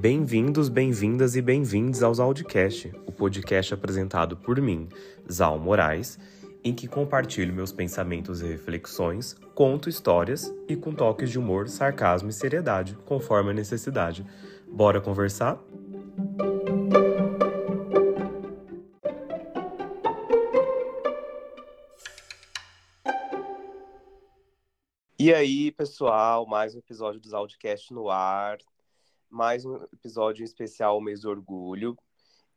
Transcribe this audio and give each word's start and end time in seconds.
Bem-vindos, 0.00 0.70
bem-vindas 0.70 1.36
e 1.36 1.42
bem-vindos 1.42 2.02
aos 2.02 2.18
Audicast, 2.18 2.90
o 3.06 3.12
podcast 3.12 3.74
apresentado 3.74 4.34
por 4.34 4.58
mim, 4.58 4.88
Zal 5.30 5.58
Moraes, 5.58 6.18
em 6.64 6.74
que 6.74 6.88
compartilho 6.88 7.52
meus 7.52 7.70
pensamentos 7.70 8.40
e 8.40 8.46
reflexões, 8.46 9.34
conto 9.54 9.90
histórias 9.90 10.50
e 10.66 10.74
com 10.74 10.94
toques 10.94 11.28
de 11.28 11.38
humor, 11.38 11.68
sarcasmo 11.68 12.30
e 12.30 12.32
seriedade, 12.32 12.96
conforme 13.04 13.50
a 13.50 13.52
necessidade. 13.52 14.24
Bora 14.72 15.02
conversar? 15.02 15.62
E 25.18 25.34
aí, 25.34 25.70
pessoal, 25.72 26.46
mais 26.46 26.74
um 26.74 26.78
episódio 26.78 27.20
dos 27.20 27.34
Audicast 27.34 27.92
no 27.92 28.08
ar, 28.08 28.56
mais 29.30 29.64
um 29.64 29.76
episódio 29.92 30.44
especial 30.44 31.00
mês 31.00 31.20
do 31.20 31.30
orgulho 31.30 31.96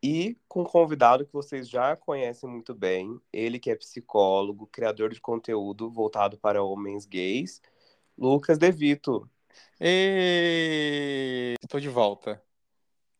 e 0.01 0.37
com 0.47 0.61
um 0.61 0.65
convidado 0.65 1.25
que 1.25 1.31
vocês 1.31 1.69
já 1.69 1.95
conhecem 1.95 2.49
muito 2.49 2.73
bem, 2.73 3.19
ele 3.31 3.59
que 3.59 3.69
é 3.69 3.75
psicólogo, 3.75 4.67
criador 4.67 5.13
de 5.13 5.21
conteúdo 5.21 5.89
voltado 5.89 6.37
para 6.37 6.63
homens 6.63 7.05
gays, 7.05 7.61
Lucas 8.17 8.57
Devito. 8.57 9.29
Estou 11.61 11.79
de 11.79 11.89
volta. 11.89 12.43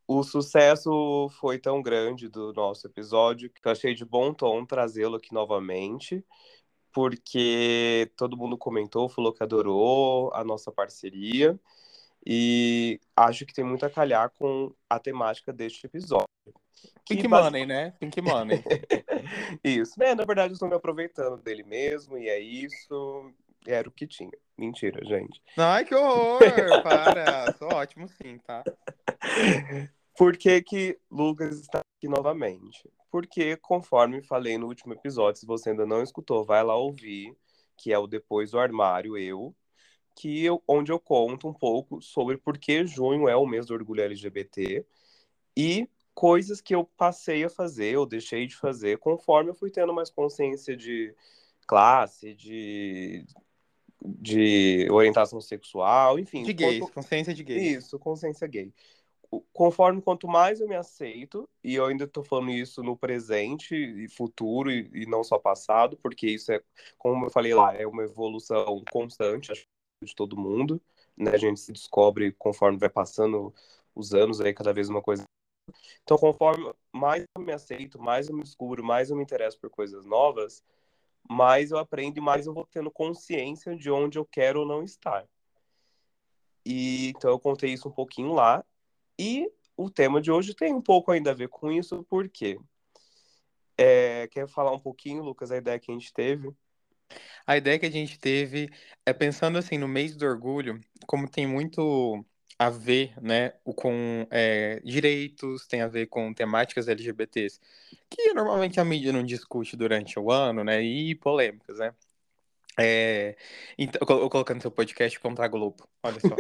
O 0.08 0.24
sucesso 0.24 1.30
foi 1.40 1.58
tão 1.58 1.82
grande 1.82 2.28
do 2.28 2.52
nosso 2.54 2.88
episódio 2.88 3.50
que 3.50 3.66
eu 3.66 3.72
achei 3.72 3.94
de 3.94 4.04
bom 4.04 4.34
tom 4.34 4.66
trazê-lo 4.66 5.16
aqui 5.16 5.34
novamente 5.34 6.26
porque 6.94 8.12
todo 8.16 8.38
mundo 8.38 8.58
comentou, 8.58 9.10
falou 9.10 9.34
que 9.34 9.44
adorou 9.44 10.32
a 10.34 10.44
nossa 10.44 10.72
parceria 10.72 11.60
e 12.26 13.00
acho 13.16 13.46
que 13.46 13.54
tem 13.54 13.64
muito 13.64 13.86
a 13.86 13.90
calhar 13.90 14.30
com 14.32 14.74
a 14.90 15.00
temática 15.00 15.52
deste 15.52 15.86
episódio. 15.86 16.28
Pink 17.08 17.28
base... 17.28 17.44
Money, 17.44 17.66
né? 17.66 17.94
Pink 18.00 18.22
Money. 18.22 18.64
isso. 19.64 20.02
É, 20.02 20.16
na 20.16 20.26
verdade, 20.26 20.52
eu 20.52 20.54
estou 20.54 20.70
me 20.70 20.76
aproveitando 20.76 21.42
dele 21.42 21.64
mesmo 21.64 22.18
e 22.18 22.28
é 22.28 22.40
isso. 22.40 23.32
Era 23.66 23.88
o 23.88 23.92
que 23.92 24.06
tinha. 24.06 24.32
Mentira, 24.58 25.04
gente. 25.06 25.42
Ai, 25.58 25.86
que 25.86 25.96
horror! 25.96 26.40
Para! 26.84 27.54
Sou 27.54 27.74
ótimo 27.74 28.08
sim, 28.08 28.38
tá? 28.40 28.64
Por 30.18 30.38
que 30.38 30.62
que 30.62 31.00
Lucas 31.10 31.60
está 31.60 31.80
aqui 31.80 32.08
novamente? 32.08 32.90
porque, 33.14 33.56
conforme 33.58 34.24
falei 34.24 34.58
no 34.58 34.66
último 34.66 34.92
episódio, 34.92 35.40
se 35.40 35.46
você 35.46 35.70
ainda 35.70 35.86
não 35.86 36.02
escutou, 36.02 36.44
vai 36.44 36.64
lá 36.64 36.76
ouvir, 36.76 37.38
que 37.78 37.94
é 37.94 38.00
o 38.00 38.08
Depois 38.08 38.50
do 38.50 38.60
Armário, 38.60 39.16
eu, 39.16 39.56
que 40.16 40.44
eu, 40.44 40.62
onde 40.68 40.92
eu 40.92 41.00
conto 41.00 41.48
um 41.48 41.54
pouco 41.54 42.02
sobre 42.02 42.38
por 42.38 42.58
que 42.58 42.86
junho 42.86 43.28
é 43.28 43.36
o 43.36 43.46
mês 43.46 43.66
do 43.66 43.74
orgulho 43.74 44.04
LGBT 44.04 44.86
e 45.56 45.88
coisas 46.14 46.62
que 46.62 46.76
eu 46.76 46.84
passei 46.84 47.44
a 47.44 47.50
fazer, 47.50 47.98
ou 47.98 48.06
deixei 48.06 48.46
de 48.46 48.56
fazer, 48.56 49.00
conforme 49.00 49.50
eu 49.50 49.56
fui 49.56 49.72
tendo 49.72 49.94
mais 49.94 50.10
consciência 50.10 50.78
de 50.78 51.14
classe, 51.66 52.34
de, 52.34 53.26
de 54.02 54.88
orientação 54.92 55.42
sexual, 55.42 56.20
enfim. 56.20 56.44
De 56.44 56.54
gays, 56.54 56.80
quanto... 56.80 56.94
consciência 56.94 57.34
de 57.34 57.44
gays. 57.44 57.78
Isso, 57.78 57.98
consciência 57.98 58.48
gay 58.48 58.72
conforme 59.52 60.02
quanto 60.02 60.28
mais 60.28 60.60
eu 60.60 60.68
me 60.68 60.76
aceito, 60.76 61.50
e 61.64 61.76
eu 61.76 61.86
ainda 61.86 62.04
estou 62.04 62.24
falando 62.24 62.52
isso 62.52 62.84
no 62.84 62.98
presente 62.98 63.76
e 63.76 64.08
futuro, 64.10 64.72
e, 64.72 64.90
e, 64.94 65.06
não 65.06 65.24
só 65.24 65.40
passado, 65.40 65.98
porque 65.98 66.28
isso 66.28 66.52
é, 66.52 66.62
como 66.98 67.26
eu 67.26 67.30
falei 67.30 67.54
lá, 67.54 67.74
é 67.76 67.88
uma 67.88 68.04
evolução 68.04 68.84
constante 68.92 69.52
acho, 69.52 69.66
de 70.04 70.16
todo 70.16 70.38
mundo, 70.38 70.82
né? 71.18 71.32
A 71.32 71.38
gente 71.38 71.60
se 71.60 71.72
descobre 71.72 72.32
conforme 72.34 72.78
vai 72.78 72.90
passando 72.90 73.54
os 73.96 74.14
anos 74.14 74.42
aí, 74.42 74.54
cada 74.54 74.74
vez 74.74 74.90
uma 74.90 75.02
coisa. 75.02 75.24
Então, 76.04 76.18
conforme 76.18 76.74
mais 76.92 77.26
eu 77.36 77.42
me 77.42 77.54
aceito, 77.54 78.02
mais 78.02 78.28
eu 78.28 78.36
me 78.36 78.44
descubro, 78.44 78.84
mais 78.84 79.10
eu 79.10 79.16
me 79.16 79.24
interesso 79.24 79.60
por 79.60 79.70
coisas 79.70 80.06
novas, 80.06 80.64
mais 81.30 81.72
eu 81.72 81.78
aprendo 81.78 82.18
e 82.18 82.22
mais 82.22 82.46
eu 82.46 82.54
vou 82.54 82.66
tendo 82.66 82.92
consciência 82.92 83.76
de 83.76 83.90
onde 83.90 84.18
eu 84.18 84.26
quero 84.26 84.62
ou 84.62 84.66
não 84.66 84.84
estar. 84.84 85.28
E 86.66 87.10
então 87.10 87.32
eu 87.32 87.40
contei 87.40 87.74
isso 87.74 87.88
um 87.90 87.92
pouquinho 87.92 88.34
lá 88.34 88.64
e 89.20 89.52
o 89.76 89.90
tema 89.90 90.22
de 90.22 90.32
hoje 90.32 90.54
tem 90.54 90.74
um 90.74 90.82
pouco 90.82 91.12
ainda 91.12 91.32
a 91.32 91.34
ver 91.34 91.50
com 91.50 91.72
isso, 91.72 92.06
porque 92.10 92.60
é, 93.78 94.28
quer 94.28 94.48
falar 94.48 94.72
um 94.72 94.80
pouquinho, 94.80 95.24
Lucas, 95.24 95.52
a 95.52 95.58
ideia 95.58 95.80
que 95.80 95.92
a 95.92 95.94
gente 95.94 96.14
teve? 96.14 96.54
A 97.46 97.58
ideia 97.58 97.80
que 97.80 97.86
a 97.86 97.92
gente 97.92 98.18
teve 98.20 98.70
é 99.06 99.14
pensando 99.14 99.58
assim 99.58 99.78
no 99.78 99.88
mês 99.88 100.16
do 100.16 100.26
orgulho, 100.26 100.80
como 101.06 101.30
tem 101.30 101.46
muito 101.46 102.26
a 102.58 102.70
ver, 102.70 103.14
né, 103.22 103.54
com 103.76 104.28
é, 104.30 104.80
direitos, 104.86 105.68
tem 105.68 105.82
a 105.82 105.88
ver 105.88 106.08
com 106.08 106.34
temáticas 106.34 106.88
LGBTs, 106.88 107.60
que 108.10 108.34
normalmente 108.34 108.80
a 108.80 108.86
mídia 108.86 109.12
não 109.12 109.24
discute 109.24 109.76
durante 109.76 110.18
o 110.18 110.32
ano, 110.32 110.64
né, 110.64 110.82
e 110.82 111.16
polêmicas, 111.16 111.80
né. 111.80 111.94
É, 112.80 113.36
então, 113.78 114.02
colocando 114.30 114.62
seu 114.62 114.72
podcast 114.72 115.20
contra 115.20 115.46
a 115.46 115.48
Globo, 115.48 115.88
olha 116.02 116.20
só. 116.20 116.36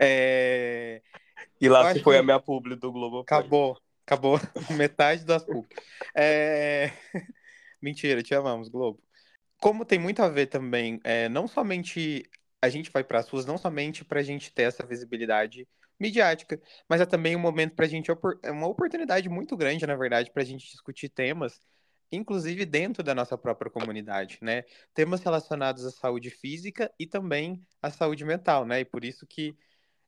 é, 0.00 1.00
e 1.60 1.68
lá 1.68 1.92
se 1.92 2.00
foi 2.02 2.16
a 2.18 2.22
minha 2.22 2.40
publi 2.40 2.74
do 2.74 2.90
Globo. 2.90 3.20
Acabou, 3.20 3.78
acabou 4.06 4.40
metade 4.70 5.24
das 5.24 5.44
publi. 5.44 5.68
É... 6.14 6.90
Mentira, 7.80 8.22
te 8.22 8.34
amamos, 8.34 8.68
Globo. 8.68 9.02
Como 9.60 9.84
tem 9.84 9.98
muito 9.98 10.22
a 10.22 10.28
ver 10.28 10.46
também, 10.46 11.00
é, 11.04 11.28
não 11.28 11.46
somente 11.46 12.28
a 12.62 12.68
gente 12.68 12.90
vai 12.90 13.04
para 13.04 13.18
as 13.20 13.28
ruas, 13.28 13.46
não 13.46 13.58
somente 13.58 14.04
para 14.04 14.20
a 14.20 14.22
gente 14.22 14.52
ter 14.52 14.62
essa 14.62 14.84
visibilidade 14.84 15.68
midiática, 15.98 16.60
mas 16.88 17.00
é 17.00 17.06
também 17.06 17.36
um 17.36 17.40
momento 17.40 17.74
para 17.74 17.84
a 17.84 17.88
gente, 17.88 18.10
é 18.42 18.50
uma 18.50 18.66
oportunidade 18.66 19.28
muito 19.28 19.56
grande, 19.56 19.86
na 19.86 19.96
verdade, 19.96 20.30
para 20.30 20.42
a 20.42 20.46
gente 20.46 20.70
discutir 20.70 21.10
temas, 21.10 21.60
inclusive 22.10 22.64
dentro 22.64 23.02
da 23.02 23.14
nossa 23.14 23.36
própria 23.36 23.70
comunidade, 23.70 24.38
né? 24.40 24.64
Temas 24.94 25.22
relacionados 25.22 25.84
à 25.84 25.90
saúde 25.90 26.30
física 26.30 26.90
e 26.98 27.06
também 27.06 27.62
à 27.82 27.90
saúde 27.90 28.24
mental, 28.24 28.64
né? 28.64 28.80
E 28.80 28.84
por 28.84 29.04
isso 29.04 29.26
que 29.26 29.54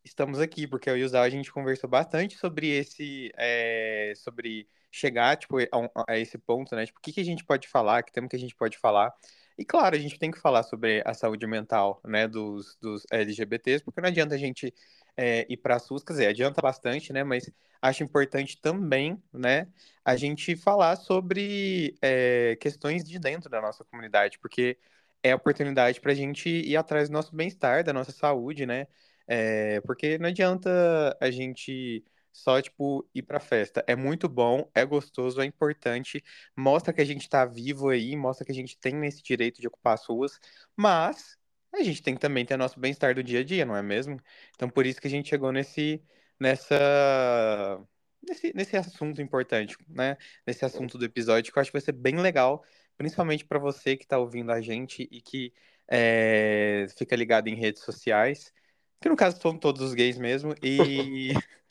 estamos 0.05 0.41
aqui, 0.41 0.67
porque 0.67 0.91
eu 0.91 0.97
e 0.97 1.05
o 1.05 1.09
Zal, 1.09 1.23
a 1.23 1.31
gente 1.31 1.53
conversou 1.53 1.89
bastante 1.89 2.37
sobre 2.39 2.69
esse, 2.69 3.31
é, 3.37 4.13
sobre 4.17 4.67
chegar, 4.91 5.37
tipo, 5.37 5.59
a, 5.59 5.67
a, 6.09 6.19
esse 6.19 6.39
ponto, 6.39 6.75
né? 6.75 6.87
Tipo, 6.87 6.99
o 6.99 7.03
que, 7.03 7.13
que 7.13 7.21
a 7.21 7.25
gente 7.25 7.45
pode 7.45 7.69
falar, 7.69 8.03
que 8.03 8.13
tema 8.13 8.29
que 8.29 8.37
a 8.37 8.39
gente 8.39 8.55
pode 8.57 8.79
falar. 8.79 9.13
E 9.59 9.65
claro, 9.65 9.95
a 9.97 9.99
gente 9.99 10.19
tem 10.19 10.31
que 10.31 10.39
falar 10.39 10.63
sobre 10.63 11.03
a 11.07 11.15
saúde 11.15 11.47
mental, 11.47 12.01
né, 12.05 12.27
dos, 12.27 12.77
dos 12.81 13.05
LGBTs, 13.11 13.85
porque 13.85 14.01
não 14.01 14.09
adianta 14.09 14.35
a 14.35 14.39
gente 14.39 14.73
é, 15.17 15.47
ir 15.53 15.57
para 15.59 15.77
a 15.77 15.79
SUS, 15.79 16.03
quer 16.03 16.13
dizer, 16.15 16.27
adianta 16.29 16.61
bastante, 16.63 17.13
né, 17.13 17.23
mas 17.25 17.51
acho 17.81 18.03
importante 18.03 18.61
também, 18.61 19.23
né, 19.33 19.69
a 20.05 20.17
gente 20.17 20.57
falar 20.57 20.97
sobre 20.97 21.97
é, 22.03 22.57
questões 22.61 23.05
de 23.05 23.19
dentro 23.19 23.51
da 23.51 23.61
nossa 23.61 23.85
comunidade, 23.85 24.39
porque 24.39 24.79
é 25.23 25.35
oportunidade 25.35 26.01
para 26.01 26.13
a 26.13 26.15
gente 26.15 26.49
ir 26.49 26.77
atrás 26.77 27.09
do 27.09 27.13
nosso 27.13 27.35
bem-estar, 27.35 27.85
da 27.85 27.93
nossa 27.93 28.13
saúde, 28.13 28.67
né, 28.67 28.87
é, 29.27 29.81
porque 29.83 30.19
não 30.19 30.29
adianta 30.29 31.17
a 31.21 31.31
gente 31.31 32.05
só, 32.33 32.61
tipo, 32.61 33.09
ir 33.15 33.23
pra 33.23 33.39
festa. 33.39 33.85
É 33.87 33.95
muito 33.95 34.29
bom, 34.29 34.69
é 34.75 34.85
gostoso, 34.85 35.41
é 35.41 35.45
importante, 35.45 36.25
mostra 36.57 36.93
que 36.93 37.01
a 37.01 37.05
gente 37.05 37.29
tá 37.29 37.45
vivo 37.45 37.91
aí, 37.91 38.17
mostra 38.17 38.45
que 38.45 38.53
a 38.53 38.55
gente 38.55 38.79
tem 38.79 39.05
esse 39.07 39.23
direito 39.23 39.61
de 39.61 39.69
ocupar 39.69 39.95
as 39.95 40.05
ruas, 40.07 40.41
mas 40.77 41.37
a 41.73 41.83
gente 41.83 42.03
tem 42.03 42.15
que 42.15 42.21
também 42.21 42.45
ter 42.45 42.57
nosso 42.57 42.79
bem-estar 42.81 43.15
do 43.15 43.23
dia 43.23 43.41
a 43.41 43.45
dia, 43.45 43.65
não 43.65 43.77
é 43.77 43.83
mesmo? 43.83 44.19
Então, 44.55 44.69
por 44.69 44.87
isso 44.87 45.01
que 45.01 45.07
a 45.07 45.11
gente 45.11 45.29
chegou 45.29 45.53
nesse, 45.53 46.03
nessa, 46.41 47.81
nesse, 48.27 48.53
nesse 48.55 48.77
assunto 48.77 49.21
importante, 49.23 49.77
né? 49.89 50.17
Nesse 50.47 50.65
assunto 50.65 50.99
do 50.99 51.05
episódio, 51.05 51.53
que 51.53 51.59
eu 51.59 51.61
acho 51.61 51.71
que 51.71 51.79
vai 51.79 51.83
ser 51.83 51.93
bem 51.93 52.17
legal, 52.19 52.65
principalmente 52.97 53.45
para 53.45 53.59
você 53.59 53.97
que 53.97 54.07
tá 54.07 54.19
ouvindo 54.19 54.53
a 54.53 54.61
gente 54.61 55.09
e 55.11 55.21
que 55.21 55.53
é, 55.89 56.87
fica 56.97 57.17
ligado 57.17 57.49
em 57.49 57.55
redes 57.55 57.83
sociais. 57.83 58.53
Que 59.01 59.09
no 59.09 59.17
caso 59.17 59.41
são 59.41 59.59
todos 59.59 59.83
os 59.83 59.95
gays 59.95 60.19
mesmo. 60.19 60.55
E. 60.63 61.33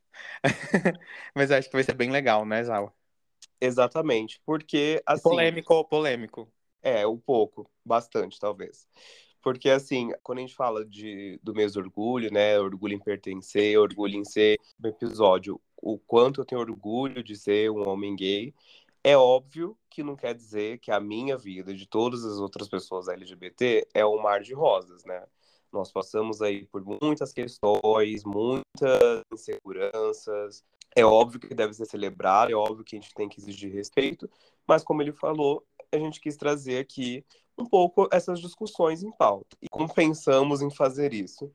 Mas 1.36 1.52
acho 1.52 1.70
que 1.70 1.76
vai 1.76 1.84
ser 1.84 1.94
bem 1.94 2.12
legal, 2.12 2.46
né, 2.46 2.64
Zal? 2.64 2.96
Exatamente. 3.60 4.42
Porque, 4.46 5.02
assim. 5.06 5.22
Polêmico 5.22 5.74
ou 5.74 5.86
polêmico? 5.86 6.52
É, 6.82 7.06
um 7.06 7.18
pouco. 7.18 7.70
Bastante, 7.86 8.40
talvez. 8.40 8.88
Porque, 9.42 9.70
assim, 9.70 10.12
quando 10.24 10.40
a 10.40 10.42
gente 10.42 10.56
fala 10.56 10.86
de, 10.86 11.40
do 11.42 11.54
mês 11.54 11.74
do 11.74 11.80
orgulho, 11.80 12.32
né? 12.32 12.60
Orgulho 12.60 12.96
em 12.96 13.00
pertencer, 13.00 13.78
orgulho 13.78 14.16
em 14.16 14.26
ser 14.26 14.60
um 14.84 14.88
episódio, 14.88 15.60
o 15.78 15.98
quanto 15.98 16.42
eu 16.42 16.46
tenho 16.46 16.62
orgulho 16.62 17.24
de 17.24 17.36
ser 17.36 17.72
um 17.72 17.88
homem 17.88 18.16
gay, 18.16 18.54
é 19.04 19.18
óbvio 19.18 19.76
que 19.90 20.04
não 20.04 20.16
quer 20.16 20.34
dizer 20.36 20.78
que 20.80 20.92
a 20.92 21.00
minha 21.00 21.38
vida, 21.38 21.74
de 21.74 21.88
todas 21.88 22.24
as 22.24 22.38
outras 22.38 22.70
pessoas 22.70 23.08
LGBT, 23.08 23.88
é 23.94 24.06
um 24.06 24.22
mar 24.22 24.42
de 24.42 24.54
rosas, 24.54 25.04
né? 25.06 25.26
Nós 25.72 25.92
passamos 25.92 26.42
aí 26.42 26.66
por 26.66 26.84
muitas 26.84 27.32
questões, 27.32 28.24
muitas 28.24 29.24
inseguranças. 29.32 30.64
É 30.96 31.06
óbvio 31.06 31.40
que 31.40 31.54
deve 31.56 31.74
ser 31.74 31.86
celebrado, 31.86 32.52
é 32.52 32.56
óbvio 32.56 32.84
que 32.84 32.96
a 32.98 33.00
gente 33.00 33.14
tem 33.14 33.30
que 33.30 33.40
exigir 33.40 33.72
respeito, 33.72 34.30
mas 34.68 34.84
como 34.84 35.02
ele 35.02 35.14
falou, 35.14 35.66
a 35.92 35.98
gente 35.98 36.20
quis 36.20 36.36
trazer 36.36 36.80
aqui 36.80 37.26
um 37.58 37.66
pouco 37.66 38.10
essas 38.12 38.40
discussões 38.40 39.02
em 39.04 39.12
pauta. 39.12 39.56
E 39.62 39.70
como 39.70 39.94
pensamos 39.94 40.62
em 40.62 40.70
fazer 40.70 41.14
isso? 41.14 41.54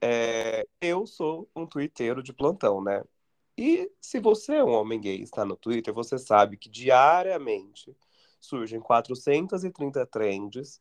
É, 0.00 0.66
eu 0.80 1.06
sou 1.06 1.48
um 1.54 1.66
twitteiro 1.66 2.22
de 2.22 2.32
plantão, 2.32 2.82
né? 2.82 3.02
E 3.58 3.90
se 4.00 4.20
você 4.20 4.56
é 4.56 4.64
um 4.64 4.72
homem 4.72 5.00
gay 5.00 5.16
e 5.18 5.22
está 5.22 5.44
no 5.44 5.56
Twitter, 5.56 5.92
você 5.92 6.18
sabe 6.18 6.56
que 6.56 6.68
diariamente 6.68 7.96
surgem 8.40 8.80
430 8.80 10.06
trends 10.06 10.80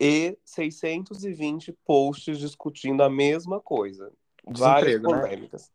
e 0.00 0.38
620 0.44 1.72
posts 1.84 2.38
discutindo 2.38 3.02
a 3.02 3.10
mesma 3.10 3.60
coisa. 3.60 4.12
Várias 4.46 5.02
né? 5.02 5.08
polêmicas. 5.08 5.70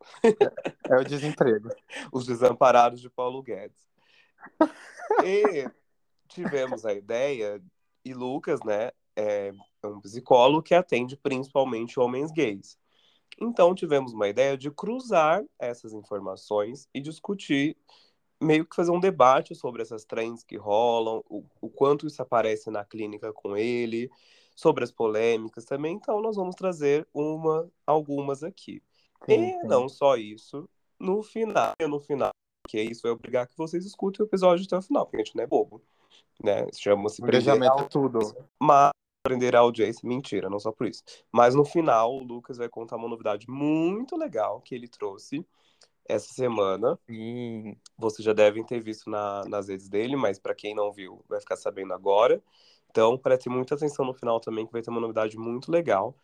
É 0.89 0.95
o 0.97 1.03
desemprego. 1.03 1.69
Os 2.11 2.25
desamparados 2.25 3.01
de 3.01 3.09
Paulo 3.09 3.41
Guedes. 3.43 3.87
E 5.23 5.69
tivemos 6.27 6.85
a 6.85 6.93
ideia, 6.93 7.61
e 8.03 8.13
Lucas, 8.13 8.59
né, 8.63 8.91
é 9.15 9.53
um 9.83 9.99
psicólogo 9.99 10.63
que 10.63 10.73
atende 10.73 11.15
principalmente 11.15 11.99
homens 11.99 12.31
gays. 12.31 12.77
Então 13.39 13.75
tivemos 13.75 14.13
uma 14.13 14.27
ideia 14.27 14.57
de 14.57 14.71
cruzar 14.71 15.43
essas 15.59 15.93
informações 15.93 16.87
e 16.93 17.01
discutir, 17.01 17.77
meio 18.41 18.65
que 18.65 18.75
fazer 18.75 18.91
um 18.91 18.99
debate 18.99 19.55
sobre 19.55 19.81
essas 19.81 20.05
trends 20.05 20.43
que 20.43 20.57
rolam, 20.57 21.23
o, 21.29 21.43
o 21.61 21.69
quanto 21.69 22.07
isso 22.07 22.21
aparece 22.21 22.69
na 22.69 22.83
clínica 22.83 23.31
com 23.31 23.55
ele, 23.55 24.09
sobre 24.55 24.83
as 24.83 24.91
polêmicas 24.91 25.65
também. 25.65 25.95
Então 25.95 26.21
nós 26.21 26.35
vamos 26.35 26.55
trazer 26.55 27.07
uma, 27.13 27.69
algumas 27.85 28.43
aqui. 28.43 28.81
Sim, 29.25 29.33
e 29.33 29.61
sim. 29.61 29.67
não 29.67 29.87
só 29.87 30.17
isso, 30.17 30.69
no 30.99 31.23
final, 31.23 31.73
no 31.87 31.99
final, 31.99 32.31
porque 32.63 32.81
isso 32.81 33.03
vai 33.03 33.11
obrigar 33.11 33.47
que 33.47 33.57
vocês 33.57 33.85
escutem 33.85 34.23
o 34.23 34.27
episódio 34.27 34.65
até 34.65 34.77
o 34.77 34.81
final, 34.81 35.05
porque 35.05 35.17
a 35.17 35.23
gente 35.23 35.35
não 35.35 35.43
é 35.43 35.47
bobo, 35.47 35.81
né? 36.43 36.67
Chama-se 36.73 37.21
Engajamento 37.21 37.83
é 37.83 37.87
tudo. 37.87 38.19
mas 38.59 38.91
prender 39.25 39.55
a 39.55 39.59
audiência, 39.59 40.07
mentira, 40.07 40.49
não 40.49 40.59
só 40.59 40.71
por 40.71 40.85
isso. 40.85 41.01
Mas 41.31 41.55
no 41.55 41.63
final, 41.63 42.13
o 42.13 42.23
Lucas 42.23 42.57
vai 42.57 42.67
contar 42.67 42.97
uma 42.97 43.07
novidade 43.07 43.49
muito 43.49 44.17
legal 44.17 44.59
que 44.59 44.75
ele 44.75 44.87
trouxe 44.87 45.45
essa 46.07 46.33
semana. 46.33 46.97
Sim. 47.07 47.75
Vocês 47.97 48.25
já 48.25 48.33
devem 48.33 48.63
ter 48.63 48.81
visto 48.81 49.09
na, 49.09 49.43
nas 49.45 49.67
redes 49.67 49.89
dele, 49.89 50.15
mas 50.15 50.39
para 50.39 50.55
quem 50.55 50.75
não 50.75 50.91
viu, 50.91 51.23
vai 51.27 51.39
ficar 51.39 51.55
sabendo 51.55 51.93
agora. 51.93 52.41
Então, 52.89 53.17
preste 53.17 53.49
muita 53.49 53.75
atenção 53.75 54.05
no 54.05 54.13
final 54.13 54.39
também, 54.39 54.65
que 54.65 54.71
vai 54.71 54.81
ter 54.81 54.91
uma 54.91 55.01
novidade 55.01 55.37
muito 55.37 55.71
legal. 55.71 56.15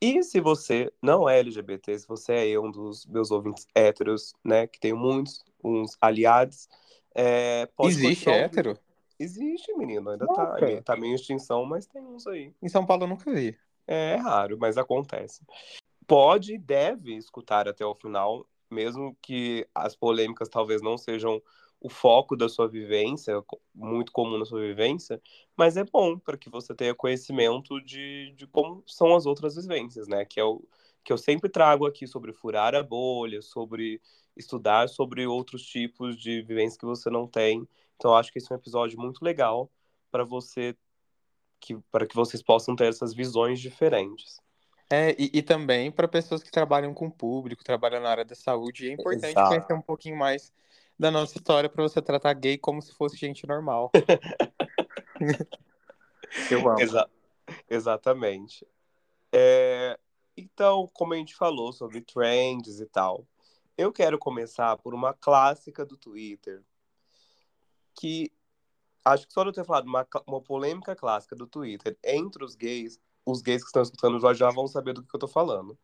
E 0.00 0.22
se 0.22 0.40
você 0.40 0.92
não 1.02 1.28
é 1.28 1.40
LGBT, 1.40 1.98
se 1.98 2.06
você 2.06 2.52
é 2.52 2.60
um 2.60 2.70
dos 2.70 3.04
meus 3.06 3.30
ouvintes 3.30 3.66
héteros, 3.74 4.34
né, 4.44 4.66
que 4.66 4.78
tem 4.78 4.92
muitos, 4.92 5.44
uns 5.62 5.96
aliados, 6.00 6.68
é, 7.14 7.66
pode 7.74 7.90
Existe 7.90 8.24
continuar 8.26 8.36
hétero? 8.36 8.78
Existe, 9.18 9.74
menino, 9.74 10.10
ainda 10.10 10.26
tá, 10.26 10.60
Nossa. 10.60 10.82
tá 10.82 10.96
meio 10.96 11.12
em 11.12 11.14
extinção, 11.14 11.64
mas 11.64 11.86
tem 11.86 12.00
uns 12.00 12.26
aí. 12.28 12.52
Em 12.62 12.68
São 12.68 12.86
Paulo 12.86 13.04
eu 13.04 13.08
nunca 13.08 13.32
vi. 13.32 13.58
É 13.86 14.14
raro, 14.16 14.56
mas 14.60 14.78
acontece. 14.78 15.42
Pode 16.06 16.54
e 16.54 16.58
deve 16.58 17.16
escutar 17.16 17.66
até 17.66 17.84
o 17.84 17.94
final, 17.94 18.46
mesmo 18.70 19.16
que 19.22 19.66
as 19.74 19.96
polêmicas 19.96 20.48
talvez 20.48 20.82
não 20.82 20.98
sejam 20.98 21.42
o 21.80 21.88
foco 21.88 22.36
da 22.36 22.48
sua 22.48 22.66
vivência, 22.68 23.42
muito 23.74 24.10
comum 24.12 24.38
na 24.38 24.44
sua 24.44 24.60
vivência, 24.60 25.20
mas 25.56 25.76
é 25.76 25.84
bom 25.84 26.18
para 26.18 26.36
que 26.36 26.50
você 26.50 26.74
tenha 26.74 26.94
conhecimento 26.94 27.80
de, 27.80 28.32
de 28.36 28.46
como 28.48 28.82
são 28.86 29.14
as 29.14 29.26
outras 29.26 29.54
vivências, 29.54 30.08
né? 30.08 30.24
Que 30.24 30.40
é 30.40 30.44
o 30.44 30.62
que 31.04 31.12
eu 31.12 31.18
sempre 31.18 31.48
trago 31.48 31.86
aqui 31.86 32.06
sobre 32.06 32.32
furar 32.32 32.74
a 32.74 32.82
bolha, 32.82 33.40
sobre 33.40 34.00
estudar 34.36 34.88
sobre 34.88 35.26
outros 35.26 35.62
tipos 35.62 36.16
de 36.16 36.42
vivência 36.42 36.78
que 36.78 36.86
você 36.86 37.10
não 37.10 37.26
tem. 37.26 37.66
Então, 37.96 38.14
acho 38.14 38.32
que 38.32 38.38
esse 38.38 38.52
é 38.52 38.54
um 38.54 38.58
episódio 38.58 38.98
muito 38.98 39.24
legal 39.24 39.70
para 40.10 40.24
você 40.24 40.76
que 41.60 41.76
para 41.90 42.06
que 42.06 42.14
vocês 42.14 42.42
possam 42.42 42.76
ter 42.76 42.86
essas 42.86 43.12
visões 43.14 43.60
diferentes. 43.60 44.40
É, 44.90 45.14
e, 45.18 45.30
e 45.34 45.42
também 45.42 45.90
para 45.92 46.08
pessoas 46.08 46.42
que 46.42 46.50
trabalham 46.50 46.94
com 46.94 47.06
o 47.06 47.10
público, 47.10 47.62
trabalham 47.62 48.00
na 48.00 48.08
área 48.08 48.24
da 48.24 48.34
saúde, 48.34 48.88
é 48.88 48.92
importante 48.92 49.32
Exato. 49.32 49.48
conhecer 49.48 49.72
um 49.74 49.82
pouquinho 49.82 50.16
mais 50.16 50.52
da 50.98 51.10
nossa 51.10 51.36
história 51.36 51.68
para 51.68 51.82
você 51.82 52.00
tratar 52.00 52.32
gay 52.32 52.56
como 52.56 52.80
se 52.80 52.92
fosse 52.94 53.16
gente 53.16 53.46
normal. 53.46 53.92
Eu 56.50 56.68
amo. 56.68 56.80
Exa- 56.80 57.08
exatamente. 57.68 58.66
É, 59.32 59.98
então, 60.36 60.88
como 60.92 61.14
a 61.14 61.16
gente 61.16 61.34
falou 61.34 61.72
sobre 61.72 62.00
trends 62.00 62.80
e 62.80 62.86
tal, 62.86 63.26
eu 63.76 63.92
quero 63.92 64.18
começar 64.18 64.76
por 64.78 64.94
uma 64.94 65.12
clássica 65.14 65.84
do 65.84 65.96
Twitter, 65.96 66.62
que 67.94 68.30
acho 69.04 69.26
que 69.26 69.32
só 69.32 69.42
de 69.42 69.50
eu 69.50 69.52
ter 69.52 69.64
falado 69.64 69.86
uma, 69.86 70.06
uma 70.26 70.40
polêmica 70.40 70.96
clássica 70.96 71.36
do 71.36 71.46
Twitter 71.46 71.96
entre 72.04 72.44
os 72.44 72.54
gays, 72.54 73.00
os 73.30 73.42
gays 73.42 73.62
que 73.62 73.68
estão 73.68 73.82
escutando 73.82 74.20
já 74.20 74.32
já 74.32 74.50
vão 74.50 74.66
saber 74.66 74.94
do 74.94 75.02
que 75.02 75.14
eu 75.14 75.20
tô 75.20 75.28
falando. 75.28 75.78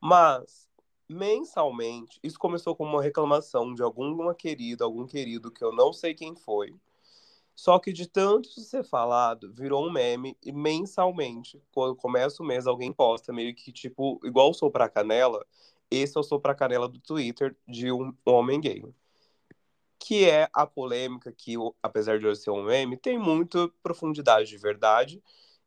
Mas, 0.00 0.68
mensalmente, 1.08 2.18
isso 2.22 2.38
começou 2.38 2.76
com 2.76 2.84
uma 2.84 3.02
reclamação 3.02 3.74
de 3.74 3.82
alguma 3.82 4.34
querida, 4.34 4.84
algum 4.84 5.06
querido 5.06 5.50
que 5.50 5.64
eu 5.64 5.72
não 5.72 5.92
sei 5.92 6.14
quem 6.14 6.36
foi. 6.36 6.74
Só 7.54 7.78
que 7.78 7.92
de 7.92 8.06
tanto 8.06 8.48
ser 8.60 8.84
falado, 8.84 9.50
virou 9.52 9.86
um 9.86 9.90
meme 9.90 10.36
e 10.44 10.52
mensalmente, 10.52 11.62
quando 11.72 11.96
começa 11.96 12.42
o 12.42 12.46
mês, 12.46 12.66
alguém 12.66 12.92
posta 12.92 13.32
meio 13.32 13.54
que 13.54 13.72
tipo, 13.72 14.20
igual 14.24 14.50
o 14.50 14.54
Sopra 14.54 14.88
Canela, 14.90 15.44
esse 15.90 16.18
é 16.18 16.20
o 16.20 16.22
Sopra 16.22 16.54
Canela 16.54 16.88
do 16.88 17.00
Twitter 17.00 17.56
de 17.66 17.90
um 17.90 18.14
homem 18.26 18.60
gay. 18.60 18.84
Que 19.98 20.28
é 20.28 20.48
a 20.52 20.66
polêmica 20.66 21.32
que, 21.32 21.54
apesar 21.82 22.18
de 22.18 22.26
hoje 22.26 22.42
ser 22.42 22.50
um 22.50 22.64
meme, 22.64 22.96
tem 22.96 23.18
muita 23.18 23.68
profundidade 23.82 24.48
de 24.50 24.58
verdade. 24.58 25.22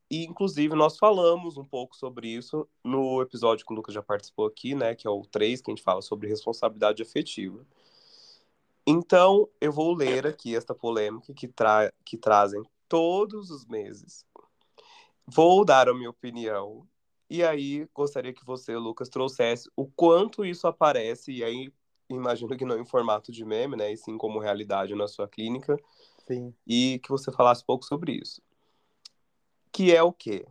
E, 0.10 0.26
inclusive, 0.26 0.76
nós 0.76 0.98
falamos 0.98 1.56
um 1.56 1.64
pouco 1.64 1.96
sobre 1.96 2.28
isso 2.28 2.68
no 2.84 3.22
episódio 3.22 3.66
que 3.66 3.72
o 3.72 3.76
Lucas 3.76 3.94
já 3.94 4.02
participou 4.02 4.48
aqui, 4.48 4.74
né? 4.74 4.96
Que 4.96 5.08
é 5.08 5.10
o 5.10 5.22
3, 5.22 5.62
que 5.62 5.70
a 5.70 5.76
gente 5.76 5.84
fala 5.84 6.02
sobre 6.02 6.28
responsabilidade 6.28 7.04
afetiva. 7.04 7.64
Então, 8.88 9.48
eu 9.62 9.72
vou 9.72 9.94
ler 9.94 10.26
aqui 10.26 10.56
esta 10.56 10.74
polêmica 10.74 11.32
que, 11.32 11.48
tra 11.48 11.94
que 12.04 12.18
trazem 12.18 12.64
todos 12.88 13.52
os 13.52 13.68
meses. 13.68 14.26
Vou 15.28 15.64
dar 15.64 15.88
a 15.88 15.94
minha 15.94 16.10
opinião. 16.10 16.88
E 17.30 17.44
aí, 17.44 17.88
gostaria 17.94 18.34
que 18.34 18.44
você, 18.44 18.76
Lucas, 18.76 19.10
trouxesse 19.10 19.70
o 19.76 19.86
quanto 19.86 20.44
isso 20.44 20.66
aparece, 20.66 21.32
e 21.32 21.44
aí, 21.44 21.72
imagino 22.10 22.58
que 22.58 22.66
não 22.66 22.80
em 22.80 22.86
formato 22.86 23.32
de 23.32 23.46
meme, 23.46 23.76
né? 23.76 23.92
E 23.92 23.98
sim 23.98 24.18
como 24.18 24.40
realidade 24.40 24.96
na 24.96 25.08
sua 25.08 25.28
clínica, 25.28 25.78
Sim. 26.28 26.52
e 26.66 27.00
que 27.04 27.10
você 27.10 27.32
falasse 27.32 27.62
um 27.62 27.68
pouco 27.68 27.86
sobre 27.86 28.14
isso. 28.14 28.42
Que 29.72 29.96
é 29.96 30.02
o 30.04 30.12
quê? 30.12 30.46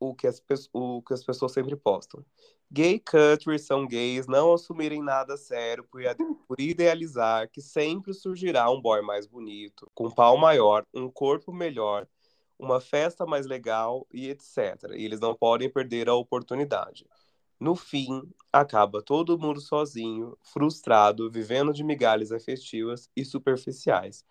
O 0.00 0.14
que 0.14 0.26
as, 0.26 0.42
o 0.72 1.02
que 1.02 1.14
as 1.14 1.24
pessoas 1.24 1.52
sempre 1.52 1.76
postam. 1.76 2.24
Gay 2.70 2.98
country 2.98 3.58
são 3.58 3.86
gays 3.86 4.26
não 4.26 4.52
assumirem 4.52 5.02
nada 5.02 5.36
sério 5.38 5.84
por, 5.84 6.02
por 6.46 6.60
idealizar 6.60 7.48
que 7.50 7.62
sempre 7.62 8.12
surgirá 8.12 8.70
um 8.70 8.80
boy 8.80 9.00
mais 9.00 9.26
bonito, 9.26 9.90
com 9.94 10.10
pau 10.10 10.36
maior, 10.36 10.86
um 10.92 11.10
corpo 11.10 11.50
melhor, 11.50 12.06
uma 12.58 12.78
festa 12.78 13.24
mais 13.24 13.46
legal 13.46 14.06
e 14.12 14.28
etc. 14.28 14.92
E 14.94 15.04
eles 15.04 15.18
não 15.18 15.34
podem 15.34 15.70
perder 15.70 16.08
a 16.10 16.14
oportunidade. 16.14 17.06
No 17.58 17.74
fim, 17.74 18.22
acaba 18.52 19.02
todo 19.02 19.38
mundo 19.38 19.60
sozinho, 19.60 20.36
frustrado, 20.42 21.30
vivendo 21.30 21.72
de 21.72 21.82
migalhas 21.82 22.30
afetivas 22.30 23.10
e 23.16 23.24
superficiais. 23.24 24.24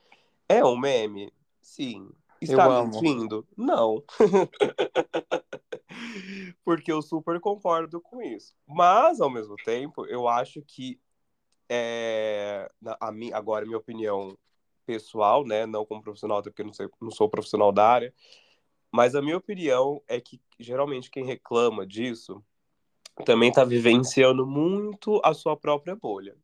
É 0.48 0.64
um 0.64 0.78
meme? 0.78 1.34
Sim. 1.62 2.10
Está 2.41 2.84
mentindo? 2.84 3.48
Não. 3.56 4.03
Porque 6.63 6.91
eu 6.91 7.01
super 7.01 7.39
concordo 7.39 8.01
com 8.01 8.22
isso. 8.22 8.53
Mas, 8.67 9.22
ao 9.22 9.29
mesmo 9.29 9.56
tempo, 9.56 10.06
eu 10.06 10.27
acho 10.27 10.62
que 10.62 11.00
é, 11.70 12.70
a 13.00 13.12
mim, 13.12 13.32
agora, 13.34 13.65
minha 13.65 13.77
opinião 13.77 14.38
pessoal, 14.86 15.46
né? 15.46 15.65
Não 15.65 15.86
como 15.86 16.01
profissional, 16.01 16.38
até 16.38 16.50
porque 16.50 16.63
não, 16.63 16.74
sei, 16.74 16.88
não 17.01 17.12
sou 17.12 17.29
profissional 17.29 17.72
da 17.72 17.88
área. 17.88 18.13
Mas 18.91 19.15
a 19.15 19.22
minha 19.22 19.38
opinião 19.38 20.01
é 20.08 20.20
que 20.20 20.41
geralmente 20.60 21.12
quem 21.12 21.25
reclama 21.25 21.86
disso 21.86 22.44
também 23.25 23.50
está 23.50 23.63
vivenciando 23.63 24.46
muito 24.46 25.20
a 25.24 25.34
sua 25.34 25.58
própria 25.58 25.96
bolha. 25.96 26.36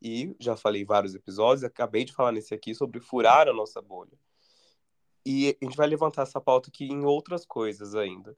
E 0.00 0.34
já 0.40 0.56
falei 0.56 0.82
em 0.82 0.86
vários 0.86 1.14
episódios, 1.14 1.62
acabei 1.62 2.04
de 2.04 2.12
falar 2.12 2.32
nesse 2.32 2.54
aqui 2.54 2.74
sobre 2.74 3.00
furar 3.00 3.48
a 3.48 3.52
nossa 3.52 3.80
bolha. 3.80 4.18
E 5.24 5.56
a 5.60 5.64
gente 5.64 5.76
vai 5.76 5.86
levantar 5.86 6.22
essa 6.22 6.40
pauta 6.40 6.68
aqui 6.68 6.86
em 6.86 7.04
outras 7.04 7.44
coisas 7.44 7.94
ainda. 7.94 8.36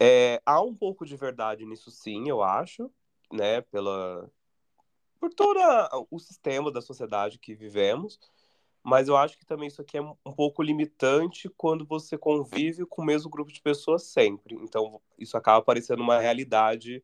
É, 0.00 0.40
há 0.44 0.60
um 0.60 0.74
pouco 0.74 1.04
de 1.04 1.16
verdade 1.16 1.64
nisso, 1.64 1.90
sim, 1.90 2.28
eu 2.28 2.42
acho, 2.42 2.90
né? 3.32 3.60
Pela, 3.62 4.30
por 5.18 5.32
todo 5.32 5.58
o 6.10 6.18
sistema 6.18 6.70
da 6.70 6.80
sociedade 6.80 7.38
que 7.38 7.54
vivemos. 7.54 8.18
Mas 8.88 9.08
eu 9.08 9.16
acho 9.16 9.36
que 9.36 9.44
também 9.44 9.66
isso 9.66 9.82
aqui 9.82 9.98
é 9.98 10.00
um 10.00 10.32
pouco 10.32 10.62
limitante 10.62 11.48
quando 11.56 11.84
você 11.84 12.16
convive 12.16 12.86
com 12.86 13.02
o 13.02 13.04
mesmo 13.04 13.28
grupo 13.28 13.52
de 13.52 13.60
pessoas 13.60 14.04
sempre. 14.04 14.54
Então, 14.54 15.00
isso 15.18 15.36
acaba 15.36 15.60
parecendo 15.60 16.04
uma 16.04 16.20
realidade 16.20 17.02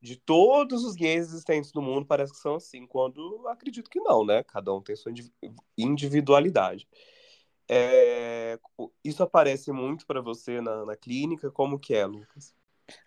de 0.00 0.16
todos 0.16 0.84
os 0.84 0.96
gays 0.96 1.28
existentes 1.28 1.72
no 1.72 1.80
mundo, 1.80 2.04
parece 2.04 2.32
que 2.32 2.40
são 2.40 2.56
assim, 2.56 2.84
quando 2.88 3.46
acredito 3.46 3.88
que 3.88 4.00
não, 4.00 4.26
né? 4.26 4.42
Cada 4.42 4.74
um 4.74 4.82
tem 4.82 4.96
sua 4.96 5.12
indivi- 5.12 5.32
individualidade. 5.78 6.88
É, 7.74 8.58
Isso 9.02 9.22
aparece 9.22 9.72
muito 9.72 10.06
para 10.06 10.20
você 10.20 10.60
na, 10.60 10.84
na 10.84 10.94
clínica? 10.94 11.50
Como 11.50 11.78
que 11.78 11.94
é, 11.94 12.04
Lucas? 12.04 12.54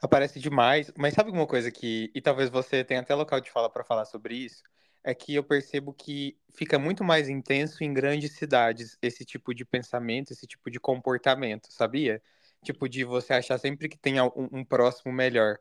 Aparece 0.02 0.40
demais, 0.40 0.92
mas 0.98 1.14
sabe 1.14 1.30
alguma 1.30 1.46
coisa 1.46 1.70
que, 1.70 2.12
e 2.16 2.20
talvez 2.22 2.50
você 2.50 2.84
tenha 2.84 3.02
até 3.02 3.14
local 3.14 3.40
de 3.40 3.52
fala 3.52 3.70
para 3.70 3.84
falar 3.84 4.06
sobre 4.06 4.36
isso, 4.36 4.64
é 5.04 5.14
que 5.14 5.36
eu 5.36 5.44
percebo 5.44 5.94
que 5.94 6.36
fica 6.56 6.80
muito 6.80 7.04
mais 7.04 7.30
intenso 7.30 7.84
em 7.84 7.94
grandes 7.94 8.32
cidades 8.32 8.98
esse 9.04 9.24
tipo 9.24 9.54
de 9.54 9.64
pensamento, 9.64 10.32
esse 10.32 10.48
tipo 10.48 10.72
de 10.72 10.80
comportamento, 10.80 11.72
sabia? 11.72 12.20
Tipo 12.64 12.90
de 12.90 13.04
você 13.04 13.34
achar 13.34 13.60
sempre 13.60 13.88
que 13.88 13.98
tem 13.98 14.20
um, 14.20 14.32
um 14.36 14.66
próximo 14.66 15.14
melhor. 15.14 15.60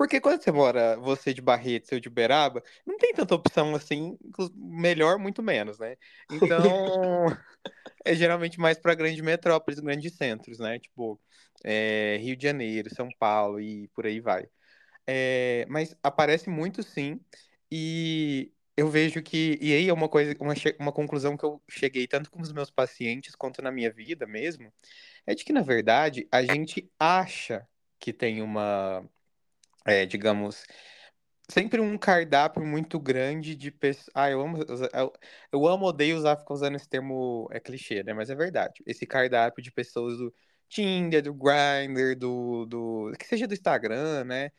Porque 0.00 0.18
quando 0.18 0.42
você 0.42 0.50
mora, 0.50 0.96
você 0.96 1.34
de 1.34 1.42
Barretos, 1.42 1.92
eu 1.92 2.00
de 2.00 2.08
Uberaba, 2.08 2.62
não 2.86 2.96
tem 2.96 3.12
tanta 3.12 3.34
opção 3.34 3.74
assim, 3.74 4.16
melhor 4.56 5.18
muito 5.18 5.42
menos, 5.42 5.78
né? 5.78 5.94
Então, 6.30 6.56
é 8.02 8.14
geralmente 8.14 8.58
mais 8.58 8.78
para 8.78 8.94
grandes 8.94 9.20
metrópoles, 9.20 9.78
grandes 9.78 10.16
centros, 10.16 10.58
né? 10.58 10.78
Tipo, 10.78 11.20
é, 11.62 12.16
Rio 12.18 12.34
de 12.34 12.44
Janeiro, 12.44 12.88
São 12.94 13.10
Paulo 13.18 13.60
e 13.60 13.88
por 13.88 14.06
aí 14.06 14.20
vai. 14.20 14.48
É, 15.06 15.66
mas 15.68 15.94
aparece 16.02 16.48
muito 16.48 16.82
sim, 16.82 17.20
e 17.70 18.50
eu 18.78 18.88
vejo 18.88 19.22
que, 19.22 19.58
e 19.60 19.74
aí 19.74 19.86
é 19.86 19.92
uma 19.92 20.08
coisa, 20.08 20.34
uma, 20.40 20.54
uma 20.78 20.92
conclusão 20.92 21.36
que 21.36 21.44
eu 21.44 21.62
cheguei 21.68 22.06
tanto 22.06 22.30
com 22.30 22.40
os 22.40 22.52
meus 22.52 22.70
pacientes 22.70 23.34
quanto 23.34 23.60
na 23.60 23.70
minha 23.70 23.92
vida 23.92 24.26
mesmo, 24.26 24.72
é 25.26 25.34
de 25.34 25.44
que, 25.44 25.52
na 25.52 25.60
verdade, 25.60 26.26
a 26.32 26.42
gente 26.42 26.90
acha 26.98 27.68
que 27.98 28.14
tem 28.14 28.40
uma 28.40 29.06
é, 29.86 30.06
digamos, 30.06 30.64
sempre 31.50 31.80
um 31.80 31.98
cardápio 31.98 32.64
muito 32.64 32.98
grande 33.00 33.56
de 33.56 33.70
pessoas. 33.70 34.10
Ah, 34.14 34.30
eu 34.30 34.40
amo, 34.40 34.58
eu, 35.52 35.66
amo, 35.68 35.86
odeio 35.86 36.16
usar, 36.16 36.36
ficar 36.36 36.54
usando 36.54 36.76
esse 36.76 36.88
termo, 36.88 37.48
é 37.52 37.60
clichê, 37.60 38.02
né? 38.02 38.12
Mas 38.14 38.30
é 38.30 38.34
verdade. 38.34 38.82
Esse 38.86 39.06
cardápio 39.06 39.62
de 39.62 39.70
pessoas 39.72 40.16
do 40.18 40.34
Tinder, 40.68 41.22
do 41.22 41.34
Grindr, 41.34 42.16
do, 42.16 42.66
do. 42.66 43.12
que 43.18 43.26
seja 43.26 43.46
do 43.46 43.54
Instagram, 43.54 44.24
né? 44.24 44.50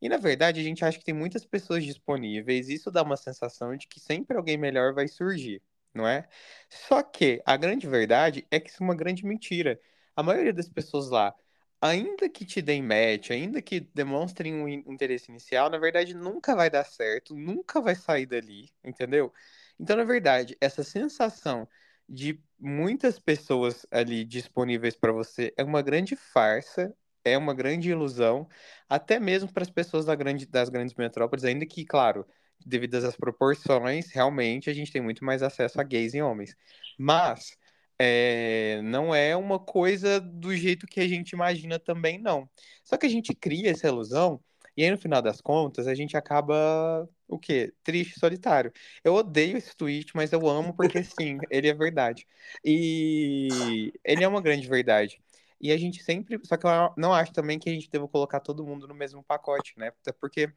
E 0.00 0.08
na 0.08 0.16
verdade 0.16 0.60
a 0.60 0.62
gente 0.64 0.84
acha 0.84 0.98
que 0.98 1.04
tem 1.04 1.14
muitas 1.14 1.44
pessoas 1.46 1.84
disponíveis. 1.84 2.68
Isso 2.68 2.90
dá 2.90 3.02
uma 3.02 3.16
sensação 3.16 3.76
de 3.76 3.86
que 3.88 4.00
sempre 4.00 4.36
alguém 4.36 4.56
melhor 4.56 4.94
vai 4.94 5.08
surgir, 5.08 5.62
não 5.94 6.06
é? 6.08 6.28
Só 6.68 7.02
que 7.02 7.42
a 7.46 7.56
grande 7.56 7.86
verdade 7.86 8.46
é 8.50 8.60
que 8.60 8.70
isso 8.70 8.82
é 8.82 8.86
uma 8.86 8.94
grande 8.96 9.24
mentira. 9.26 9.80
A 10.16 10.22
maioria 10.22 10.52
das 10.52 10.68
pessoas 10.68 11.10
lá 11.10 11.34
ainda 11.80 12.28
que 12.28 12.44
te 12.44 12.60
deem 12.62 12.82
match, 12.82 13.30
ainda 13.30 13.62
que 13.62 13.80
demonstrem 13.80 14.54
um 14.54 14.68
interesse 14.68 15.30
inicial, 15.30 15.70
na 15.70 15.78
verdade 15.78 16.14
nunca 16.14 16.54
vai 16.54 16.70
dar 16.70 16.84
certo, 16.84 17.34
nunca 17.34 17.80
vai 17.80 17.94
sair 17.94 18.26
dali, 18.26 18.70
entendeu? 18.84 19.32
Então, 19.78 19.96
na 19.96 20.04
verdade, 20.04 20.56
essa 20.60 20.82
sensação 20.84 21.66
de 22.08 22.42
muitas 22.58 23.18
pessoas 23.18 23.86
ali 23.90 24.24
disponíveis 24.24 24.96
para 24.96 25.12
você 25.12 25.54
é 25.56 25.64
uma 25.64 25.80
grande 25.80 26.16
farsa, 26.16 26.94
é 27.24 27.36
uma 27.38 27.54
grande 27.54 27.90
ilusão, 27.90 28.48
até 28.88 29.18
mesmo 29.20 29.52
para 29.52 29.62
as 29.62 29.70
pessoas 29.70 30.04
da 30.06 30.14
grande, 30.14 30.46
das 30.46 30.68
grandes 30.68 30.94
metrópoles, 30.94 31.44
ainda 31.44 31.64
que, 31.66 31.84
claro, 31.84 32.26
devido 32.64 32.96
às 32.96 33.16
proporções, 33.16 34.10
realmente 34.10 34.68
a 34.68 34.72
gente 34.74 34.92
tem 34.92 35.00
muito 35.00 35.24
mais 35.24 35.42
acesso 35.42 35.80
a 35.80 35.84
gays 35.84 36.14
e 36.14 36.20
homens. 36.20 36.54
Mas 36.98 37.56
é, 38.00 38.80
não 38.82 39.14
é 39.14 39.36
uma 39.36 39.58
coisa 39.58 40.20
do 40.20 40.56
jeito 40.56 40.86
que 40.86 41.00
a 41.00 41.08
gente 41.08 41.32
imagina 41.32 41.78
também, 41.78 42.18
não. 42.18 42.48
Só 42.82 42.96
que 42.96 43.06
a 43.06 43.10
gente 43.10 43.34
cria 43.34 43.70
essa 43.70 43.88
ilusão 43.88 44.40
e 44.76 44.84
aí, 44.84 44.90
no 44.90 44.96
final 44.98 45.20
das 45.20 45.40
contas, 45.42 45.86
a 45.86 45.94
gente 45.94 46.16
acaba 46.16 47.06
o 47.28 47.38
quê? 47.38 47.72
Triste, 47.82 48.18
solitário. 48.18 48.72
Eu 49.04 49.14
odeio 49.14 49.58
esse 49.58 49.76
tweet, 49.76 50.12
mas 50.14 50.32
eu 50.32 50.48
amo 50.48 50.74
porque 50.74 51.02
sim, 51.04 51.38
ele 51.50 51.68
é 51.68 51.74
verdade. 51.74 52.26
E 52.64 53.92
ele 54.04 54.24
é 54.24 54.28
uma 54.28 54.40
grande 54.40 54.66
verdade. 54.68 55.20
E 55.60 55.70
a 55.72 55.76
gente 55.76 56.02
sempre. 56.02 56.40
Só 56.44 56.56
que 56.56 56.66
eu 56.66 56.94
não 56.96 57.12
acho 57.12 57.32
também 57.32 57.58
que 57.58 57.68
a 57.68 57.72
gente 57.72 57.90
deva 57.90 58.08
colocar 58.08 58.40
todo 58.40 58.64
mundo 58.64 58.88
no 58.88 58.94
mesmo 58.94 59.22
pacote, 59.22 59.74
né? 59.76 59.88
Até 59.88 60.12
porque, 60.12 60.50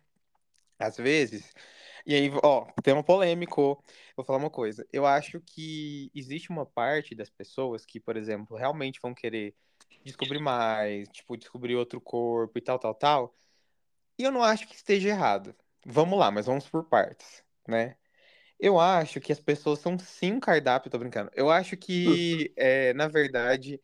às 0.80 0.98
vezes, 0.98 1.52
e 2.06 2.14
aí, 2.16 2.32
ó, 2.44 2.66
tema 2.84 3.04
polêmico. 3.04 3.84
Vou 4.16 4.26
falar 4.26 4.40
uma 4.40 4.50
coisa. 4.50 4.86
Eu 4.92 5.06
acho 5.06 5.42
que 5.42 6.12
existe 6.14 6.50
uma 6.50 6.66
parte 6.66 7.16
das 7.16 7.30
pessoas 7.30 7.86
que, 7.86 8.00
por 8.00 8.18
exemplo, 8.18 8.58
realmente 8.58 9.00
vão 9.02 9.14
querer 9.14 9.56
descobrir 10.04 10.40
mais, 10.40 11.08
tipo, 11.10 11.38
descobrir 11.38 11.76
outro 11.76 12.02
corpo 12.02 12.58
e 12.58 12.62
tal, 12.62 12.78
tal, 12.78 12.94
tal. 12.94 13.36
E 14.18 14.24
eu 14.24 14.32
não 14.32 14.44
acho 14.44 14.68
que 14.68 14.76
esteja 14.76 15.10
errado. 15.10 15.56
Vamos 15.86 16.18
lá, 16.20 16.32
mas 16.32 16.46
vamos 16.46 16.68
por 16.70 16.86
partes, 16.86 17.44
né? 17.68 17.96
Eu 18.60 18.80
acho 18.80 19.20
que 19.20 19.32
as 19.32 19.40
pessoas 19.42 19.80
são 19.80 19.98
sim 20.00 20.34
um 20.34 20.40
cardápio, 20.40 20.90
tô 20.92 20.98
brincando. 20.98 21.30
Eu 21.36 21.50
acho 21.50 21.76
que, 21.78 22.54
é, 22.56 22.94
na 22.96 23.08
verdade, 23.08 23.82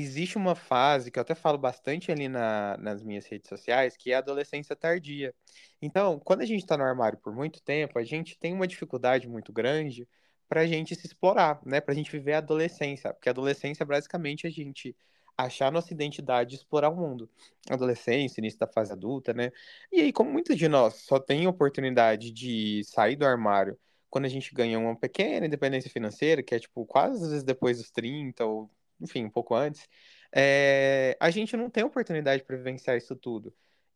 existe 0.00 0.36
uma 0.36 0.54
fase 0.54 1.10
que 1.10 1.18
eu 1.18 1.22
até 1.22 1.34
falo 1.34 1.58
bastante 1.58 2.10
ali 2.10 2.28
na, 2.28 2.76
nas 2.78 3.02
minhas 3.02 3.26
redes 3.26 3.48
sociais, 3.48 3.96
que 3.96 4.12
é 4.12 4.16
a 4.16 4.18
adolescência 4.18 4.76
tardia. 4.76 5.34
Então, 5.80 6.18
quando 6.20 6.42
a 6.42 6.46
gente 6.46 6.60
está 6.60 6.76
no 6.76 6.84
armário 6.84 7.18
por 7.18 7.34
muito 7.34 7.62
tempo, 7.62 7.98
a 7.98 8.04
gente 8.04 8.38
tem 8.38 8.52
uma 8.52 8.66
dificuldade 8.66 9.28
muito 9.28 9.52
grande 9.52 10.08
para 10.48 10.62
a 10.62 10.66
gente 10.66 10.94
se 10.94 11.06
explorar, 11.06 11.60
né? 11.64 11.80
Para 11.80 11.92
a 11.92 11.96
gente 11.96 12.10
viver 12.10 12.34
a 12.34 12.38
adolescência, 12.38 13.12
porque 13.14 13.28
a 13.28 13.32
adolescência 13.32 13.84
é 13.84 13.86
basicamente 13.86 14.46
a 14.46 14.50
gente 14.50 14.96
achar 15.36 15.72
nossa 15.72 15.92
identidade 15.92 16.56
explorar 16.56 16.90
o 16.90 16.96
mundo. 16.96 17.30
Adolescência, 17.68 18.40
início 18.40 18.58
da 18.58 18.66
fase 18.66 18.92
adulta, 18.92 19.32
né? 19.32 19.52
E 19.92 20.00
aí, 20.00 20.12
como 20.12 20.30
muitos 20.30 20.56
de 20.56 20.68
nós 20.68 20.94
só 20.94 21.18
têm 21.18 21.46
oportunidade 21.46 22.30
de 22.32 22.82
sair 22.84 23.16
do 23.16 23.26
armário 23.26 23.78
quando 24.10 24.24
a 24.24 24.28
gente 24.28 24.52
ganha 24.54 24.78
uma 24.78 24.96
pequena 24.96 25.46
independência 25.46 25.90
financeira, 25.90 26.42
que 26.42 26.54
é 26.54 26.58
tipo 26.58 26.84
quase 26.84 27.22
às 27.22 27.30
vezes 27.30 27.44
depois 27.44 27.78
dos 27.78 27.90
30 27.90 28.44
ou 28.44 28.70
enfim, 29.00 29.24
um 29.24 29.30
pouco 29.30 29.54
antes, 29.54 29.88
é, 30.34 31.16
a 31.20 31.30
gente 31.30 31.56
não 31.56 31.70
tem 31.70 31.84
oportunidade 31.84 32.42
para 32.42 32.56
vivenciar 32.56 32.96
isso 32.96 33.16
tudo. 33.16 33.54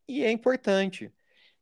E 0.09 0.25
é 0.25 0.31
importante. 0.31 1.13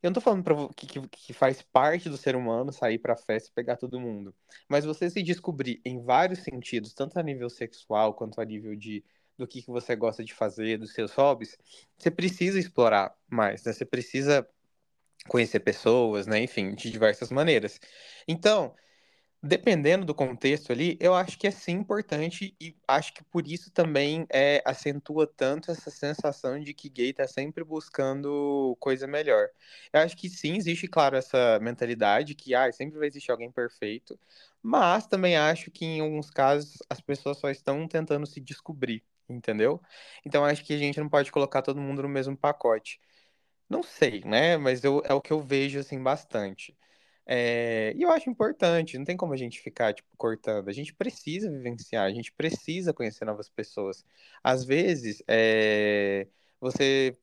Eu 0.03 0.11
não 0.11 0.15
tô 0.15 0.21
falando 0.21 0.43
pra, 0.43 0.55
que, 0.77 0.87
que, 0.87 1.09
que 1.09 1.33
faz 1.33 1.63
parte 1.63 2.09
do 2.09 2.17
ser 2.17 2.35
humano 2.35 2.73
sair 2.73 2.99
pra 2.99 3.17
festa 3.17 3.51
e 3.51 3.55
pegar 3.55 3.77
todo 3.77 4.01
mundo. 4.01 4.35
Mas 4.69 4.85
você 4.85 5.09
se 5.09 5.23
descobrir 5.23 5.81
em 5.85 6.03
vários 6.03 6.41
sentidos, 6.41 6.93
tanto 6.93 7.19
a 7.19 7.23
nível 7.23 7.49
sexual 7.49 8.15
quanto 8.15 8.41
a 8.41 8.45
nível 8.45 8.75
de 8.75 9.05
do 9.39 9.47
que, 9.47 9.63
que 9.63 9.71
você 9.71 9.97
gosta 9.97 10.23
de 10.23 10.35
fazer, 10.35 10.79
dos 10.79 10.93
seus 10.93 11.13
hobbies, 11.15 11.57
você 11.97 12.11
precisa 12.11 12.59
explorar 12.59 13.17
mais, 13.29 13.65
né? 13.65 13.73
Você 13.73 13.85
precisa 13.85 14.47
conhecer 15.29 15.61
pessoas, 15.61 16.27
né? 16.27 16.41
Enfim, 16.43 16.75
de 16.75 16.91
diversas 16.91 17.31
maneiras. 17.31 17.81
Então, 18.29 18.75
Dependendo 19.45 20.07
do 20.07 20.15
contexto 20.15 20.71
ali, 20.71 20.97
eu 21.01 21.15
acho 21.17 21.37
que 21.37 21.49
é 21.49 21.51
sim 21.51 21.73
importante 21.73 22.55
e 22.61 22.77
acho 22.87 23.13
que 23.13 23.25
por 23.25 23.45
isso 23.49 23.73
também 23.73 24.25
é, 24.31 24.63
acentua 24.65 25.27
tanto 25.27 25.69
essa 25.73 25.91
sensação 25.91 26.61
de 26.61 26.73
que 26.73 26.89
gay 26.89 27.13
tá 27.13 27.27
sempre 27.27 27.65
buscando 27.65 28.77
coisa 28.79 29.05
melhor. 29.09 29.49
Eu 29.93 30.01
acho 30.01 30.17
que 30.17 30.29
sim, 30.29 30.57
existe, 30.57 30.87
claro, 30.87 31.17
essa 31.17 31.59
mentalidade 31.61 32.37
que 32.37 32.55
ah, 32.55 32.71
sempre 32.71 32.97
vai 33.01 33.09
existir 33.09 33.33
alguém 33.33 33.51
perfeito, 33.51 34.17
mas 34.63 35.09
também 35.09 35.37
acho 35.37 35.73
que 35.73 35.85
em 35.85 36.01
alguns 36.01 36.31
casos 36.31 36.79
as 36.89 37.01
pessoas 37.01 37.39
só 37.39 37.51
estão 37.51 37.89
tentando 37.89 38.25
se 38.27 38.41
descobrir, 38.41 39.03
entendeu? 39.29 39.81
Então 40.25 40.45
acho 40.45 40.65
que 40.65 40.73
a 40.73 40.79
gente 40.79 41.01
não 41.01 41.09
pode 41.09 41.33
colocar 41.33 41.63
todo 41.63 41.81
mundo 41.81 42.01
no 42.03 42.09
mesmo 42.09 42.37
pacote. 42.37 43.01
Não 43.69 43.83
sei, 43.83 44.23
né? 44.25 44.57
Mas 44.57 44.85
eu, 44.85 45.03
é 45.05 45.15
o 45.15 45.21
que 45.21 45.33
eu 45.33 45.41
vejo 45.41 45.79
assim 45.81 46.03
bastante. 46.03 46.77
É, 47.35 47.95
e 47.97 48.03
eu 48.03 48.11
acho 48.11 48.29
importante, 48.29 48.99
não 48.99 49.07
tem 49.07 49.17
como 49.17 49.33
a 49.33 49.37
gente 49.39 49.59
ficar, 49.59 49.95
tipo, 49.95 50.09
cortando. 50.19 50.69
A 50.69 50.73
gente 50.73 50.93
precisa 50.93 51.51
vivenciar, 51.51 52.05
a 52.05 52.11
gente 52.11 52.31
precisa 52.31 52.93
conhecer 52.93 53.25
novas 53.25 53.49
pessoas. 53.49 54.05
Às 54.45 54.65
vezes, 54.67 55.23
é, 55.27 56.29
você 56.61 57.17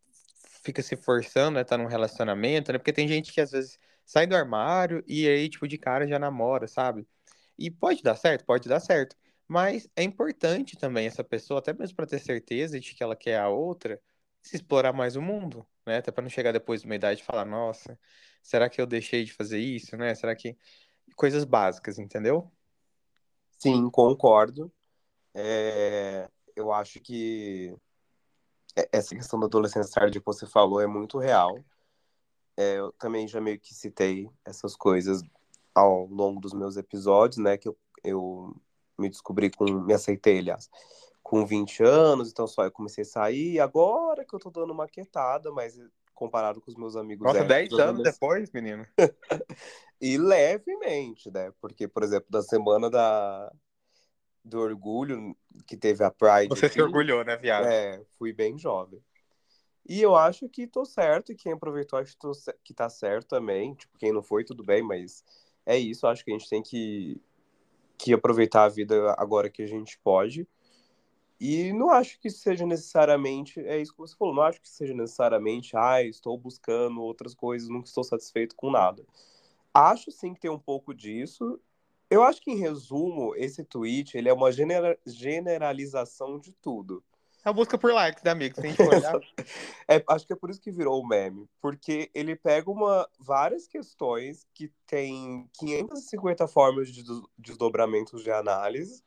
fica 0.64 0.82
se 0.82 0.96
forçando 0.96 1.60
a 1.60 1.62
estar 1.62 1.78
num 1.78 1.86
relacionamento, 1.86 2.72
né? 2.72 2.80
Porque 2.80 2.92
tem 2.92 3.08
gente 3.08 3.32
que 3.32 3.40
às 3.40 3.52
vezes 3.52 3.78
sai 4.04 4.26
do 4.26 4.36
armário 4.36 5.04
e 5.08 5.28
aí, 5.28 5.48
tipo, 5.48 5.68
de 5.68 5.78
cara 5.78 6.08
já 6.08 6.18
namora, 6.18 6.68
sabe? 6.68 7.08
E 7.58 7.70
pode 7.70 8.02
dar 8.02 8.16
certo, 8.16 8.46
pode 8.46 8.68
dar 8.68 8.80
certo. 8.80 9.16
Mas 9.48 9.88
é 9.96 10.02
importante 10.04 10.76
também 10.76 11.06
essa 11.06 11.24
pessoa, 11.24 11.60
até 11.60 11.72
mesmo 11.72 11.96
para 11.96 12.08
ter 12.08 12.20
certeza 12.20 12.80
de 12.80 12.96
que 12.96 13.04
ela 13.04 13.16
quer 13.16 13.40
a 13.40 13.50
outra, 13.50 14.02
se 14.42 14.56
explorar 14.56 14.92
mais 14.94 15.16
o 15.16 15.22
mundo, 15.22 15.68
né? 15.86 15.98
Até 15.98 16.12
para 16.12 16.24
não 16.24 16.30
chegar 16.32 16.52
depois 16.52 16.82
de 16.82 16.88
uma 16.88 16.96
idade 16.96 17.22
e 17.22 17.24
falar, 17.24 17.46
nossa 17.46 17.96
Será 18.42 18.70
que 18.70 18.82
eu 18.82 18.86
deixei 18.86 19.24
de 19.24 19.34
fazer 19.34 19.60
isso, 19.60 19.96
né? 19.98 20.14
Será 20.16 20.36
que. 20.36 20.58
Coisas 21.16 21.44
básicas, 21.44 22.00
entendeu? 22.00 22.52
Sim, 23.58 23.90
concordo. 23.90 24.72
É... 25.34 26.30
Eu 26.56 26.72
acho 26.72 27.00
que 27.00 27.76
essa 28.92 29.16
questão 29.16 29.40
da 29.40 29.46
adolescência 29.46 29.92
tardia 29.94 30.22
que 30.22 30.26
você 30.26 30.46
falou 30.46 30.80
é 30.82 30.88
muito 30.88 31.18
real. 31.18 31.58
É, 32.56 32.78
eu 32.78 32.92
também 32.94 33.28
já 33.28 33.40
meio 33.40 33.60
que 33.60 33.74
citei 33.74 34.30
essas 34.46 34.76
coisas 34.76 35.22
ao 35.74 36.06
longo 36.08 36.40
dos 36.40 36.54
meus 36.54 36.78
episódios, 36.78 37.38
né? 37.38 37.58
Que 37.58 37.70
eu, 37.70 37.78
eu 38.04 38.56
me 38.98 39.10
descobri 39.10 39.50
com. 39.50 39.66
Me 39.66 39.94
aceitei, 39.94 40.40
aliás, 40.40 40.70
com 41.24 41.46
20 41.46 41.84
anos, 41.84 42.30
então 42.30 42.48
só 42.48 42.64
eu 42.64 42.72
comecei 42.72 43.04
a 43.04 43.06
sair. 43.06 43.60
Agora 43.60 44.26
que 44.26 44.34
eu 44.34 44.40
tô 44.40 44.50
dando 44.50 44.74
uma 44.74 44.88
quietada, 44.88 45.52
mas 45.52 45.78
comparado 46.20 46.60
com 46.60 46.70
os 46.70 46.76
meus 46.76 46.98
amigos. 46.98 47.26
Nossa, 47.26 47.46
10 47.46 47.72
anos 47.74 48.04
depois, 48.04 48.52
menino. 48.52 48.86
e 50.02 50.18
levemente, 50.18 51.32
né? 51.32 51.54
Porque, 51.62 51.88
por 51.88 52.04
exemplo, 52.04 52.28
da 52.30 52.42
semana 52.42 52.90
da... 52.90 53.50
do 54.44 54.60
orgulho, 54.60 55.34
que 55.66 55.78
teve 55.78 56.04
a 56.04 56.12
Pride. 56.12 56.50
Você 56.50 56.66
aqui, 56.66 56.74
se 56.74 56.82
orgulhou, 56.82 57.24
né, 57.24 57.38
viado? 57.38 57.66
É, 57.66 58.04
fui 58.18 58.34
bem 58.34 58.58
jovem. 58.60 59.02
E 59.88 60.02
eu 60.02 60.14
acho 60.14 60.50
que 60.50 60.68
tô 60.68 60.84
certo, 60.84 61.32
e 61.32 61.36
quem 61.36 61.54
aproveitou 61.54 61.98
acho 61.98 62.12
que, 62.12 62.20
tô, 62.20 62.32
que 62.64 62.74
tá 62.74 62.90
certo 62.90 63.30
também. 63.30 63.74
Tipo, 63.74 63.98
quem 63.98 64.12
não 64.12 64.22
foi, 64.22 64.44
tudo 64.44 64.62
bem, 64.62 64.84
mas 64.84 65.24
é 65.66 65.78
isso. 65.78 66.06
Acho 66.06 66.24
que 66.26 66.32
a 66.32 66.38
gente 66.38 66.50
tem 66.50 66.62
que, 66.62 67.20
que 67.98 68.12
aproveitar 68.12 68.66
a 68.66 68.70
vida 68.70 69.16
agora 69.18 69.50
que 69.50 69.64
a 69.64 69.68
gente 69.68 69.98
pode. 70.04 70.46
E 71.40 71.72
não 71.72 71.90
acho 71.90 72.20
que 72.20 72.30
seja 72.30 72.66
necessariamente, 72.66 73.62
é 73.62 73.82
isso 73.82 73.94
que 73.94 74.00
você 74.00 74.16
falou, 74.16 74.36
não 74.36 74.44
acho 74.44 74.62
que 74.62 74.68
seja 74.68 74.94
necessariamente, 74.94 75.76
ah, 75.78 76.04
estou 76.04 76.38
buscando 76.38 77.02
outras 77.02 77.34
coisas, 77.34 77.70
não 77.70 77.80
estou 77.80 78.04
satisfeito 78.04 78.56
com 78.56 78.70
nada. 78.70 79.06
Acho 79.74 80.12
sim 80.12 80.34
que 80.34 80.42
tem 80.42 80.52
um 80.52 80.60
pouco 80.60 80.94
disso. 80.94 81.60
Eu 82.10 82.24
acho 82.24 82.42
que, 82.42 82.52
em 82.52 82.58
resumo, 82.58 83.34
esse 83.36 83.64
tweet 83.64 84.18
ele 84.18 84.28
é 84.28 84.34
uma 84.34 84.52
generalização 85.06 86.40
de 86.40 86.52
tudo. 86.52 87.02
A 87.46 87.54
busca 87.54 87.78
por 87.78 87.94
likes, 87.94 88.22
né, 88.22 88.32
amigo? 88.32 88.60
Sem 88.60 88.76
olhar. 88.86 89.18
é, 89.88 90.04
acho 90.10 90.28
que 90.28 90.34
é 90.34 90.36
por 90.36 90.50
isso 90.50 90.60
que 90.60 90.72
virou 90.72 91.02
o 91.02 91.08
meme. 91.08 91.48
Porque 91.62 92.12
ele 92.14 92.36
pega 92.36 92.70
uma, 92.70 93.08
várias 93.18 93.66
questões 93.66 94.46
que 94.54 94.70
tem 94.86 95.50
550 95.58 96.48
formas 96.50 96.90
de 96.90 97.04
desdobramentos 97.38 98.24
de 98.24 98.32
análise 98.32 99.02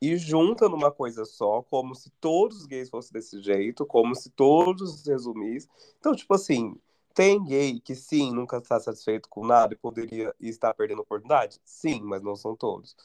e 0.00 0.16
junta 0.16 0.68
numa 0.68 0.90
coisa 0.90 1.24
só, 1.24 1.62
como 1.62 1.94
se 1.94 2.10
todos 2.20 2.58
os 2.58 2.66
gays 2.66 2.88
fossem 2.88 3.12
desse 3.12 3.40
jeito, 3.42 3.84
como 3.84 4.14
se 4.14 4.30
todos 4.30 5.06
resumissem. 5.06 5.70
Então, 5.98 6.14
tipo 6.14 6.34
assim, 6.34 6.74
tem 7.14 7.42
gay 7.44 7.80
que 7.80 7.94
sim, 7.94 8.32
nunca 8.32 8.58
está 8.58 8.80
satisfeito 8.80 9.28
com 9.28 9.44
nada 9.44 9.74
e 9.74 9.76
poderia 9.76 10.34
estar 10.40 10.72
perdendo 10.72 11.02
oportunidade? 11.02 11.60
Sim, 11.64 12.00
mas 12.02 12.22
não 12.22 12.34
são 12.34 12.56
todos. 12.56 12.96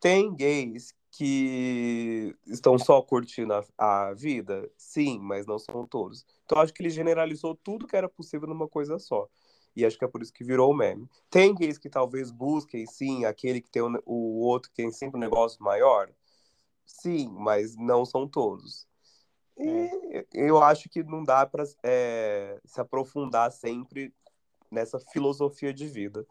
Tem 0.00 0.34
gays 0.34 0.94
que 1.10 2.34
estão 2.46 2.78
só 2.78 3.02
curtindo 3.02 3.52
a, 3.52 3.64
a, 3.76 4.14
vida? 4.14 4.70
Sim, 4.76 5.18
mas 5.18 5.46
não 5.46 5.58
são 5.58 5.86
todos. 5.86 6.24
Então 6.44 6.60
acho 6.60 6.72
que 6.72 6.82
ele 6.82 6.90
generalizou 6.90 7.54
tudo 7.56 7.86
que 7.86 7.96
era 7.96 8.08
possível 8.08 8.48
numa 8.48 8.68
coisa 8.68 8.98
só. 8.98 9.28
E 9.74 9.84
acho 9.84 9.98
que 9.98 10.04
é 10.04 10.08
por 10.08 10.22
isso 10.22 10.32
que 10.32 10.44
virou 10.44 10.70
o 10.70 10.76
meme. 10.76 11.08
Tem 11.30 11.54
gays 11.54 11.78
que 11.78 11.90
talvez 11.90 12.30
busquem, 12.30 12.86
sim, 12.86 13.24
aquele 13.24 13.60
que 13.60 13.70
tem 13.70 13.82
o, 13.82 14.00
o 14.06 14.40
outro 14.40 14.70
que 14.70 14.76
tem 14.76 14.90
sempre 14.90 15.18
um 15.18 15.20
negócio 15.20 15.62
maior? 15.62 16.10
Sim, 16.88 17.28
mas 17.28 17.76
não 17.76 18.04
são 18.04 18.26
todos. 18.26 18.88
E 19.58 19.68
é. 19.68 20.26
eu 20.32 20.62
acho 20.62 20.88
que 20.88 21.02
não 21.02 21.22
dá 21.22 21.44
para 21.44 21.64
é, 21.84 22.58
se 22.64 22.80
aprofundar 22.80 23.52
sempre 23.52 24.12
nessa 24.70 24.98
filosofia 24.98 25.72
de 25.72 25.86
vida. 25.86 26.26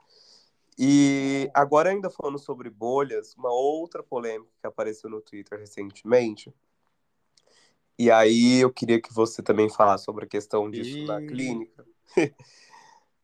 E 0.77 1.49
agora, 1.53 1.89
ainda 1.89 2.09
falando 2.09 2.39
sobre 2.39 2.69
bolhas, 2.69 3.35
uma 3.35 3.51
outra 3.51 4.03
polêmica 4.03 4.51
que 4.59 4.67
apareceu 4.67 5.09
no 5.09 5.21
Twitter 5.21 5.59
recentemente. 5.59 6.53
E 7.97 8.11
aí 8.11 8.59
eu 8.59 8.71
queria 8.71 9.01
que 9.01 9.13
você 9.13 9.41
também 9.41 9.69
falasse 9.69 10.05
sobre 10.05 10.25
a 10.25 10.27
questão 10.27 10.69
disso 10.69 10.97
e... 10.97 11.05
na 11.05 11.19
clínica. 11.19 11.85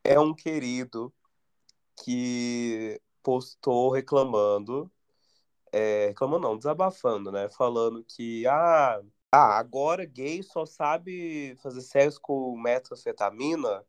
é 0.03 0.19
um 0.19 0.33
querido 0.33 1.13
que 2.03 2.99
postou 3.21 3.91
reclamando, 3.91 4.91
é, 5.73 6.07
reclamando 6.09 6.47
não, 6.47 6.57
desabafando, 6.57 7.31
né? 7.31 7.49
Falando 7.49 8.03
que 8.03 8.45
ah, 8.47 9.01
ah, 9.31 9.57
agora 9.57 10.05
gay 10.05 10.43
só 10.43 10.65
sabe 10.65 11.55
fazer 11.63 11.81
sexo 11.81 12.21
com 12.21 12.55
metanfetamina 12.57 13.83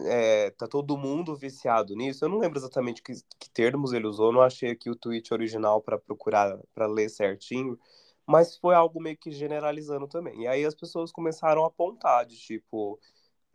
é, 0.00 0.50
tá 0.50 0.66
todo 0.66 0.96
mundo 0.96 1.36
viciado 1.36 1.94
nisso. 1.94 2.24
Eu 2.24 2.28
não 2.28 2.38
lembro 2.38 2.58
exatamente 2.58 3.02
que, 3.02 3.12
que 3.38 3.50
termos 3.50 3.92
ele 3.92 4.06
usou, 4.06 4.32
não 4.32 4.40
achei 4.42 4.70
aqui 4.70 4.90
o 4.90 4.96
tweet 4.96 5.32
original 5.32 5.80
para 5.80 5.98
procurar, 5.98 6.58
para 6.74 6.86
ler 6.86 7.08
certinho, 7.08 7.78
mas 8.26 8.56
foi 8.56 8.74
algo 8.74 9.00
meio 9.00 9.16
que 9.16 9.30
generalizando 9.30 10.08
também. 10.08 10.42
E 10.42 10.46
aí 10.48 10.64
as 10.64 10.74
pessoas 10.74 11.12
começaram 11.12 11.64
a 11.64 11.68
apontar 11.68 12.26
de 12.26 12.36
tipo, 12.36 12.98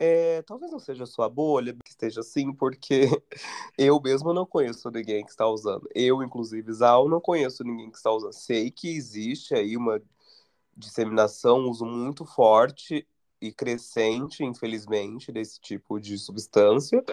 é, 0.00 0.40
talvez 0.42 0.72
não 0.72 0.78
seja 0.78 1.04
sua 1.04 1.28
bolha 1.28 1.76
que 1.84 1.90
esteja 1.90 2.20
assim, 2.20 2.54
porque 2.54 3.02
eu 3.76 4.00
mesmo 4.00 4.32
não 4.32 4.46
conheço 4.46 4.90
ninguém 4.90 5.22
que 5.22 5.30
está 5.30 5.46
usando. 5.46 5.86
Eu, 5.94 6.22
inclusive, 6.22 6.72
Zal, 6.72 7.06
não 7.06 7.20
conheço 7.20 7.62
ninguém 7.62 7.90
que 7.90 7.98
está 7.98 8.10
usando. 8.10 8.32
Sei 8.32 8.70
que 8.70 8.88
existe 8.88 9.54
aí 9.54 9.76
uma 9.76 10.00
disseminação, 10.74 11.68
uso 11.68 11.84
muito 11.84 12.24
forte 12.24 13.06
e 13.42 13.52
crescente, 13.52 14.42
infelizmente, 14.42 15.30
desse 15.30 15.60
tipo 15.60 16.00
de 16.00 16.16
substância, 16.16 17.04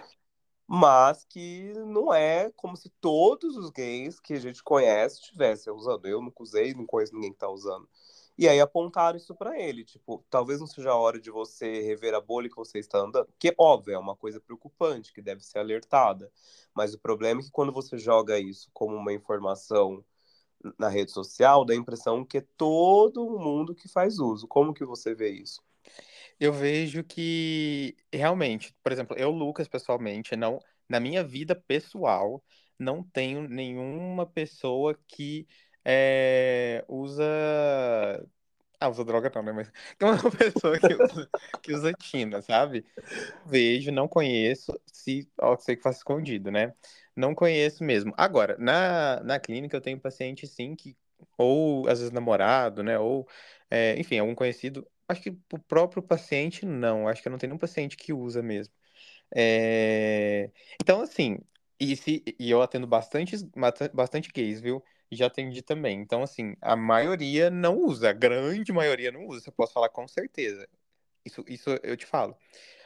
mas 0.66 1.24
que 1.24 1.74
não 1.86 2.12
é 2.12 2.50
como 2.56 2.74
se 2.74 2.88
todos 3.02 3.54
os 3.58 3.70
gays 3.70 4.18
que 4.18 4.32
a 4.32 4.40
gente 4.40 4.62
conhece 4.62 5.20
estivessem 5.20 5.70
usando. 5.74 6.06
Eu 6.06 6.22
nunca 6.22 6.42
usei, 6.42 6.72
não 6.72 6.86
conheço 6.86 7.14
ninguém 7.14 7.30
que 7.30 7.36
está 7.36 7.50
usando. 7.50 7.86
E 8.38 8.48
aí 8.48 8.60
apontaram 8.60 9.16
isso 9.18 9.34
para 9.34 9.60
ele, 9.60 9.84
tipo, 9.84 10.24
talvez 10.30 10.60
não 10.60 10.66
seja 10.66 10.90
a 10.90 10.96
hora 10.96 11.20
de 11.20 11.28
você 11.28 11.82
rever 11.82 12.14
a 12.14 12.20
bolha 12.20 12.48
que 12.48 12.54
você 12.54 12.78
está 12.78 12.98
andando, 12.98 13.28
que 13.36 13.52
óbvio, 13.58 13.94
é 13.94 13.98
uma 13.98 14.14
coisa 14.14 14.40
preocupante, 14.40 15.12
que 15.12 15.20
deve 15.20 15.42
ser 15.44 15.58
alertada, 15.58 16.30
mas 16.72 16.94
o 16.94 17.00
problema 17.00 17.40
é 17.40 17.44
que 17.44 17.50
quando 17.50 17.72
você 17.72 17.98
joga 17.98 18.38
isso 18.38 18.70
como 18.72 18.94
uma 18.94 19.12
informação 19.12 20.04
na 20.78 20.88
rede 20.88 21.10
social, 21.10 21.64
dá 21.64 21.72
a 21.72 21.76
impressão 21.76 22.24
que 22.24 22.38
é 22.38 22.46
todo 22.56 23.38
mundo 23.38 23.74
que 23.74 23.88
faz 23.88 24.18
uso. 24.18 24.46
Como 24.46 24.74
que 24.74 24.84
você 24.84 25.14
vê 25.14 25.30
isso? 25.30 25.62
Eu 26.38 26.52
vejo 26.52 27.02
que 27.02 27.96
realmente, 28.12 28.74
por 28.82 28.92
exemplo, 28.92 29.16
eu, 29.16 29.30
Lucas, 29.30 29.68
pessoalmente, 29.68 30.36
não, 30.36 30.58
na 30.88 31.00
minha 31.00 31.24
vida 31.24 31.54
pessoal, 31.54 32.42
não 32.78 33.02
tenho 33.02 33.48
nenhuma 33.48 34.24
pessoa 34.24 34.96
que 35.08 35.46
é, 35.88 36.84
usa. 36.88 37.24
Ah, 38.80 38.88
usa 38.88 39.04
droga 39.04 39.30
não, 39.34 39.42
né? 39.42 39.52
Mas 39.52 39.72
tem 39.98 40.08
uma 40.08 40.30
pessoa 40.30 40.78
que 40.78 40.94
usa, 40.94 41.30
que 41.62 41.72
usa 41.72 41.92
Tina, 41.94 42.40
sabe? 42.42 42.84
Vejo, 43.46 43.90
não 43.90 44.06
conheço, 44.08 44.72
se 44.86 45.28
ó, 45.40 45.56
sei 45.56 45.76
que 45.76 45.82
faço 45.82 45.98
escondido, 45.98 46.50
né? 46.50 46.74
Não 47.16 47.34
conheço 47.34 47.82
mesmo. 47.84 48.12
Agora, 48.16 48.56
na, 48.58 49.20
na 49.24 49.40
clínica 49.40 49.76
eu 49.76 49.80
tenho 49.80 50.00
paciente 50.00 50.46
sim 50.46 50.76
que, 50.76 50.96
ou 51.36 51.88
às 51.88 51.98
vezes 51.98 52.12
namorado, 52.12 52.82
né? 52.84 52.98
Ou, 52.98 53.28
é, 53.70 53.98
enfim, 53.98 54.18
algum 54.18 54.34
conhecido 54.34 54.86
Acho 55.08 55.22
que 55.22 55.30
o 55.30 55.58
próprio 55.58 56.02
paciente, 56.02 56.66
não. 56.66 57.08
Acho 57.08 57.22
que 57.22 57.30
não 57.30 57.38
tem 57.38 57.48
nenhum 57.48 57.58
paciente 57.58 57.96
que 57.96 58.12
usa 58.12 58.42
mesmo. 58.42 58.74
É... 59.34 60.50
Então, 60.80 61.00
assim, 61.02 61.38
e, 61.80 61.96
se, 61.96 62.22
e 62.38 62.50
eu 62.50 62.62
atendo 62.62 62.86
bastante, 62.86 63.36
bastante 63.94 64.30
gays, 64.32 64.60
viu? 64.60 64.82
Já 65.10 65.26
atendi 65.26 65.62
também. 65.62 66.00
Então, 66.00 66.22
assim, 66.22 66.54
a 66.60 66.76
maioria 66.76 67.50
não 67.50 67.78
usa, 67.78 68.10
a 68.10 68.12
grande 68.12 68.72
maioria 68.72 69.10
não 69.10 69.26
usa, 69.26 69.48
eu 69.48 69.52
posso 69.52 69.72
falar 69.72 69.88
com 69.88 70.06
certeza. 70.06 70.68
Isso, 71.24 71.44
isso 71.48 71.70
eu 71.82 71.96
te 71.96 72.06
falo. 72.06 72.36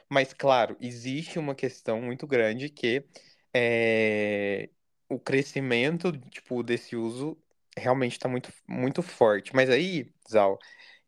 Mas, 0.09 0.33
claro, 0.33 0.77
existe 0.81 1.39
uma 1.39 1.55
questão 1.55 2.01
muito 2.01 2.27
grande 2.27 2.69
que 2.69 3.05
é, 3.53 4.69
o 5.09 5.19
crescimento, 5.19 6.11
tipo, 6.29 6.63
desse 6.63 6.95
uso 6.95 7.37
realmente 7.77 8.13
está 8.13 8.29
muito, 8.29 8.51
muito 8.67 9.01
forte. 9.01 9.55
Mas 9.55 9.69
aí, 9.69 10.11
Zal, 10.29 10.59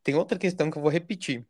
tem 0.03 0.15
outra 0.15 0.39
questão 0.39 0.71
que 0.71 0.77
eu 0.77 0.81
vou 0.81 0.91
repetir. 0.91 1.45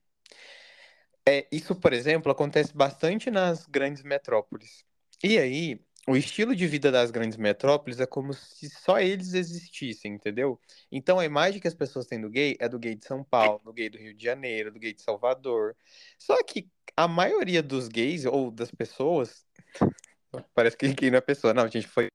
É, 1.28 1.48
isso, 1.52 1.76
por 1.76 1.94
exemplo, 1.94 2.32
acontece 2.32 2.74
bastante 2.76 3.32
nas 3.32 3.66
grandes 3.66 4.04
metrópoles. 4.04 4.86
E 5.24 5.38
aí, 5.38 5.85
o 6.08 6.16
estilo 6.16 6.56
de 6.56 6.68
vida 6.68 6.92
das 6.92 7.12
grandes 7.12 7.38
metrópoles 7.38 8.00
é 8.00 8.06
como 8.06 8.34
se 8.34 8.70
só 8.70 9.00
eles 9.00 9.34
existissem, 9.34 10.14
entendeu? 10.14 10.60
Então 10.92 11.20
a 11.20 11.26
imagem 11.26 11.60
que 11.60 11.68
as 11.68 11.74
pessoas 11.74 12.06
têm 12.06 12.22
do 12.22 12.30
gay 12.30 12.56
é 12.60 12.70
do 12.70 12.80
gay 12.80 12.96
de 12.96 13.06
São 13.06 13.24
Paulo, 13.24 13.62
do 13.64 13.74
gay 13.74 13.90
do 13.90 13.98
Rio 13.98 14.14
de 14.14 14.24
Janeiro, 14.24 14.72
do 14.72 14.80
gay 14.80 14.94
de 14.94 15.02
Salvador. 15.02 15.76
Só 16.18 16.42
que 16.44 16.70
a 16.96 17.08
maioria 17.08 17.64
dos 17.64 17.88
gays 17.88 18.26
ou 18.26 18.52
das 18.52 18.72
pessoas. 18.72 19.46
Parece 20.54 20.78
que 20.78 20.94
gay 20.94 21.10
não 21.10 21.18
é 21.18 21.22
pessoa, 21.22 21.54
não, 21.54 21.64
a 21.64 21.68
gente 21.68 21.88
foi. 21.88 22.08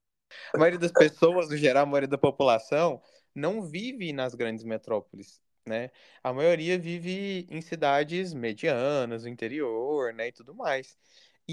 A 0.53 0.57
maioria 0.57 0.79
das 0.79 0.91
pessoas, 0.91 1.49
no 1.49 1.57
geral, 1.57 1.83
a 1.83 1.85
maioria 1.85 2.07
da 2.07 2.17
população, 2.17 3.01
não 3.35 3.61
vive 3.61 4.13
nas 4.13 4.35
grandes 4.35 4.63
metrópoles 4.63 5.41
né? 5.65 5.91
A 6.23 6.33
maioria 6.33 6.77
vive 6.77 7.47
em 7.49 7.61
cidades 7.61 8.33
medianas, 8.33 9.23
no 9.23 9.29
interior, 9.29 10.13
né, 10.13 10.27
e 10.29 10.31
tudo 10.31 10.53
mais. 10.55 10.97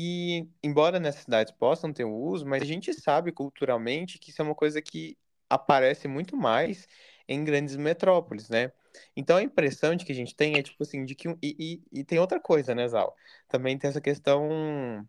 E 0.01 0.49
embora 0.63 1.01
nessas 1.01 1.23
cidades 1.23 1.53
possam 1.53 1.93
ter 1.93 2.05
o 2.05 2.15
uso, 2.15 2.47
mas 2.47 2.63
a 2.63 2.65
gente 2.65 2.95
sabe 2.95 3.33
culturalmente 3.33 4.17
que 4.17 4.31
isso 4.31 4.41
é 4.41 4.45
uma 4.45 4.55
coisa 4.55 4.81
que 4.81 5.19
aparece 5.51 6.07
muito 6.07 6.37
mais 6.37 6.87
em 7.27 7.43
grandes 7.43 7.75
metrópoles, 7.75 8.49
né? 8.49 8.71
Então 9.17 9.37
a 9.37 9.43
impressão 9.43 9.97
de 9.97 10.05
que 10.05 10.13
a 10.13 10.15
gente 10.15 10.37
tem 10.37 10.57
é 10.57 10.63
tipo 10.63 10.81
assim, 10.85 11.05
de 11.05 11.17
que 11.17 11.29
e, 11.43 11.83
e, 11.93 12.01
e 12.01 12.05
tem 12.05 12.21
outra 12.21 12.39
coisa, 12.39 12.77
né, 12.77 12.87
Zal? 12.87 13.13
Também 13.49 13.77
tem 13.77 13.91
essa 13.91 14.01
questão 14.01 15.05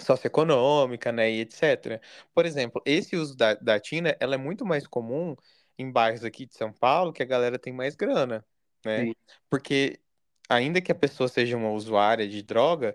socioeconômica, 0.00 1.12
né, 1.12 1.30
e 1.30 1.40
etc. 1.40 2.00
Por 2.34 2.46
exemplo, 2.46 2.80
esse 2.86 3.16
uso 3.16 3.36
da, 3.36 3.52
da 3.54 3.78
Tina, 3.78 4.16
ela 4.18 4.34
é 4.34 4.38
muito 4.38 4.64
mais 4.64 4.86
comum 4.86 5.36
em 5.78 5.92
bairros 5.92 6.24
aqui 6.24 6.46
de 6.46 6.54
São 6.54 6.72
Paulo 6.72 7.12
que 7.12 7.22
a 7.22 7.26
galera 7.26 7.58
tem 7.58 7.72
mais 7.72 7.94
grana, 7.94 8.42
né? 8.82 9.04
Sim. 9.04 9.14
Porque 9.50 10.00
ainda 10.48 10.80
que 10.80 10.90
a 10.90 10.94
pessoa 10.94 11.28
seja 11.28 11.54
uma 11.54 11.70
usuária 11.70 12.26
de 12.26 12.42
droga, 12.42 12.94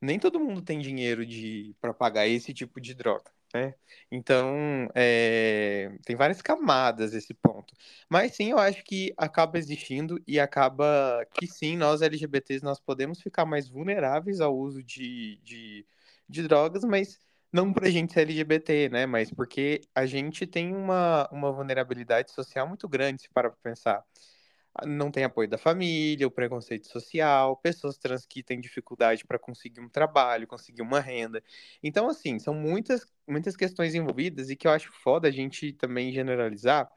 nem 0.00 0.18
todo 0.18 0.40
mundo 0.40 0.62
tem 0.62 0.78
dinheiro 0.78 1.26
de 1.26 1.74
para 1.80 1.92
pagar 1.94 2.26
esse 2.26 2.54
tipo 2.54 2.80
de 2.80 2.94
droga, 2.94 3.30
né? 3.52 3.74
Então, 4.10 4.88
é, 4.94 5.90
tem 6.04 6.16
várias 6.16 6.40
camadas 6.42 7.14
esse 7.14 7.34
ponto. 7.34 7.74
Mas 8.08 8.34
sim, 8.36 8.50
eu 8.50 8.58
acho 8.58 8.84
que 8.84 9.12
acaba 9.16 9.58
existindo 9.58 10.20
e 10.26 10.38
acaba 10.38 11.26
que 11.34 11.46
sim, 11.46 11.76
nós 11.76 12.02
LGBTs 12.02 12.64
nós 12.64 12.80
podemos 12.80 13.20
ficar 13.20 13.44
mais 13.44 13.68
vulneráveis 13.68 14.40
ao 14.40 14.56
uso 14.56 14.82
de, 14.82 15.40
de, 15.42 15.86
de 16.28 16.42
drogas, 16.42 16.84
mas 16.84 17.18
não 17.52 17.72
pra 17.72 17.90
gente 17.90 18.12
ser 18.12 18.20
LGBT, 18.20 18.88
né? 18.90 19.06
Mas 19.06 19.30
porque 19.32 19.80
a 19.94 20.06
gente 20.06 20.46
tem 20.46 20.74
uma, 20.74 21.28
uma 21.32 21.50
vulnerabilidade 21.52 22.30
social 22.32 22.68
muito 22.68 22.88
grande, 22.88 23.22
se 23.22 23.30
para 23.30 23.50
pensar 23.50 24.04
não 24.86 25.10
tem 25.10 25.24
apoio 25.24 25.48
da 25.48 25.58
família, 25.58 26.26
o 26.26 26.30
preconceito 26.30 26.86
social, 26.88 27.56
pessoas 27.56 27.98
trans 27.98 28.26
que 28.26 28.42
têm 28.42 28.60
dificuldade 28.60 29.24
para 29.24 29.38
conseguir 29.38 29.80
um 29.80 29.88
trabalho, 29.88 30.46
conseguir 30.46 30.82
uma 30.82 31.00
renda. 31.00 31.42
Então, 31.82 32.08
assim, 32.08 32.38
são 32.38 32.54
muitas, 32.54 33.06
muitas 33.26 33.56
questões 33.56 33.94
envolvidas 33.94 34.50
e 34.50 34.56
que 34.56 34.66
eu 34.66 34.70
acho 34.72 34.92
foda 34.92 35.28
a 35.28 35.30
gente 35.30 35.72
também 35.72 36.12
generalizar 36.12 36.90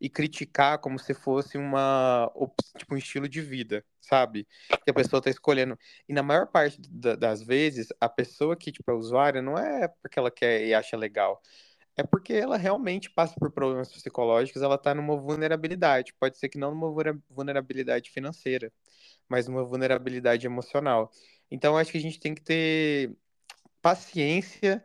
e 0.00 0.08
criticar 0.08 0.78
como 0.78 0.98
se 0.98 1.12
fosse 1.12 1.58
uma 1.58 2.30
tipo 2.76 2.94
um 2.94 2.98
estilo 2.98 3.28
de 3.28 3.40
vida, 3.40 3.84
sabe? 4.00 4.46
Que 4.84 4.90
a 4.90 4.94
pessoa 4.94 5.18
está 5.18 5.30
escolhendo. 5.30 5.78
E 6.08 6.12
na 6.12 6.22
maior 6.22 6.46
parte 6.46 6.80
das 6.90 7.42
vezes, 7.42 7.88
a 8.00 8.08
pessoa 8.08 8.56
que 8.56 8.70
tipo 8.72 8.90
é 8.90 8.94
usuária 8.94 9.42
não 9.42 9.58
é 9.58 9.88
porque 9.88 10.18
ela 10.18 10.30
quer 10.30 10.64
e 10.66 10.74
acha 10.74 10.96
legal 10.96 11.42
é 11.98 12.04
porque 12.04 12.32
ela 12.32 12.56
realmente 12.56 13.10
passa 13.10 13.34
por 13.38 13.50
problemas 13.50 13.90
psicológicos, 13.92 14.62
ela 14.62 14.76
está 14.76 14.94
numa 14.94 15.16
vulnerabilidade. 15.16 16.14
Pode 16.14 16.38
ser 16.38 16.48
que 16.48 16.56
não 16.56 16.70
numa 16.70 16.90
vulnerabilidade 17.28 18.10
financeira, 18.10 18.72
mas 19.28 19.48
numa 19.48 19.64
vulnerabilidade 19.64 20.46
emocional. 20.46 21.10
Então, 21.50 21.76
acho 21.76 21.90
que 21.90 21.98
a 21.98 22.00
gente 22.00 22.20
tem 22.20 22.34
que 22.34 22.42
ter 22.42 23.16
paciência. 23.82 24.84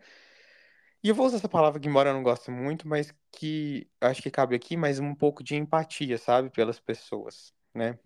E 1.04 1.10
eu 1.10 1.16
vou 1.16 1.28
usar 1.28 1.38
essa 1.38 1.50
palavra 1.50 1.80
que, 1.80 1.88
embora 1.88 2.10
eu 2.10 2.14
não 2.16 2.24
goste 2.24 2.50
muito, 2.50 2.88
mas 2.88 3.14
que 3.32 3.88
acho 4.02 4.22
que 4.22 4.32
cabe 4.32 4.56
aqui, 4.56 4.76
mas 4.76 5.00
um 5.00 5.14
pouco 5.14 5.44
de 5.44 5.56
empatia, 5.56 6.18
sabe, 6.18 6.50
pelas 6.50 6.80
pessoas, 6.80 7.54
né? 7.76 8.00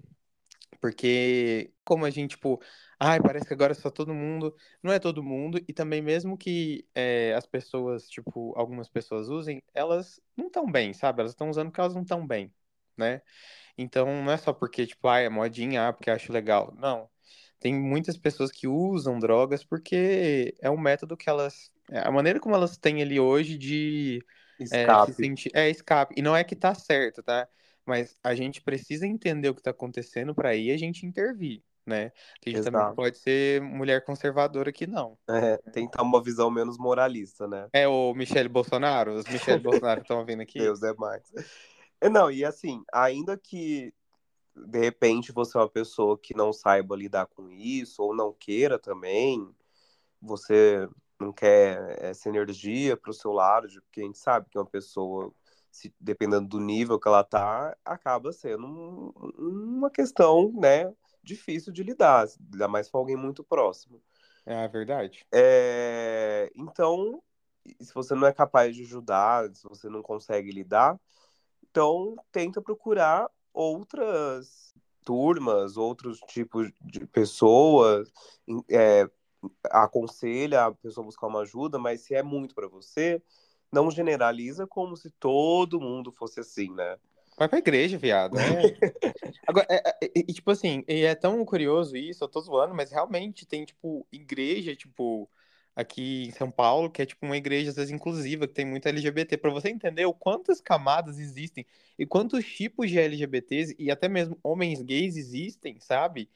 Porque 0.79 1.71
como 1.83 2.05
a 2.05 2.09
gente, 2.09 2.31
tipo, 2.31 2.61
ai, 2.99 3.19
parece 3.21 3.47
que 3.47 3.53
agora 3.53 3.71
é 3.71 3.75
só 3.75 3.89
todo 3.89 4.13
mundo. 4.13 4.55
Não 4.81 4.91
é 4.91 4.99
todo 4.99 5.23
mundo, 5.23 5.59
e 5.67 5.73
também 5.73 6.01
mesmo 6.01 6.37
que 6.37 6.85
é, 6.93 7.33
as 7.35 7.45
pessoas, 7.45 8.07
tipo, 8.09 8.53
algumas 8.57 8.89
pessoas 8.89 9.29
usem, 9.29 9.61
elas 9.73 10.19
não 10.35 10.47
estão 10.47 10.69
bem, 10.69 10.93
sabe? 10.93 11.21
Elas 11.21 11.31
estão 11.31 11.49
usando 11.49 11.67
porque 11.69 11.81
elas 11.81 11.95
não 11.95 12.01
estão 12.03 12.25
bem, 12.25 12.53
né? 12.95 13.21
Então 13.77 14.05
não 14.23 14.31
é 14.31 14.37
só 14.37 14.51
porque, 14.53 14.87
tipo, 14.87 15.07
ai, 15.07 15.25
é 15.25 15.29
modinha, 15.29 15.87
ah, 15.87 15.93
porque 15.93 16.09
acho 16.09 16.31
legal. 16.31 16.73
Não. 16.77 17.09
Tem 17.59 17.73
muitas 17.73 18.17
pessoas 18.17 18.51
que 18.51 18.67
usam 18.67 19.19
drogas 19.19 19.63
porque 19.63 20.55
é 20.61 20.69
um 20.69 20.77
método 20.77 21.17
que 21.17 21.29
elas. 21.29 21.71
É 21.89 21.99
a 21.99 22.11
maneira 22.11 22.39
como 22.39 22.55
elas 22.55 22.77
têm 22.77 23.01
ali 23.01 23.19
hoje 23.19 23.57
de 23.57 24.23
escape. 24.59 25.11
É, 25.11 25.13
se 25.13 25.23
sentir. 25.23 25.51
É 25.53 25.69
escape. 25.69 26.13
E 26.17 26.21
não 26.21 26.35
é 26.35 26.43
que 26.43 26.55
tá 26.55 26.73
certo, 26.75 27.23
tá? 27.23 27.47
Mas 27.87 28.17
a 28.21 28.35
gente 28.35 28.61
precisa 28.61 29.07
entender 29.07 29.49
o 29.49 29.53
que 29.53 29.61
está 29.61 29.71
acontecendo 29.71 30.35
para 30.35 30.49
aí 30.49 30.71
a 30.71 30.77
gente 30.77 31.05
intervir, 31.05 31.63
né? 31.85 32.11
Que 32.41 32.49
a 32.49 32.51
gente 32.51 32.59
Exato. 32.59 32.77
também 32.77 32.95
pode 32.95 33.17
ser 33.17 33.61
mulher 33.61 34.03
conservadora 34.03 34.69
aqui, 34.69 34.85
não. 34.85 35.17
É, 35.29 35.55
tentar 35.71 36.03
uma 36.03 36.21
visão 36.21 36.51
menos 36.51 36.77
moralista, 36.77 37.47
né? 37.47 37.69
É 37.71 37.87
o 37.87 38.13
Michele 38.13 38.49
Bolsonaro? 38.49 39.13
Os 39.13 39.25
Michele 39.25 39.61
Bolsonaro 39.63 40.01
estão 40.01 40.25
vindo 40.25 40.41
aqui? 40.41 40.59
Deus 40.59 40.83
é 40.83 40.93
mais. 40.95 41.23
É, 42.01 42.09
não, 42.09 42.29
e 42.29 42.43
assim, 42.43 42.83
ainda 42.91 43.37
que 43.37 43.93
de 44.53 44.79
repente 44.79 45.31
você 45.31 45.57
é 45.57 45.61
uma 45.61 45.69
pessoa 45.69 46.17
que 46.17 46.35
não 46.35 46.51
saiba 46.51 46.95
lidar 46.95 47.27
com 47.27 47.49
isso, 47.49 48.03
ou 48.03 48.13
não 48.13 48.33
queira 48.33 48.77
também, 48.77 49.49
você 50.21 50.89
não 51.19 51.31
quer 51.31 52.03
essa 52.03 52.27
energia 52.27 52.97
para 52.97 53.11
o 53.11 53.13
seu 53.13 53.31
lado, 53.31 53.67
porque 53.81 54.01
a 54.01 54.03
gente 54.03 54.17
sabe 54.17 54.47
que 54.49 54.57
é 54.57 54.61
uma 54.61 54.67
pessoa 54.67 55.33
se, 55.71 55.93
dependendo 55.99 56.47
do 56.47 56.59
nível 56.59 56.99
que 56.99 57.07
ela 57.07 57.23
tá, 57.23 57.75
acaba 57.83 58.31
sendo 58.31 58.65
um, 58.65 59.11
uma 59.37 59.89
questão, 59.89 60.51
né, 60.53 60.93
difícil 61.23 61.71
de 61.71 61.83
lidar, 61.83 62.27
ainda 62.51 62.67
mais 62.67 62.89
para 62.89 62.99
alguém 62.99 63.15
muito 63.15 63.43
próximo. 63.43 64.01
É 64.45 64.67
verdade. 64.67 65.25
É, 65.31 66.49
então, 66.55 67.21
se 67.81 67.93
você 67.93 68.15
não 68.15 68.27
é 68.27 68.33
capaz 68.33 68.75
de 68.75 68.83
ajudar, 68.83 69.53
se 69.53 69.63
você 69.67 69.89
não 69.89 70.01
consegue 70.01 70.51
lidar, 70.51 70.99
então 71.69 72.15
tenta 72.31 72.61
procurar 72.61 73.29
outras 73.53 74.73
turmas, 75.03 75.77
outros 75.77 76.19
tipos 76.27 76.71
de 76.81 77.05
pessoas, 77.07 78.11
é, 78.69 79.09
aconselha 79.65 80.65
a 80.65 80.71
pessoa 80.73 81.05
buscar 81.05 81.27
uma 81.27 81.41
ajuda, 81.41 81.77
mas 81.77 82.01
se 82.01 82.13
é 82.13 82.23
muito 82.23 82.55
para 82.55 82.67
você, 82.67 83.21
não 83.71 83.91
generaliza 83.91 84.65
como 84.65 84.95
se 84.95 85.09
todo 85.11 85.81
mundo 85.81 86.11
fosse 86.11 86.39
assim, 86.39 86.73
né? 86.73 86.97
Vai 87.37 87.47
pra 87.47 87.59
igreja, 87.59 87.99
viado. 87.99 88.35
É. 88.39 88.41
Agora, 89.47 89.67
é, 89.69 89.81
é, 90.03 90.11
e, 90.15 90.33
tipo 90.33 90.49
assim, 90.49 90.83
é 90.87 91.13
tão 91.13 91.45
curioso 91.45 91.95
isso, 91.95 92.23
eu 92.23 92.27
tô 92.27 92.41
zoando, 92.41 92.73
mas 92.73 92.91
realmente 92.91 93.45
tem, 93.45 93.63
tipo, 93.63 94.07
igreja, 94.11 94.75
tipo, 94.75 95.29
aqui 95.75 96.23
em 96.23 96.31
São 96.31 96.49
Paulo, 96.49 96.89
que 96.89 97.03
é, 97.03 97.05
tipo, 97.05 97.23
uma 97.23 97.37
igreja, 97.37 97.69
às 97.69 97.75
vezes, 97.75 97.91
inclusiva, 97.91 98.47
que 98.47 98.55
tem 98.55 98.65
muito 98.65 98.87
LGBT, 98.87 99.37
para 99.37 99.51
você 99.51 99.69
entender 99.69 100.07
o 100.07 100.13
quantas 100.15 100.59
camadas 100.59 101.19
existem 101.19 101.63
e 101.99 102.07
quantos 102.07 102.43
tipos 102.43 102.89
de 102.89 102.97
LGBTs 102.97 103.75
e 103.77 103.91
até 103.91 104.09
mesmo 104.09 104.39
homens 104.41 104.81
gays 104.81 105.15
existem, 105.15 105.79
sabe? 105.79 106.31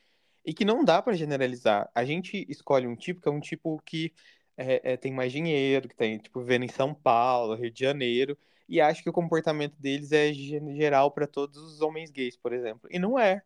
E 0.46 0.54
que 0.54 0.64
não 0.64 0.86
dá 0.86 1.02
para 1.02 1.14
generalizar. 1.14 1.90
A 1.96 2.06
gente 2.06 2.46
escolhe 2.48 2.86
um 2.86 2.96
tipo 2.96 3.22
que 3.22 3.28
é 3.28 3.32
um 3.32 3.40
tipo 3.40 3.82
que 3.84 4.14
é, 4.58 4.94
é, 4.94 4.98
tem 4.98 5.14
mais 5.14 5.32
dinheiro, 5.32 5.88
que 5.90 5.96
tem, 5.96 6.18
tipo, 6.18 6.42
vivendo 6.42 6.64
em 6.64 6.70
São 6.70 6.94
Paulo, 6.94 7.56
Rio 7.56 7.72
de 7.72 7.80
Janeiro, 7.80 8.38
e 8.68 8.80
acho 8.80 9.04
que 9.04 9.10
o 9.10 9.14
comportamento 9.14 9.76
deles 9.78 10.12
é 10.12 10.32
geral 10.34 11.12
para 11.12 11.28
todos 11.28 11.58
os 11.58 11.82
homens 11.82 12.10
gays, 12.10 12.38
por 12.38 12.54
exemplo. 12.54 12.90
E 12.92 12.98
não 12.98 13.20
é. 13.20 13.42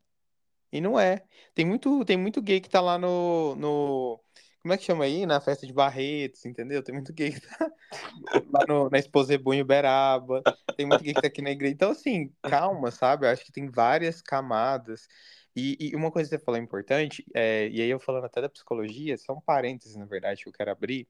E 0.72 0.82
não 0.82 1.00
é. 1.00 1.24
Tem 1.54 1.66
muito, 1.66 2.04
tem 2.06 2.18
muito 2.18 2.42
gay 2.42 2.60
que 2.60 2.70
tá 2.70 2.82
lá 2.82 2.98
no, 2.98 3.56
no. 3.56 4.20
Como 4.62 4.74
é 4.74 4.78
que 4.78 4.84
chama 4.84 5.06
aí? 5.06 5.26
Na 5.26 5.40
festa 5.40 5.66
de 5.66 5.72
Barretos, 5.74 6.46
entendeu? 6.46 6.84
Tem 6.84 6.94
muito 6.94 7.14
gay 7.14 7.32
que 7.32 7.40
tá 7.42 7.72
lá 8.52 8.66
no, 8.68 8.90
na 8.90 9.00
Esposebunho 9.00 9.64
Uberaba. 9.64 10.44
Tem 10.76 10.86
muito 10.86 11.04
gay 11.04 11.14
que 11.14 11.22
tá 11.22 11.28
aqui 11.28 11.42
na 11.42 11.52
igreja. 11.52 11.74
Então, 11.74 11.92
assim, 11.92 12.32
calma, 12.42 12.92
sabe? 12.92 13.26
Eu 13.26 13.32
acho 13.32 13.46
que 13.46 13.52
tem 13.52 13.68
várias 13.68 14.22
camadas. 14.22 15.08
E, 15.56 15.78
e, 15.80 15.96
uma 15.96 16.12
coisa 16.12 16.30
que 16.30 16.36
você 16.36 16.44
falou 16.44 16.60
importante, 16.60 17.26
é, 17.34 17.70
e 17.70 17.82
aí 17.82 17.90
eu 17.90 18.00
falando 18.00 18.26
até 18.26 18.42
da 18.42 18.50
psicologia, 18.50 19.18
são 19.18 19.40
parênteses, 19.40 19.96
na 19.96 20.06
verdade, 20.06 20.44
que 20.44 20.50
eu 20.50 20.54
quero 20.54 20.72
abrir, 20.72 21.08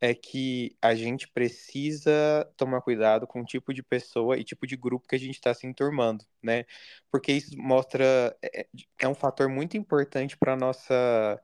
é 0.00 0.14
que 0.14 0.76
a 0.80 0.94
gente 0.94 1.26
precisa 1.28 2.48
tomar 2.56 2.82
cuidado 2.82 3.26
com 3.26 3.40
o 3.40 3.44
tipo 3.44 3.72
de 3.72 3.82
pessoa 3.82 4.36
e 4.38 4.44
tipo 4.44 4.66
de 4.66 4.76
grupo 4.76 5.08
que 5.08 5.16
a 5.16 5.18
gente 5.18 5.34
está 5.34 5.54
se 5.54 5.66
enturmando, 5.66 6.24
né? 6.42 6.64
Porque 7.10 7.32
isso 7.32 7.56
mostra, 7.58 8.36
é, 8.42 8.66
é 9.00 9.08
um 9.08 9.14
fator 9.14 9.48
muito 9.48 9.76
importante 9.76 10.36
para 10.36 10.54
nossa 10.56 11.40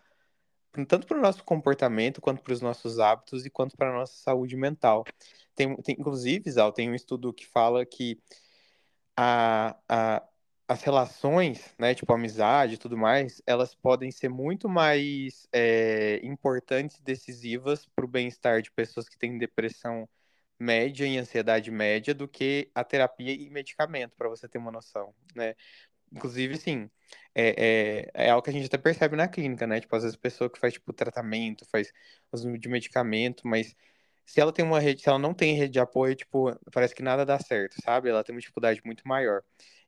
tanto 0.89 1.07
para 1.07 1.19
o 1.19 1.21
nosso 1.21 1.45
comportamento, 1.45 2.21
quanto 2.21 2.43
para 2.43 2.53
os 2.53 2.61
nossos 2.61 2.99
hábitos 2.99 3.47
e 3.47 3.51
quanto 3.51 3.77
para 3.77 3.91
a 3.91 3.95
nossa 3.95 4.15
saúde 4.15 4.57
mental. 4.57 5.05
Tem, 5.55 5.75
tem, 5.77 5.97
inclusive, 5.99 6.51
Zal, 6.51 6.73
tem 6.73 6.91
um 6.91 6.95
estudo 6.95 7.33
que 7.33 7.47
fala 7.47 7.87
que 7.87 8.21
a, 9.17 9.77
a, 9.89 10.23
as 10.67 10.83
relações, 10.83 11.75
né, 11.79 11.95
tipo 11.95 12.13
amizade 12.13 12.75
e 12.75 12.79
tudo 12.79 12.97
mais, 12.97 13.43
elas 13.47 13.75
podem 13.75 14.11
ser 14.11 14.29
muito 14.31 14.69
mais 14.69 15.47
é, 15.53 16.21
importantes 16.25 16.97
e 16.99 17.03
decisivas 17.03 17.87
para 17.87 18.05
o 18.05 18.09
bem-estar 18.09 18.63
de 18.63 18.71
pessoas 18.71 19.09
que 19.09 19.19
têm 19.19 19.39
depressão 19.39 20.09
média 20.59 21.07
e 21.07 21.19
ansiedade 21.19 21.71
média 21.71 22.15
do 22.15 22.29
que 22.29 22.71
a 22.75 22.85
terapia 22.85 23.33
e 23.33 23.51
medicamento, 23.51 24.15
para 24.17 24.29
você 24.29 24.49
ter 24.49 24.59
uma 24.59 24.71
noção, 24.73 25.15
né? 25.35 25.55
Inclusive, 26.13 26.57
sim, 26.57 26.91
é, 27.35 28.11
é, 28.15 28.27
é 28.27 28.31
algo 28.31 28.43
que 28.45 28.51
a 28.51 28.53
gente 28.53 28.67
até 28.67 28.79
percebe 28.79 29.17
na 29.17 29.29
clínica, 29.29 29.67
né? 29.67 29.81
Tipo, 29.81 29.97
às 29.97 30.05
vezes 30.05 30.17
a 30.17 30.21
pessoa 30.21 30.51
que 30.51 30.59
faz, 30.61 30.75
tipo, 30.75 30.93
tratamento, 30.93 31.67
faz 31.71 31.93
uso 32.33 32.57
de 32.59 32.69
medicamento, 32.69 33.47
mas 33.47 33.75
se 34.25 34.41
ela 34.41 34.53
tem 34.53 34.65
uma 34.65 34.81
rede, 34.81 35.03
se 35.03 35.09
ela 35.09 35.19
não 35.19 35.35
tem 35.35 35.57
rede 35.57 35.73
de 35.75 35.81
apoio, 35.81 36.15
tipo, 36.15 36.55
parece 36.73 36.95
que 36.95 37.03
nada 37.03 37.27
dá 37.27 37.39
certo, 37.39 37.77
sabe? 37.83 38.09
Ela 38.11 38.23
tem 38.25 38.35
uma 38.35 38.41
dificuldade 38.41 38.81
muito 38.85 39.07
maior. 39.07 39.43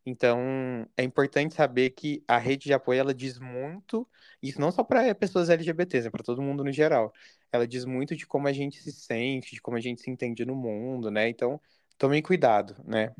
Então, 0.07 0.87
é 0.97 1.03
importante 1.03 1.53
saber 1.55 1.91
que 1.91 2.23
a 2.29 2.39
rede 2.39 2.67
de 2.67 2.73
apoio 2.73 3.01
ela 3.01 3.13
diz 3.13 3.41
muito, 3.41 4.09
isso 4.41 4.61
não 4.61 4.71
só 4.71 4.85
para 4.85 5.13
pessoas 5.17 5.51
LGBTs, 5.51 6.07
é 6.07 6.11
para 6.11 6.23
todo 6.23 6.41
mundo 6.41 6.63
no 6.63 6.71
geral. 6.71 7.13
Ela 7.51 7.67
diz 7.67 7.85
muito 7.85 8.15
de 8.15 8.25
como 8.25 8.47
a 8.47 8.53
gente 8.53 8.81
se 8.81 8.93
sente, 8.93 9.57
de 9.57 9.61
como 9.61 9.77
a 9.77 9.81
gente 9.81 10.01
se 10.01 10.09
entende 10.09 10.45
no 10.45 10.55
mundo, 10.55 11.11
né? 11.11 11.29
Então, 11.29 11.61
tomem 11.99 12.23
cuidado, 12.23 12.77
né? 12.85 13.13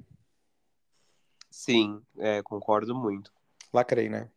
Sim, 1.51 2.01
é, 2.19 2.41
concordo 2.45 2.95
muito. 2.95 3.33
Lacrei, 3.73 4.09
né? 4.09 4.31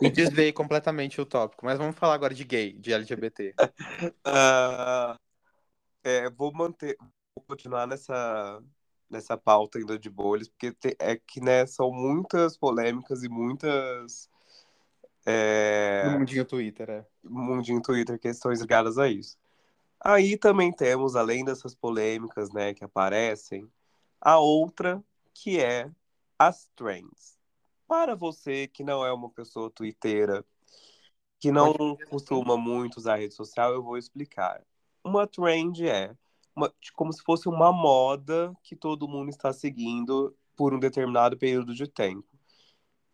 E 0.00 0.08
desviei 0.08 0.50
completamente 0.50 1.20
o 1.20 1.26
tópico, 1.26 1.66
mas 1.66 1.76
vamos 1.76 1.94
falar 1.96 2.14
agora 2.14 2.32
de 2.32 2.42
gay, 2.42 2.72
de 2.72 2.94
LGBT. 2.94 3.54
uh, 4.26 5.18
é, 6.02 6.30
vou 6.30 6.50
manter, 6.54 6.96
vou 7.36 7.44
continuar 7.46 7.86
nessa 7.86 8.62
nessa 9.12 9.36
pauta 9.36 9.78
ainda 9.78 9.98
de 9.98 10.10
bolhas, 10.10 10.48
porque 10.48 10.72
te, 10.72 10.96
é 10.98 11.16
que 11.16 11.40
né, 11.40 11.66
são 11.66 11.92
muitas 11.92 12.56
polêmicas 12.56 13.22
e 13.22 13.28
muitas. 13.28 14.30
É... 15.24 16.04
No 16.06 16.18
mundinho 16.18 16.44
Twitter, 16.44 16.90
é. 16.90 17.06
Mundinho 17.22 17.82
Twitter, 17.82 18.18
questões 18.18 18.60
ligadas 18.60 18.98
a 18.98 19.08
isso. 19.08 19.36
Aí 20.00 20.36
também 20.36 20.72
temos, 20.72 21.14
além 21.14 21.44
dessas 21.44 21.74
polêmicas, 21.74 22.50
né, 22.52 22.74
que 22.74 22.82
aparecem, 22.82 23.70
a 24.20 24.38
outra 24.38 25.02
que 25.32 25.60
é 25.60 25.88
as 26.38 26.68
trends. 26.74 27.38
Para 27.86 28.16
você 28.16 28.66
que 28.66 28.82
não 28.82 29.04
é 29.04 29.12
uma 29.12 29.30
pessoa 29.30 29.70
twitteira, 29.70 30.44
que 31.38 31.52
não 31.52 31.96
costuma 32.08 32.56
muito 32.56 32.96
usar 32.96 33.16
rede 33.16 33.34
social, 33.34 33.72
eu 33.72 33.82
vou 33.82 33.98
explicar. 33.98 34.62
Uma 35.04 35.26
trend 35.26 35.86
é 35.86 36.16
uma, 36.54 36.72
como 36.94 37.12
se 37.12 37.22
fosse 37.22 37.48
uma 37.48 37.72
moda 37.72 38.54
que 38.62 38.76
todo 38.76 39.08
mundo 39.08 39.30
está 39.30 39.52
seguindo 39.52 40.36
por 40.56 40.74
um 40.74 40.78
determinado 40.78 41.36
período 41.36 41.74
de 41.74 41.86
tempo. 41.88 42.28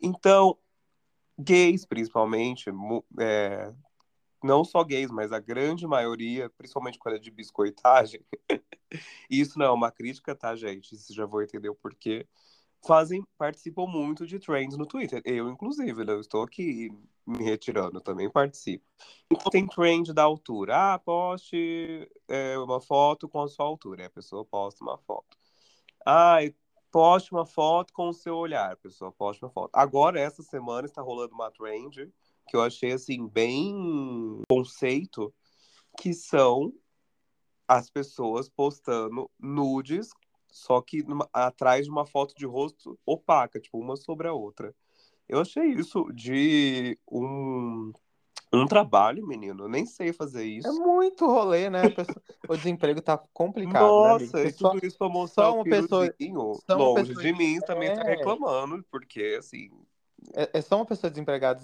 Então, 0.00 0.56
gays, 1.38 1.84
principalmente, 1.84 2.70
é, 3.18 3.72
não 4.42 4.64
só 4.64 4.82
gays, 4.84 5.10
mas 5.10 5.32
a 5.32 5.38
grande 5.38 5.86
maioria, 5.86 6.50
principalmente 6.50 6.98
quando 6.98 7.16
é 7.16 7.18
de 7.18 7.30
biscoitagem, 7.30 8.24
isso 9.30 9.58
não 9.58 9.66
é 9.66 9.70
uma 9.70 9.90
crítica, 9.90 10.34
tá, 10.34 10.54
gente? 10.54 10.96
Você 10.96 11.12
já 11.12 11.26
vou 11.26 11.42
entender 11.42 11.68
o 11.68 11.74
porquê. 11.74 12.26
Fazem, 12.86 13.22
participam 13.36 13.86
muito 13.86 14.26
de 14.26 14.38
trends 14.38 14.76
no 14.76 14.86
Twitter. 14.86 15.20
Eu, 15.24 15.48
inclusive, 15.48 16.04
né? 16.04 16.12
eu 16.12 16.20
estou 16.20 16.42
aqui 16.42 16.90
me 17.26 17.44
retirando, 17.44 18.00
também 18.00 18.30
participo. 18.30 18.84
Então 19.30 19.50
tem 19.50 19.66
trend 19.66 20.12
da 20.12 20.22
altura. 20.22 20.94
Ah, 20.94 20.98
poste 20.98 22.08
é, 22.28 22.58
uma 22.58 22.80
foto 22.80 23.28
com 23.28 23.42
a 23.42 23.48
sua 23.48 23.66
altura. 23.66 24.06
a 24.06 24.10
pessoa 24.10 24.44
posta 24.44 24.82
uma 24.82 24.96
foto. 24.98 25.36
Ah, 26.06 26.38
poste 26.90 27.32
uma 27.32 27.44
foto 27.44 27.92
com 27.92 28.08
o 28.08 28.14
seu 28.14 28.36
olhar. 28.36 28.72
A 28.72 28.76
pessoa 28.76 29.12
poste 29.12 29.44
uma 29.44 29.50
foto. 29.50 29.70
Agora, 29.74 30.20
essa 30.20 30.42
semana, 30.42 30.86
está 30.86 31.02
rolando 31.02 31.34
uma 31.34 31.50
trend 31.50 32.10
que 32.48 32.56
eu 32.56 32.62
achei 32.62 32.92
assim 32.92 33.28
bem 33.28 34.42
conceito, 34.48 35.32
que 36.00 36.14
são 36.14 36.72
as 37.68 37.90
pessoas 37.90 38.48
postando 38.48 39.30
nudes, 39.38 40.08
só 40.50 40.80
que 40.80 41.02
numa, 41.02 41.28
atrás 41.32 41.84
de 41.84 41.90
uma 41.90 42.06
foto 42.06 42.34
de 42.34 42.46
rosto 42.46 42.98
opaca, 43.04 43.60
tipo 43.60 43.78
uma 43.78 43.96
sobre 43.96 44.28
a 44.28 44.32
outra. 44.32 44.74
Eu 45.28 45.40
achei 45.40 45.66
isso 45.66 46.10
de 46.12 46.98
um 47.10 47.92
um 48.52 48.66
trabalho, 48.66 49.26
menino. 49.26 49.64
Eu 49.64 49.68
nem 49.68 49.84
sei 49.84 50.12
fazer 50.12 50.44
isso. 50.44 50.68
É 50.68 50.72
muito 50.72 51.26
rolê, 51.26 51.68
né? 51.68 51.82
O 52.48 52.56
desemprego 52.56 53.00
tá 53.02 53.18
complicado. 53.32 54.02
Né, 54.02 54.08
Nossa, 54.08 54.44
né, 54.44 54.50
tudo 54.52 54.84
isso 54.84 54.96
pra 54.96 55.08
mostrar 55.08 55.44
só 55.44 55.54
uma 55.54 55.64
pessoa 55.64 56.14
longe 56.70 57.14
de 57.14 57.32
mim 57.32 57.60
também 57.60 57.88
tá 57.88 58.00
é... 58.00 58.04
tá 58.04 58.10
reclamando, 58.10 58.82
porque 58.90 59.36
assim, 59.38 59.70
é, 60.34 60.50
é, 60.52 60.60
só 60.60 60.76
uma 60.76 60.84
pessoa 60.84 61.10
desempregada 61.10 61.60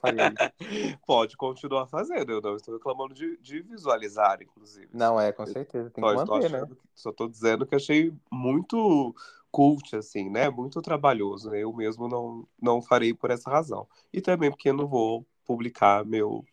faria 0.00 0.28
isso. 0.28 0.36
Pode 1.06 1.36
continuar 1.36 1.86
fazendo, 1.86 2.32
eu 2.32 2.40
não 2.40 2.56
estou 2.56 2.74
reclamando 2.74 3.14
de, 3.14 3.36
de 3.38 3.60
visualizar, 3.60 4.40
inclusive. 4.42 4.88
Não, 4.92 5.20
é, 5.20 5.32
com 5.32 5.46
certeza, 5.46 5.90
tem 5.90 6.02
só 6.02 6.10
que 6.10 6.16
manter, 6.16 6.50
né? 6.50 6.66
Só 6.94 7.10
estou 7.10 7.28
dizendo 7.28 7.66
que 7.66 7.74
achei 7.74 8.12
muito 8.30 9.14
cult, 9.50 9.96
assim, 9.96 10.30
né? 10.30 10.48
Muito 10.48 10.80
trabalhoso, 10.80 11.50
né? 11.50 11.60
Eu 11.60 11.72
mesmo 11.72 12.08
não, 12.08 12.46
não 12.60 12.80
farei 12.80 13.12
por 13.12 13.30
essa 13.30 13.50
razão. 13.50 13.88
E 14.12 14.20
também 14.20 14.50
porque 14.50 14.70
eu 14.70 14.74
não 14.74 14.86
vou 14.86 15.26
publicar 15.44 16.04
meu, 16.04 16.44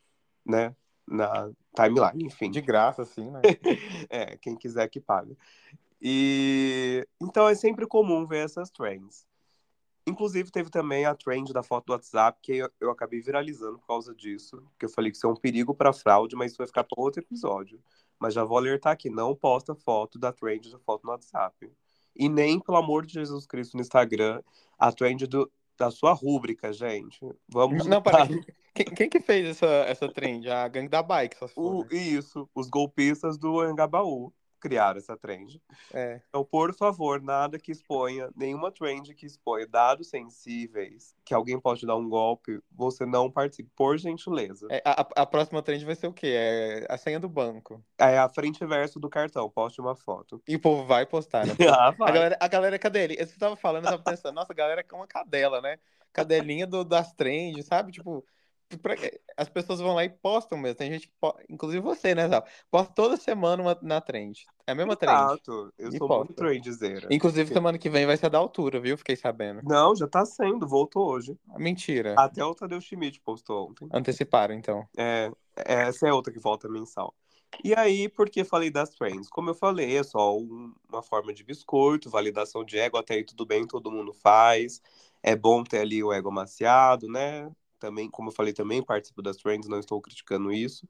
né, 0.46 0.76
na 1.08 1.50
timeline, 1.76 2.26
enfim. 2.26 2.50
De 2.50 2.62
graça, 2.62 3.04
assim, 3.04 3.30
né? 3.30 3.42
é, 4.10 4.38
quem 4.38 4.56
quiser 4.56 4.88
que 4.88 5.00
pague. 5.00 5.38
E 6.02 7.08
então 7.22 7.48
é 7.48 7.56
sempre 7.56 7.88
comum 7.88 8.26
ver 8.26 8.46
essas 8.46 8.70
trends. 8.70 9.26
Inclusive, 10.06 10.52
teve 10.52 10.70
também 10.70 11.06
a 11.06 11.16
trend 11.16 11.54
da 11.54 11.64
foto 11.64 11.86
do 11.86 11.94
WhatsApp, 11.94 12.38
que 12.42 12.58
eu, 12.58 12.70
eu 12.80 12.92
acabei 12.92 13.22
viralizando 13.22 13.80
por 13.80 13.88
causa 13.88 14.14
disso. 14.14 14.62
Que 14.78 14.86
eu 14.86 14.90
falei 14.90 15.12
que 15.12 15.18
isso 15.18 15.26
é 15.26 15.30
um 15.30 15.36
perigo 15.36 15.74
para 15.74 15.94
fraude, 15.94 16.36
mas 16.36 16.52
isso 16.52 16.58
vai 16.58 16.68
ficar 16.68 16.84
para 16.84 17.02
outro 17.02 17.22
episódio. 17.22 17.80
Mas 18.20 18.34
já 18.34 18.44
vou 18.44 18.58
alertar 18.58 18.94
aqui: 18.94 19.10
não 19.10 19.34
posta 19.36 19.74
foto 19.74 20.20
da 20.20 20.32
trend 20.34 20.70
da 20.72 20.80
foto 20.80 21.06
no 21.06 21.12
WhatsApp. 21.12 21.72
E 22.16 22.30
nem, 22.30 22.60
pelo 22.60 22.78
amor 22.78 23.06
de 23.06 23.14
Jesus 23.14 23.48
Cristo, 23.48 23.76
no 23.76 23.82
Instagram, 23.82 24.42
a 24.78 24.92
trend 24.92 25.26
do, 25.26 25.50
da 25.78 25.90
sua 25.90 26.12
rúbrica, 26.12 26.72
gente. 26.74 27.20
Vamos. 27.48 27.86
Não, 27.86 28.02
para. 28.02 28.28
Quem, 28.76 28.88
quem, 28.88 29.08
que 29.08 29.20
fez 29.20 29.46
essa, 29.50 29.68
essa 29.68 30.10
trend? 30.12 30.50
A 30.50 30.68
gangue 30.68 30.90
da 30.90 31.04
bike, 31.04 31.38
o, 31.56 31.86
Isso, 31.92 32.50
os 32.56 32.68
golpistas 32.72 33.38
do 33.38 33.60
Angabaú 33.60 34.34
criar 34.64 34.96
essa 34.96 35.18
trend. 35.18 35.62
É. 35.94 36.22
Então, 36.30 36.46
por 36.46 36.74
favor, 36.74 37.22
nada 37.22 37.60
que 37.60 37.70
exponha, 37.70 38.30
nenhuma 38.34 38.72
trend 38.72 39.14
que 39.14 39.26
exponha 39.26 39.68
dados 39.68 40.08
sensíveis, 40.08 41.14
que 41.26 41.34
alguém 41.34 41.60
pode 41.60 41.86
dar 41.86 41.98
um 41.98 42.08
golpe, 42.08 42.62
você 42.72 43.06
não 43.06 43.30
participe, 43.30 43.70
por 43.76 43.98
gentileza. 43.98 44.66
É, 44.72 44.82
a, 44.86 45.02
a, 45.18 45.26
próxima 45.26 45.62
trend 45.62 45.84
vai 45.84 45.96
ser 45.96 46.08
o 46.08 46.14
quê? 46.14 46.34
É 46.34 46.86
a 46.90 46.98
senha 46.98 47.20
do 47.20 47.28
banco. 47.28 47.84
É 47.98 48.18
a 48.18 48.30
frente 48.30 48.64
e 48.64 48.66
verso 48.66 49.02
do 49.02 49.10
cartão, 49.10 49.50
poste 49.50 49.82
uma 49.82 49.98
foto. 49.98 50.42
E 50.48 50.56
o 50.56 50.62
povo 50.62 50.86
vai 50.86 51.06
postar, 51.06 51.46
né? 51.46 51.54
ah, 51.70 51.92
vai. 51.92 52.10
A 52.10 52.14
galera, 52.14 52.38
a 52.40 52.48
galera 52.48 52.80
cadê 52.80 53.04
ele? 53.04 53.18
Você 53.18 53.38
tava 53.38 53.58
falando, 53.58 53.84
eu 53.84 53.92
tava 53.92 54.04
pensando, 54.04 54.36
nossa, 54.36 54.54
a 54.54 54.56
galera 54.56 54.86
é 54.90 54.96
uma 54.96 55.08
cadela, 55.08 55.60
né? 55.60 55.78
Cadelinha 56.14 56.66
do, 56.66 56.86
das 56.86 57.12
trends, 57.12 57.66
sabe? 57.66 57.92
Tipo, 57.92 58.24
pra, 58.78 58.96
as 59.38 59.50
pessoas 59.50 59.80
vão 59.80 59.96
lá 59.96 60.04
e 60.04 60.10
postam 60.10 60.58
mesmo. 60.58 60.76
Tem 60.76 60.92
gente, 60.92 61.12
inclusive 61.50 61.82
você, 61.82 62.14
né, 62.14 62.28
Zal? 62.28 62.46
Posta 62.70 62.94
toda 62.94 63.18
semana 63.18 63.62
uma, 63.62 63.78
na 63.82 64.02
trend. 64.02 64.46
É 64.66 64.72
a 64.72 64.76
mesma 64.76 64.96
trend. 64.96 65.14
Exato. 65.14 65.74
Eu 65.78 65.92
sou 65.92 66.08
posta. 66.08 66.26
muito 66.26 66.34
trendzeira. 66.34 67.08
Inclusive, 67.10 67.48
Sim. 67.48 67.54
semana 67.54 67.78
que 67.78 67.90
vem 67.90 68.06
vai 68.06 68.18
ser 68.18 68.30
da 68.30 68.38
altura, 68.38 68.80
viu? 68.80 68.98
Fiquei 68.98 69.16
sabendo. 69.16 69.62
Não, 69.64 69.96
já 69.96 70.08
tá 70.08 70.26
sendo. 70.26 70.68
Voltou 70.68 71.10
hoje. 71.10 71.38
Mentira. 71.58 72.16
Até 72.18 72.44
o 72.44 72.56
Tadeu 72.56 72.80
Schmidt 72.80 73.20
postou 73.22 73.70
ontem. 73.70 73.88
Anteciparam, 73.92 74.54
então. 74.54 74.88
É, 74.98 75.32
essa 75.56 76.08
é 76.08 76.14
outra 76.14 76.32
que 76.32 76.40
volta 76.40 76.70
mensal. 76.70 77.14
E 77.64 77.76
aí, 77.76 78.10
por 78.10 78.30
que 78.30 78.44
falei 78.44 78.72
das 78.72 78.90
trends? 78.92 79.30
Como 79.30 79.50
eu 79.50 79.54
falei, 79.54 79.98
é 79.98 80.04
só 80.04 80.38
um, 80.38 80.74
uma 80.90 81.04
forma 81.04 81.34
de 81.34 81.44
biscoito, 81.44 82.10
validação 82.10 82.64
de 82.64 82.80
ego, 82.80 82.98
até 82.98 83.16
aí 83.16 83.24
tudo 83.24 83.46
bem, 83.46 83.68
todo 83.68 83.92
mundo 83.92 84.14
faz. 84.14 84.82
É 85.22 85.36
bom 85.36 85.64
ter 85.64 85.80
ali 85.80 86.04
o 86.04 86.12
ego 86.12 86.30
amaciado, 86.30 87.08
né? 87.08 87.50
Também, 87.84 88.10
como 88.10 88.30
eu 88.30 88.34
falei, 88.34 88.54
também 88.54 88.82
participo 88.82 89.22
das 89.22 89.36
trends, 89.36 89.68
não 89.68 89.78
estou 89.78 90.02
criticando 90.02 90.54
isso. 90.54 90.88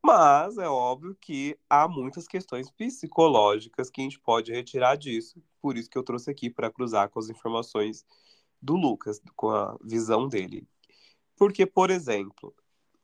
Mas 0.00 0.56
é 0.56 0.68
óbvio 0.68 1.16
que 1.20 1.58
há 1.68 1.88
muitas 1.88 2.28
questões 2.28 2.70
psicológicas 2.70 3.90
que 3.90 4.00
a 4.00 4.04
gente 4.04 4.20
pode 4.20 4.52
retirar 4.52 4.94
disso. 4.94 5.42
Por 5.60 5.76
isso 5.76 5.90
que 5.90 5.98
eu 5.98 6.02
trouxe 6.04 6.30
aqui 6.30 6.48
para 6.48 6.70
cruzar 6.70 7.08
com 7.08 7.18
as 7.18 7.28
informações 7.28 8.06
do 8.60 8.76
Lucas, 8.76 9.20
com 9.34 9.50
a 9.50 9.76
visão 9.82 10.28
dele. 10.28 10.64
Porque, 11.36 11.66
por 11.66 11.90
exemplo, 11.90 12.54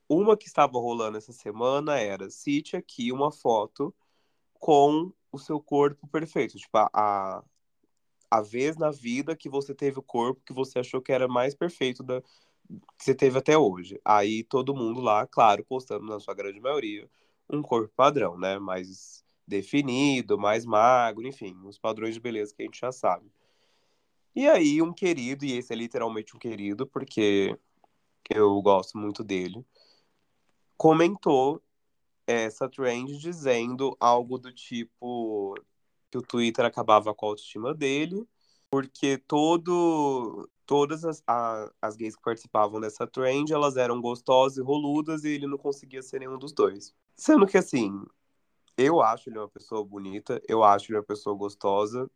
uma 0.08 0.36
que 0.36 0.46
estava 0.46 0.78
rolando 0.78 1.18
essa 1.18 1.32
semana 1.32 1.98
era 1.98 2.30
cite 2.30 2.76
aqui 2.76 3.10
uma 3.10 3.32
foto 3.32 3.92
com 4.54 5.12
o 5.32 5.38
seu 5.38 5.60
corpo 5.60 6.06
perfeito. 6.06 6.56
Tipo, 6.56 6.78
a, 6.78 7.42
a 8.30 8.40
vez 8.42 8.76
na 8.76 8.92
vida 8.92 9.34
que 9.34 9.48
você 9.48 9.74
teve 9.74 9.98
o 9.98 10.02
corpo 10.02 10.40
que 10.46 10.52
você 10.52 10.78
achou 10.78 11.02
que 11.02 11.10
era 11.10 11.26
mais 11.26 11.52
perfeito 11.52 12.04
da, 12.04 12.22
que 12.68 13.04
você 13.04 13.14
teve 13.14 13.38
até 13.38 13.56
hoje. 13.56 14.00
Aí 14.04 14.44
todo 14.44 14.74
mundo 14.74 15.00
lá, 15.00 15.26
claro, 15.26 15.64
postando 15.64 16.06
na 16.06 16.20
sua 16.20 16.34
grande 16.34 16.60
maioria 16.60 17.08
um 17.50 17.62
corpo 17.62 17.92
padrão, 17.96 18.38
né? 18.38 18.58
Mais 18.58 19.24
definido, 19.46 20.38
mais 20.38 20.66
magro, 20.66 21.26
enfim, 21.26 21.56
os 21.64 21.78
padrões 21.78 22.14
de 22.14 22.20
beleza 22.20 22.54
que 22.54 22.62
a 22.62 22.66
gente 22.66 22.78
já 22.78 22.92
sabe. 22.92 23.30
E 24.36 24.46
aí 24.46 24.82
um 24.82 24.92
querido, 24.92 25.44
e 25.44 25.52
esse 25.56 25.72
é 25.72 25.76
literalmente 25.76 26.36
um 26.36 26.38
querido, 26.38 26.86
porque 26.86 27.58
eu 28.30 28.60
gosto 28.60 28.98
muito 28.98 29.24
dele, 29.24 29.64
comentou 30.76 31.62
essa 32.26 32.68
trend 32.68 33.18
dizendo 33.18 33.96
algo 33.98 34.38
do 34.38 34.52
tipo 34.52 35.54
que 36.10 36.18
o 36.18 36.22
Twitter 36.22 36.64
acabava 36.64 37.14
com 37.14 37.26
a 37.26 37.28
autoestima 37.30 37.74
dele, 37.74 38.26
porque 38.70 39.16
todo 39.18 40.48
todas 40.68 41.02
as, 41.02 41.22
a, 41.26 41.72
as 41.80 41.96
gays 41.96 42.14
que 42.14 42.20
participavam 42.22 42.78
dessa 42.78 43.06
trend, 43.06 43.50
elas 43.50 43.78
eram 43.78 44.02
gostosas 44.02 44.58
e 44.58 44.60
roludas 44.60 45.24
e 45.24 45.30
ele 45.30 45.46
não 45.46 45.56
conseguia 45.56 46.02
ser 46.02 46.18
nenhum 46.18 46.38
dos 46.38 46.52
dois. 46.52 46.94
Sendo 47.16 47.46
que, 47.46 47.56
assim, 47.56 48.04
eu 48.76 49.00
acho 49.00 49.30
ele 49.30 49.38
uma 49.38 49.48
pessoa 49.48 49.82
bonita, 49.82 50.40
eu 50.46 50.62
acho 50.62 50.92
ele 50.92 50.98
uma 50.98 51.04
pessoa 51.04 51.34
gostosa. 51.34 52.08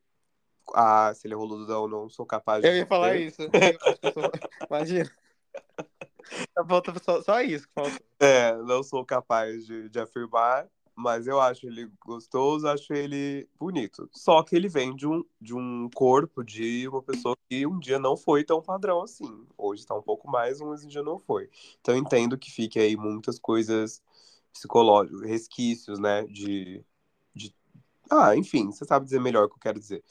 Ah, 0.74 1.12
se 1.14 1.26
ele 1.26 1.32
é 1.32 1.36
roludo 1.36 1.72
ou 1.72 1.88
não, 1.88 2.10
sou 2.10 2.26
capaz 2.26 2.60
de. 2.60 2.68
Eu 2.68 2.76
ia 2.76 2.86
falar 2.86 3.16
isso. 3.16 3.40
Sou... 3.40 3.50
Imagina. 4.68 5.10
Falta 6.68 6.92
só, 7.02 7.22
só 7.22 7.40
isso 7.40 7.66
que 7.66 7.74
falta. 7.74 8.04
É, 8.20 8.54
não 8.58 8.82
sou 8.82 9.04
capaz 9.04 9.66
de, 9.66 9.88
de 9.88 9.98
afirmar. 9.98 10.68
Mas 11.02 11.26
eu 11.26 11.40
acho 11.40 11.66
ele 11.66 11.90
gostoso, 12.00 12.68
acho 12.68 12.92
ele 12.92 13.48
bonito. 13.58 14.08
Só 14.12 14.40
que 14.42 14.54
ele 14.54 14.68
vem 14.68 14.94
de 14.94 15.04
um, 15.04 15.24
de 15.40 15.52
um 15.52 15.90
corpo 15.92 16.44
de 16.44 16.86
uma 16.86 17.02
pessoa 17.02 17.36
que 17.50 17.66
um 17.66 17.78
dia 17.80 17.98
não 17.98 18.16
foi 18.16 18.44
tão 18.44 18.62
padrão 18.62 19.02
assim. 19.02 19.44
Hoje 19.58 19.82
está 19.82 19.96
um 19.96 20.02
pouco 20.02 20.30
mais, 20.30 20.60
mas 20.60 20.84
um 20.84 20.88
dia 20.88 21.02
não 21.02 21.18
foi. 21.18 21.50
Então 21.80 21.96
entendo 21.96 22.38
que 22.38 22.52
fique 22.52 22.78
aí 22.78 22.96
muitas 22.96 23.36
coisas 23.36 24.00
psicológicas, 24.52 25.22
resquícios, 25.22 25.98
né? 25.98 26.24
De, 26.26 26.84
de. 27.34 27.52
Ah, 28.08 28.36
enfim, 28.36 28.70
você 28.70 28.84
sabe 28.84 29.04
dizer 29.04 29.20
melhor 29.20 29.46
o 29.46 29.48
que 29.48 29.56
eu 29.56 29.60
quero 29.60 29.80
dizer. 29.80 30.04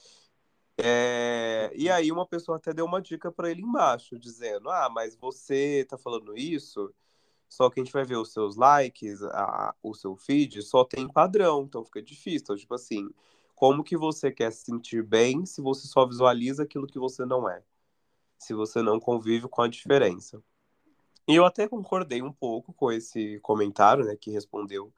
É... 0.78 1.72
E 1.74 1.90
aí 1.90 2.12
uma 2.12 2.26
pessoa 2.26 2.58
até 2.58 2.74
deu 2.74 2.86
uma 2.86 3.02
dica 3.02 3.32
para 3.32 3.50
ele 3.50 3.62
embaixo, 3.62 4.20
dizendo: 4.20 4.70
Ah, 4.70 4.90
mas 4.90 5.16
você 5.16 5.86
tá 5.88 5.98
falando 5.98 6.38
isso 6.38 6.94
Só 7.52 7.70
que 7.70 7.82
a 7.82 7.84
gente 7.84 7.92
vai 7.92 8.06
ver 8.06 8.16
os 8.16 8.32
seus 8.32 8.56
likes, 8.56 9.22
a, 9.24 9.76
o 9.84 9.94
seu 9.94 10.16
feed, 10.16 10.62
só 10.62 10.86
tem 10.86 11.06
padrão, 11.06 11.64
então 11.64 11.84
fica 11.84 12.02
difícil. 12.02 12.40
Então, 12.44 12.56
tipo 12.56 12.74
assim, 12.74 13.10
como 13.54 13.84
que 13.84 13.98
você 13.98 14.32
quer 14.32 14.54
se 14.54 14.64
sentir 14.64 15.04
bem 15.04 15.46
se 15.46 15.62
você 15.62 15.86
só 15.86 16.06
visualiza 16.06 16.64
aquilo 16.64 16.88
que 16.88 16.98
você 16.98 17.26
não 17.26 17.50
é? 17.50 17.62
Se 18.38 18.54
você 18.54 18.82
não 18.82 19.02
convive 19.02 19.50
com 19.50 19.62
a 19.62 19.68
diferença. 19.68 20.42
E 21.28 21.36
eu 21.36 21.46
até 21.46 21.68
concordei 21.68 22.22
um 22.22 22.32
pouco 22.32 22.72
com 22.72 22.90
esse 22.90 23.38
comentário, 23.42 24.06
né, 24.06 24.16
que 24.16 24.32
respondeu 24.32 24.94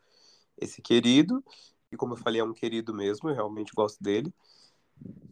esse 0.56 0.80
querido. 0.80 1.44
E 1.92 1.98
como 1.98 2.14
eu 2.14 2.18
falei, 2.18 2.40
é 2.40 2.44
um 2.44 2.54
querido 2.54 2.94
mesmo, 2.94 3.30
eu 3.30 3.34
realmente 3.34 3.74
gosto 3.74 4.02
dele. 4.04 4.32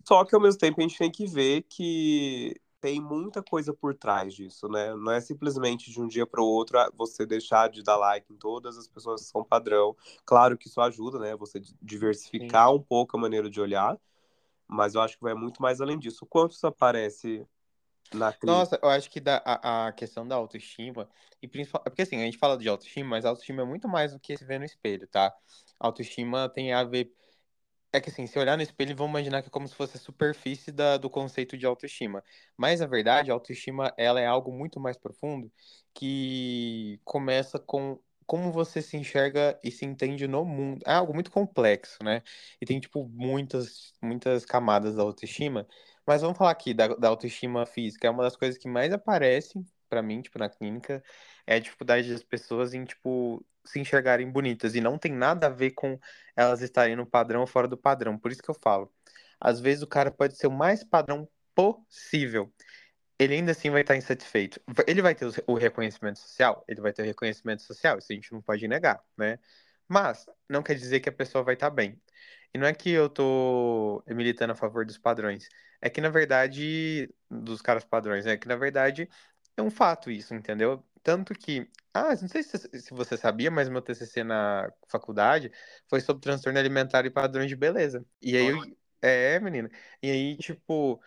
Só 0.08 0.26
que 0.26 0.34
ao 0.34 0.42
mesmo 0.42 0.60
tempo 0.60 0.80
a 0.80 0.84
gente 0.84 0.98
tem 0.98 1.12
que 1.12 1.28
ver 1.28 1.62
que 1.70 2.60
tem 2.82 3.00
muita 3.00 3.44
coisa 3.44 3.74
por 3.74 3.94
trás 3.94 4.34
disso, 4.34 4.68
né? 4.68 4.94
Não 4.96 5.12
é 5.12 5.22
simplesmente 5.22 5.92
de 5.92 6.02
um 6.02 6.08
dia 6.08 6.26
para 6.26 6.42
o 6.42 6.46
outro 6.46 6.80
ah, 6.80 6.92
você 6.98 7.26
deixar 7.26 7.70
de 7.70 7.84
dar 7.84 7.96
like 7.96 8.34
em 8.34 8.36
todas 8.36 8.76
as 8.78 8.88
pessoas 8.88 9.22
que 9.22 9.28
são 9.28 9.44
padrão. 9.44 9.96
Claro 10.26 10.58
que 10.58 10.68
isso 10.68 10.82
ajuda, 10.82 11.20
né? 11.20 11.36
Você 11.36 11.62
diversificar 11.82 12.70
Sim. 12.70 12.78
um 12.78 12.82
pouco 12.82 13.16
a 13.16 13.20
maneira 13.20 13.50
de 13.50 13.62
olhar, 13.62 13.98
mas 14.68 14.96
eu 14.96 15.02
acho 15.02 15.16
que 15.16 15.24
vai 15.24 15.36
muito 15.36 15.62
mais 15.62 15.80
além 15.80 16.00
disso. 16.00 16.26
Quanto 16.26 16.54
isso 16.54 16.66
aparece 16.66 17.46
na 18.14 18.34
crise? 18.34 18.54
Nossa, 18.54 18.80
eu 18.82 18.90
acho 18.90 19.10
que 19.10 19.20
da, 19.20 19.42
a, 19.46 19.88
a 19.88 19.92
questão 19.92 20.28
da 20.28 20.36
autoestima, 20.36 21.08
e 21.42 21.48
principalmente, 21.48 21.90
porque 21.90 22.02
assim, 22.02 22.18
a 22.18 22.26
gente 22.26 22.38
fala 22.38 22.58
de 22.58 22.68
autoestima, 22.68 23.10
mas 23.10 23.26
autoestima 23.26 23.62
é 23.62 23.66
muito 23.66 23.88
mais 23.88 24.14
do 24.14 24.20
que 24.20 24.36
se 24.36 24.44
ver 24.44 24.60
no 24.60 24.66
espelho, 24.66 25.08
tá? 25.08 25.32
Autoestima 25.80 26.50
tem 26.50 26.74
a 26.74 26.84
ver 26.84 27.14
é 27.94 28.00
que 28.02 28.10
assim, 28.10 28.26
se 28.28 28.40
olhar 28.40 28.56
no 28.58 28.64
espelho, 28.64 28.96
vamos 28.96 29.12
imaginar 29.12 29.42
que 29.42 29.48
é 29.50 29.52
como 29.52 29.68
se 29.68 29.76
fosse 29.76 29.98
a 29.98 30.00
superfície 30.00 30.72
da, 30.72 30.98
do 30.98 31.10
conceito 31.10 31.58
de 31.58 31.66
autoestima. 31.66 32.24
Mas, 32.58 32.80
na 32.80 32.88
verdade, 32.88 33.32
a 33.32 33.34
autoestima 33.34 33.94
ela 33.98 34.20
é 34.22 34.26
algo 34.26 34.52
muito 34.52 34.80
mais 34.80 34.98
profundo 34.98 35.52
que 35.94 37.00
começa 37.04 37.60
com 37.60 38.00
como 38.26 38.50
você 38.52 38.82
se 38.82 38.96
enxerga 38.96 39.60
e 39.62 39.70
se 39.72 39.86
entende 39.86 40.26
no 40.28 40.46
mundo. 40.46 40.82
É 40.88 40.94
algo 40.94 41.14
muito 41.14 41.30
complexo, 41.32 41.98
né? 42.02 42.24
E 42.62 42.66
tem, 42.66 42.80
tipo, 42.80 43.06
muitas, 43.10 43.94
muitas 44.02 44.46
camadas 44.46 44.96
da 44.96 45.04
autoestima. 45.04 45.68
Mas 46.06 46.22
vamos 46.22 46.38
falar 46.38 46.52
aqui 46.52 46.74
da, 46.74 46.88
da 46.90 47.10
autoestima 47.10 47.66
física. 47.66 48.08
É 48.08 48.10
uma 48.10 48.24
das 48.24 48.38
coisas 48.38 48.58
que 48.58 48.70
mais 48.70 48.94
aparecem 48.94 49.66
para 49.90 50.02
mim, 50.02 50.22
tipo, 50.22 50.40
na 50.40 50.48
clínica, 50.50 51.04
é 51.46 51.56
a 51.56 51.60
dificuldade 51.60 52.10
das 52.12 52.24
pessoas 52.24 52.74
em, 52.74 52.86
tipo, 52.86 53.46
se 53.66 53.80
enxergarem 53.80 54.30
bonitas. 54.30 54.76
E 54.76 54.82
não 54.82 54.98
tem 54.98 55.12
nada 55.12 55.48
a 55.48 55.50
ver 55.50 55.72
com 55.72 56.00
elas 56.36 56.62
estarem 56.62 56.96
no 56.96 57.06
padrão 57.06 57.42
ou 57.42 57.48
fora 57.48 57.68
do 57.68 57.78
padrão. 57.78 58.18
Por 58.18 58.32
isso 58.32 58.42
que 58.42 58.50
eu 58.50 58.56
falo. 58.56 58.92
Às 59.40 59.60
vezes 59.60 59.82
o 59.84 59.88
cara 59.88 60.12
pode 60.12 60.38
ser 60.38 60.48
o 60.48 60.52
mais 60.52 60.84
padrão 60.84 61.28
possível. 61.56 62.54
Ele 63.20 63.36
ainda 63.36 63.52
assim 63.52 63.70
vai 63.70 63.82
estar 63.82 63.96
insatisfeito. 63.96 64.60
Ele 64.88 65.02
vai 65.02 65.14
ter 65.16 65.28
o 65.48 65.54
reconhecimento 65.56 66.20
social? 66.20 66.64
Ele 66.68 66.82
vai 66.82 66.92
ter 66.94 67.04
o 67.04 67.06
reconhecimento 67.06 67.62
social, 67.62 67.98
isso 68.00 68.12
a 68.12 68.16
gente 68.16 68.32
não 68.32 68.42
pode 68.42 68.68
negar, 68.68 69.00
né? 69.18 69.38
Mas 69.88 70.26
não 70.50 70.64
quer 70.64 70.76
dizer 70.76 71.00
que 71.02 71.10
a 71.10 71.12
pessoa 71.12 71.44
vai 71.44 71.54
estar 71.56 71.70
bem. 71.70 72.02
E 72.54 72.58
não 72.58 72.68
é 72.68 72.74
que 72.74 72.90
eu 72.90 73.10
tô 73.10 74.04
militando 74.08 74.54
a 74.54 74.56
favor 74.56 74.86
dos 74.86 74.98
padrões. 74.98 75.48
É 75.82 75.90
que, 75.90 76.02
na 76.02 76.10
verdade, 76.10 77.14
dos 77.30 77.62
caras 77.62 77.86
padrões, 77.86 78.26
é 78.26 78.38
que, 78.38 78.48
na 78.48 78.56
verdade, 78.56 79.10
é 79.56 79.62
um 79.62 79.70
fato 79.72 80.10
isso, 80.12 80.34
entendeu? 80.34 80.84
Tanto 81.04 81.34
que, 81.34 81.68
ah, 81.94 82.10
não 82.10 82.28
sei 82.28 82.44
se, 82.44 82.58
se 82.58 82.94
você 82.94 83.18
sabia, 83.18 83.50
mas 83.50 83.70
meu 83.70 83.82
TCC 83.82 84.24
na 84.24 84.72
faculdade 84.88 85.52
foi 85.90 86.00
sobre 86.00 86.22
transtorno 86.22 86.60
alimentar 86.60 87.06
e 87.06 87.10
padrões 87.10 87.50
de 87.50 87.56
beleza. 87.56 88.06
E 88.22 88.38
aí, 88.38 88.48
eu, 88.48 88.78
é, 89.02 89.40
menina. 89.40 89.70
E 90.02 90.12
aí, 90.12 90.38
tipo, 90.38 91.02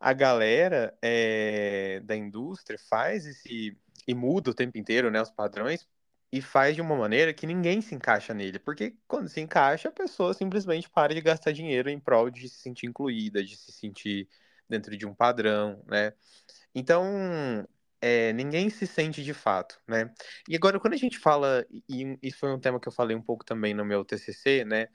a 0.00 0.12
galera 0.12 0.96
é, 1.02 2.00
da 2.04 2.16
indústria 2.16 2.78
faz 2.88 3.26
esse 3.26 3.76
e 4.06 4.14
muda 4.14 4.50
o 4.50 4.54
tempo 4.54 4.78
inteiro, 4.78 5.10
né, 5.10 5.20
os 5.20 5.30
padrões 5.30 5.86
e 6.32 6.40
faz 6.42 6.74
de 6.74 6.80
uma 6.80 6.96
maneira 6.96 7.32
que 7.32 7.46
ninguém 7.46 7.80
se 7.80 7.94
encaixa 7.94 8.34
nele, 8.34 8.58
porque 8.58 8.94
quando 9.06 9.28
se 9.28 9.40
encaixa, 9.40 9.88
a 9.88 9.92
pessoa 9.92 10.34
simplesmente 10.34 10.88
para 10.88 11.14
de 11.14 11.20
gastar 11.20 11.52
dinheiro 11.52 11.88
em 11.88 11.98
prol 11.98 12.30
de 12.30 12.48
se 12.48 12.60
sentir 12.60 12.86
incluída, 12.86 13.42
de 13.42 13.56
se 13.56 13.72
sentir 13.72 14.28
dentro 14.68 14.96
de 14.96 15.06
um 15.06 15.14
padrão, 15.14 15.82
né? 15.86 16.12
Então, 16.74 17.66
é, 18.00 18.32
ninguém 18.32 18.70
se 18.70 18.86
sente 18.86 19.22
de 19.22 19.34
fato, 19.34 19.80
né? 19.86 20.12
E 20.48 20.54
agora, 20.56 20.78
quando 20.78 20.94
a 20.94 20.96
gente 20.98 21.18
fala, 21.18 21.66
e 21.88 22.18
isso 22.22 22.38
foi 22.38 22.52
um 22.52 22.60
tema 22.60 22.80
que 22.80 22.88
eu 22.88 22.92
falei 22.92 23.16
um 23.16 23.22
pouco 23.22 23.44
também 23.44 23.74
no 23.74 23.84
meu 23.84 24.04
TCC, 24.04 24.64
né? 24.64 24.88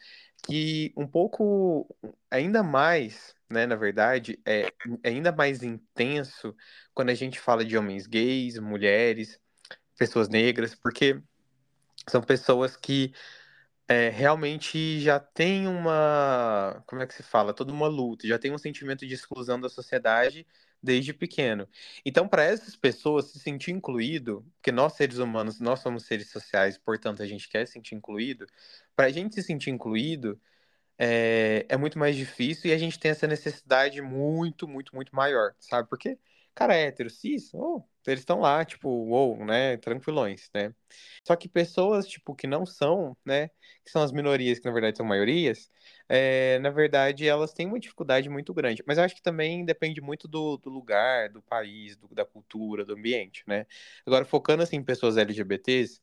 Que 0.48 0.94
um 0.96 1.08
pouco, 1.08 1.88
ainda 2.32 2.64
mais, 2.64 3.36
né, 3.50 3.66
na 3.66 3.76
verdade, 3.76 4.40
é, 4.46 4.72
ainda 5.04 5.32
mais 5.32 5.64
intenso 5.64 6.56
quando 6.94 7.10
a 7.10 7.14
gente 7.14 7.40
fala 7.40 7.66
de 7.66 7.78
homens 7.78 8.08
gays, 8.08 8.58
mulheres, 8.60 9.40
pessoas 9.98 10.30
negras, 10.30 10.76
porque 10.76 11.22
são 12.08 12.22
pessoas 12.22 12.76
que 12.76 13.14
é, 13.88 14.10
realmente 14.10 15.00
já 15.02 15.20
tem 15.20 15.68
uma, 15.68 16.84
como 16.88 17.02
é 17.02 17.08
que 17.08 17.14
se 17.14 17.24
fala, 17.24 17.54
toda 17.54 17.72
uma 17.74 17.88
luta, 17.88 18.28
já 18.28 18.40
tem 18.40 18.52
um 18.52 18.58
sentimento 18.58 19.06
de 19.06 19.14
exclusão 19.14 19.60
da 19.60 19.70
sociedade 19.70 20.48
desde 20.84 21.14
pequeno. 21.14 21.68
Então, 22.06 22.28
para 22.28 22.44
essas 22.44 22.76
pessoas 22.76 23.32
se 23.32 23.40
sentir 23.40 23.72
incluído, 23.72 24.46
porque 24.56 24.72
nós 24.72 24.94
seres 24.94 25.18
humanos, 25.18 25.60
nós 25.60 25.80
somos 25.80 26.06
seres 26.06 26.30
sociais, 26.30 26.78
portanto 26.78 27.24
a 27.24 27.26
gente 27.26 27.48
quer 27.50 27.66
se 27.66 27.74
sentir 27.74 27.96
incluído, 27.96 28.46
para 28.96 29.08
a 29.08 29.12
gente 29.12 29.34
se 29.36 29.42
sentir 29.44 29.70
incluído 29.70 30.40
é, 30.98 31.66
é 31.70 31.78
muito 31.78 31.98
mais 32.00 32.16
difícil 32.16 32.70
e 32.72 32.74
a 32.74 32.78
gente 32.78 33.00
tem 33.00 33.12
essa 33.12 33.28
necessidade 33.28 34.02
muito, 34.02 34.68
muito, 34.68 34.96
muito 34.96 35.16
maior, 35.16 35.56
sabe? 35.60 35.90
Porque 35.90 36.20
cara 36.56 36.76
hétero, 36.76 37.10
cis, 37.10 37.54
oh, 37.54 37.84
eles 38.08 38.22
estão 38.22 38.40
lá, 38.40 38.64
tipo, 38.66 38.90
wow, 38.90 39.46
né, 39.46 39.78
tranquilões, 39.78 40.50
né? 40.54 40.74
Só 41.26 41.36
que 41.36 41.48
pessoas, 41.50 42.08
tipo, 42.08 42.36
que 42.36 42.46
não 42.48 42.66
são, 42.66 43.16
né, 43.26 43.50
que 43.84 43.92
são 43.92 44.02
as 44.04 44.12
minorias, 44.12 44.60
que 44.60 44.66
na 44.66 44.72
verdade 44.74 44.98
são 44.98 45.06
maiorias, 45.06 45.70
é, 46.10 46.60
na 46.60 46.70
verdade 46.70 47.28
elas 47.28 47.54
têm 47.54 47.68
uma 47.68 47.80
dificuldade 47.80 48.30
muito 48.30 48.54
grande. 48.54 48.84
Mas 48.88 48.98
eu 48.98 49.04
acho 49.04 49.16
que 49.16 49.22
também 49.22 49.66
depende 49.66 50.02
muito 50.02 50.28
do, 50.28 50.58
do 50.58 50.70
lugar, 50.70 51.30
do 51.30 51.42
país, 51.42 51.96
do, 51.96 52.08
da 52.14 52.26
cultura, 52.26 52.86
do 52.86 52.94
ambiente, 52.94 53.44
né? 53.48 53.66
Agora, 54.06 54.26
focando, 54.26 54.64
assim, 54.64 54.78
em 54.78 54.84
pessoas 54.84 55.18
LGBTs, 55.18 56.02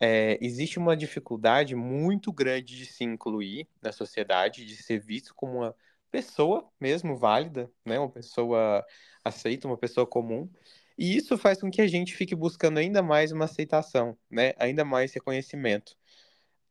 é, 0.00 0.38
existe 0.44 0.78
uma 0.78 0.96
dificuldade 0.96 1.74
muito 1.74 2.32
grande 2.32 2.76
de 2.76 2.86
se 2.86 3.04
incluir 3.04 3.68
na 3.80 3.92
sociedade, 3.92 4.64
de 4.64 4.76
ser 4.76 4.98
visto 5.00 5.34
como 5.34 5.58
uma 5.58 5.74
pessoa 6.10 6.70
mesmo 6.80 7.16
válida, 7.16 7.70
né? 7.84 7.98
Uma 7.98 8.10
pessoa 8.10 8.84
aceita, 9.24 9.66
uma 9.66 9.76
pessoa 9.78 10.06
comum. 10.06 10.50
E 10.98 11.16
isso 11.16 11.36
faz 11.36 11.60
com 11.60 11.70
que 11.70 11.82
a 11.82 11.86
gente 11.86 12.14
fique 12.14 12.34
buscando 12.34 12.78
ainda 12.78 13.02
mais 13.02 13.30
uma 13.30 13.44
aceitação, 13.44 14.16
né? 14.30 14.54
Ainda 14.58 14.84
mais 14.84 15.12
reconhecimento. 15.12 15.94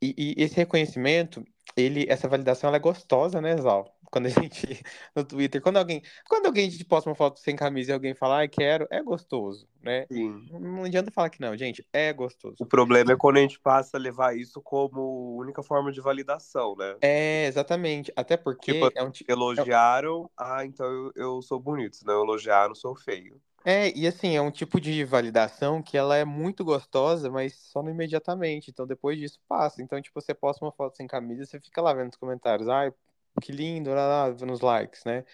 E, 0.01 0.35
e 0.37 0.43
esse 0.43 0.55
reconhecimento, 0.55 1.43
ele, 1.75 2.05
essa 2.09 2.27
validação, 2.27 2.67
ela 2.67 2.77
é 2.77 2.79
gostosa, 2.79 3.41
né, 3.41 3.57
Zal? 3.57 3.93
Quando 4.11 4.27
a 4.27 4.29
gente 4.29 4.81
no 5.13 5.25
Twitter, 5.25 5.61
quando 5.61 5.75
alguém, 5.75 6.01
quando 6.29 6.45
alguém 6.45 6.69
te 6.69 6.85
posta 6.85 7.09
uma 7.09 7.15
foto 7.15 7.37
sem 7.37 7.53
camisa 7.53 7.91
e 7.91 7.93
alguém 7.93 8.13
fala, 8.13 8.37
ai, 8.37 8.47
quero, 8.47 8.87
é 8.89 9.03
gostoso, 9.03 9.67
né? 9.81 10.05
Sim. 10.09 10.47
Não 10.51 10.85
adianta 10.85 11.11
falar 11.11 11.29
que 11.29 11.41
não, 11.41 11.57
gente, 11.57 11.85
é 11.91 12.13
gostoso. 12.13 12.55
O 12.61 12.65
problema 12.65 13.11
é 13.11 13.17
quando 13.17 13.37
a 13.37 13.41
gente 13.41 13.59
passa 13.59 13.97
a 13.97 13.99
levar 13.99 14.37
isso 14.37 14.61
como 14.61 15.35
única 15.35 15.61
forma 15.61 15.91
de 15.91 15.99
validação, 15.99 16.77
né? 16.77 16.95
É, 17.01 17.47
exatamente. 17.47 18.09
Até 18.15 18.37
porque 18.37 18.71
tipo, 18.73 18.89
é 18.95 19.03
um 19.03 19.11
elogiaram, 19.27 20.29
é... 20.39 20.43
ah, 20.43 20.65
então 20.65 20.85
eu, 20.85 21.11
eu 21.15 21.41
sou 21.41 21.59
bonito, 21.59 21.97
se 21.97 22.05
não 22.05 22.23
elogiaram, 22.23 22.73
sou 22.73 22.95
feio. 22.95 23.41
É, 23.67 23.91
e 23.97 24.05
assim, 24.07 24.35
é 24.35 24.41
um 24.41 24.51
tipo 24.51 24.79
de 24.79 25.03
validação 25.03 25.81
que 25.81 25.97
ela 25.97 26.15
é 26.15 26.23
muito 26.23 26.63
gostosa, 26.63 27.31
mas 27.31 27.55
só 27.55 27.81
no 27.81 27.89
imediatamente. 27.89 28.69
Então 28.69 28.85
depois 28.85 29.17
disso 29.17 29.39
passa. 29.47 29.81
Então, 29.81 29.99
tipo, 30.01 30.21
você 30.21 30.33
posta 30.35 30.63
uma 30.63 30.71
foto 30.71 30.95
sem 30.95 31.07
camisa, 31.07 31.45
você 31.45 31.59
fica 31.59 31.81
lá 31.81 31.91
vendo 31.93 32.11
os 32.11 32.17
comentários. 32.17 32.69
Ai, 32.69 32.93
que 33.41 33.51
lindo, 33.51 33.89
lá, 33.89 34.27
lá, 34.27 34.45
nos 34.45 34.61
likes, 34.61 35.03
né? 35.03 35.25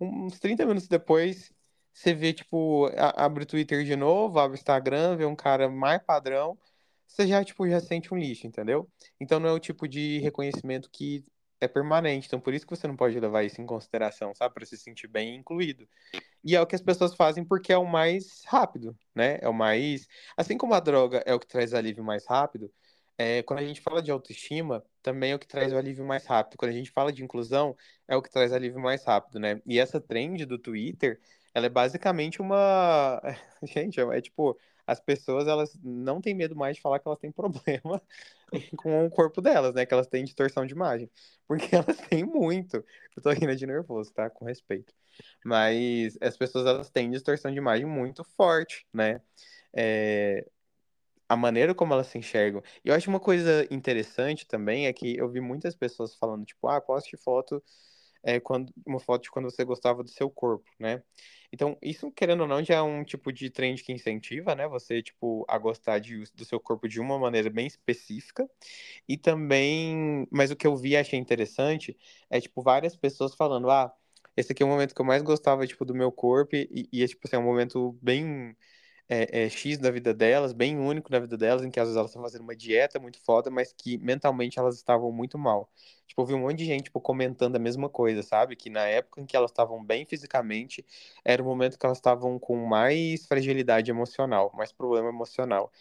Uns 0.00 0.38
30 0.40 0.66
minutos 0.66 0.88
depois, 0.88 1.52
você 1.92 2.14
vê, 2.14 2.32
tipo, 2.32 2.88
abre 3.16 3.44
o 3.44 3.46
Twitter 3.46 3.84
de 3.84 3.96
novo, 3.96 4.38
abre 4.40 4.56
o 4.56 4.60
Instagram, 4.60 5.16
vê 5.16 5.26
um 5.26 5.36
cara 5.36 5.68
mais 5.70 6.02
padrão, 6.02 6.58
você 7.06 7.26
já, 7.26 7.44
tipo, 7.44 7.68
já 7.68 7.80
sente 7.80 8.12
um 8.14 8.18
lixo, 8.18 8.46
entendeu? 8.46 8.90
Então 9.20 9.40
não 9.40 9.50
é 9.50 9.52
o 9.52 9.60
tipo 9.60 9.88
de 9.88 10.18
reconhecimento 10.20 10.90
que 10.90 11.24
é 11.60 11.68
permanente. 11.68 12.26
Então 12.26 12.40
por 12.40 12.54
isso 12.54 12.66
que 12.66 12.76
você 12.76 12.86
não 12.86 12.96
pode 12.96 13.18
levar 13.18 13.44
isso 13.44 13.60
em 13.60 13.66
consideração, 13.66 14.34
sabe? 14.34 14.54
Para 14.54 14.66
se 14.66 14.76
sentir 14.76 15.08
bem 15.08 15.36
incluído. 15.36 15.88
E 16.44 16.54
é 16.54 16.60
o 16.60 16.66
que 16.66 16.74
as 16.74 16.82
pessoas 16.82 17.14
fazem 17.14 17.44
porque 17.44 17.72
é 17.72 17.78
o 17.78 17.86
mais 17.86 18.42
rápido, 18.46 18.96
né? 19.14 19.38
É 19.40 19.48
o 19.48 19.54
mais. 19.54 20.06
Assim 20.36 20.56
como 20.56 20.74
a 20.74 20.80
droga 20.80 21.22
é 21.26 21.34
o 21.34 21.40
que 21.40 21.46
traz 21.46 21.74
alívio 21.74 22.04
mais 22.04 22.26
rápido, 22.26 22.72
é, 23.18 23.42
quando 23.42 23.60
a 23.60 23.64
gente 23.64 23.80
fala 23.80 24.02
de 24.02 24.10
autoestima, 24.10 24.84
também 25.02 25.32
é 25.32 25.34
o 25.34 25.38
que 25.38 25.46
traz 25.46 25.72
o 25.72 25.76
alívio 25.76 26.04
mais 26.04 26.26
rápido. 26.26 26.58
Quando 26.58 26.70
a 26.70 26.74
gente 26.74 26.90
fala 26.90 27.12
de 27.12 27.24
inclusão, 27.24 27.74
é 28.06 28.14
o 28.16 28.22
que 28.22 28.30
traz 28.30 28.52
alívio 28.52 28.80
mais 28.80 29.04
rápido, 29.04 29.38
né? 29.38 29.60
E 29.66 29.78
essa 29.78 30.00
trend 30.00 30.44
do 30.44 30.58
Twitter, 30.58 31.20
ela 31.54 31.66
é 31.66 31.68
basicamente 31.70 32.40
uma. 32.42 33.20
Gente, 33.62 34.00
é, 34.00 34.18
é 34.18 34.20
tipo. 34.20 34.58
As 34.86 35.00
pessoas, 35.00 35.48
elas 35.48 35.76
não 35.82 36.20
têm 36.20 36.34
medo 36.34 36.54
mais 36.56 36.76
de 36.76 36.82
falar 36.82 36.98
que 36.98 37.08
elas 37.08 37.18
têm 37.18 37.32
problema 37.32 38.00
com 38.76 39.06
o 39.06 39.10
corpo 39.10 39.40
delas, 39.40 39.74
né? 39.74 39.86
Que 39.86 39.94
elas 39.94 40.06
têm 40.06 40.24
distorção 40.24 40.66
de 40.66 40.74
imagem. 40.74 41.10
Porque 41.46 41.74
elas 41.76 41.96
têm 42.08 42.24
muito. 42.24 42.76
Eu 43.16 43.22
tô 43.22 43.30
rindo 43.30 43.54
de 43.56 43.66
nervoso, 43.66 44.12
tá? 44.12 44.30
Com 44.30 44.44
respeito. 44.44 44.94
Mas 45.44 46.16
as 46.20 46.36
pessoas 46.36 46.66
elas 46.66 46.90
têm 46.90 47.10
distorção 47.10 47.50
de 47.50 47.58
imagem 47.58 47.86
muito 47.86 48.24
forte, 48.24 48.86
né? 48.92 49.20
É... 49.74 50.46
a 51.28 51.36
maneira 51.36 51.74
como 51.74 51.92
elas 51.92 52.06
se 52.08 52.18
enxergam. 52.18 52.62
E 52.84 52.88
eu 52.88 52.94
acho 52.94 53.10
uma 53.10 53.20
coisa 53.20 53.66
interessante 53.70 54.46
também 54.46 54.86
é 54.86 54.92
que 54.92 55.16
eu 55.16 55.28
vi 55.28 55.40
muitas 55.40 55.74
pessoas 55.74 56.14
falando, 56.16 56.44
tipo, 56.44 56.68
ah, 56.68 56.80
poste 56.80 57.16
foto, 57.16 57.62
é, 58.22 58.40
quando, 58.40 58.72
uma 58.86 59.00
foto 59.00 59.22
de 59.24 59.30
quando 59.30 59.50
você 59.50 59.64
gostava 59.64 60.02
do 60.02 60.10
seu 60.10 60.30
corpo, 60.30 60.68
né? 60.78 61.02
Então, 61.52 61.76
isso, 61.82 62.10
querendo 62.12 62.42
ou 62.42 62.46
não, 62.48 62.62
já 62.64 62.76
é 62.76 62.82
um 62.82 63.04
tipo 63.04 63.32
de 63.32 63.50
trend 63.50 63.82
que 63.82 63.92
incentiva, 63.92 64.54
né? 64.54 64.66
Você, 64.68 65.02
tipo, 65.02 65.44
a 65.48 65.58
gostar 65.58 65.98
de, 65.98 66.24
do 66.34 66.44
seu 66.44 66.60
corpo 66.60 66.88
de 66.88 67.00
uma 67.00 67.18
maneira 67.18 67.50
bem 67.50 67.66
específica. 67.66 68.48
E 69.08 69.16
também, 69.16 70.26
mas 70.30 70.50
o 70.50 70.56
que 70.56 70.66
eu 70.66 70.76
vi 70.76 70.90
e 70.90 70.96
achei 70.96 71.18
interessante 71.18 71.96
é, 72.30 72.40
tipo, 72.40 72.62
várias 72.62 72.96
pessoas 72.96 73.34
falando, 73.34 73.70
ah, 73.70 73.92
esse 74.36 74.52
aqui 74.52 74.62
é 74.62 74.66
o 74.66 74.68
momento 74.68 74.94
que 74.94 75.00
eu 75.00 75.04
mais 75.06 75.22
gostava, 75.22 75.66
tipo, 75.66 75.84
do 75.84 75.94
meu 75.94 76.12
corpo 76.12 76.56
e, 76.56 76.88
e 76.92 77.02
é, 77.02 77.06
tipo, 77.08 77.26
assim, 77.26 77.36
é 77.36 77.38
um 77.38 77.42
momento 77.44 77.92
bem 78.02 78.56
é, 79.08 79.44
é, 79.44 79.48
X 79.48 79.78
da 79.78 79.90
vida 79.90 80.12
delas, 80.12 80.52
bem 80.52 80.78
único 80.78 81.10
na 81.12 81.18
vida 81.18 81.36
delas, 81.36 81.64
em 81.64 81.70
que 81.70 81.78
às 81.78 81.86
vezes 81.86 81.96
elas 81.96 82.10
estão 82.10 82.22
fazendo 82.22 82.42
uma 82.42 82.56
dieta 82.56 82.98
muito 82.98 83.18
foda, 83.20 83.50
mas 83.50 83.72
que 83.72 83.96
mentalmente 83.98 84.58
elas 84.58 84.76
estavam 84.76 85.12
muito 85.12 85.38
mal. 85.38 85.70
Tipo, 86.06 86.22
eu 86.22 86.26
vi 86.26 86.34
um 86.34 86.40
monte 86.40 86.58
de 86.58 86.64
gente, 86.64 86.84
tipo, 86.84 87.00
comentando 87.00 87.56
a 87.56 87.58
mesma 87.58 87.88
coisa, 87.88 88.22
sabe? 88.22 88.56
Que 88.56 88.70
na 88.70 88.86
época 88.86 89.20
em 89.20 89.26
que 89.26 89.36
elas 89.36 89.50
estavam 89.50 89.84
bem 89.84 90.04
fisicamente, 90.04 90.84
era 91.24 91.42
o 91.42 91.46
momento 91.46 91.78
que 91.78 91.86
elas 91.86 91.98
estavam 91.98 92.38
com 92.38 92.56
mais 92.66 93.26
fragilidade 93.26 93.90
emocional, 93.90 94.52
mais 94.54 94.72
problema 94.72 95.08
emocional. 95.08 95.72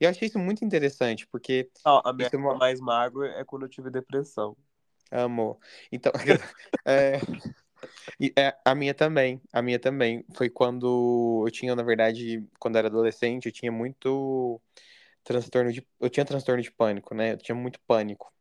E 0.00 0.04
eu 0.04 0.10
achei 0.10 0.28
isso 0.28 0.38
muito 0.38 0.64
interessante, 0.64 1.26
porque... 1.26 1.70
Não, 1.84 2.00
a 2.04 2.12
minha 2.12 2.30
é 2.32 2.36
uma... 2.36 2.56
mais 2.56 2.80
magro 2.80 3.24
é 3.24 3.44
quando 3.44 3.64
eu 3.64 3.68
tive 3.68 3.90
depressão. 3.90 4.56
Amor. 5.10 5.58
Então, 5.92 6.12
é, 6.86 7.18
e, 8.20 8.32
é, 8.38 8.56
a 8.64 8.74
minha 8.74 8.94
também, 8.94 9.40
a 9.52 9.62
minha 9.62 9.78
também. 9.78 10.24
Foi 10.34 10.50
quando 10.50 11.44
eu 11.46 11.50
tinha, 11.50 11.74
na 11.74 11.82
verdade, 11.82 12.44
quando 12.58 12.76
era 12.76 12.88
adolescente, 12.88 13.46
eu 13.46 13.52
tinha 13.52 13.72
muito 13.72 14.60
transtorno 15.24 15.72
de. 15.72 15.86
Eu 16.00 16.10
tinha 16.10 16.24
transtorno 16.24 16.62
de 16.62 16.70
pânico, 16.70 17.14
né? 17.14 17.32
Eu 17.32 17.38
tinha 17.38 17.54
muito 17.54 17.80
pânico. 17.86 18.32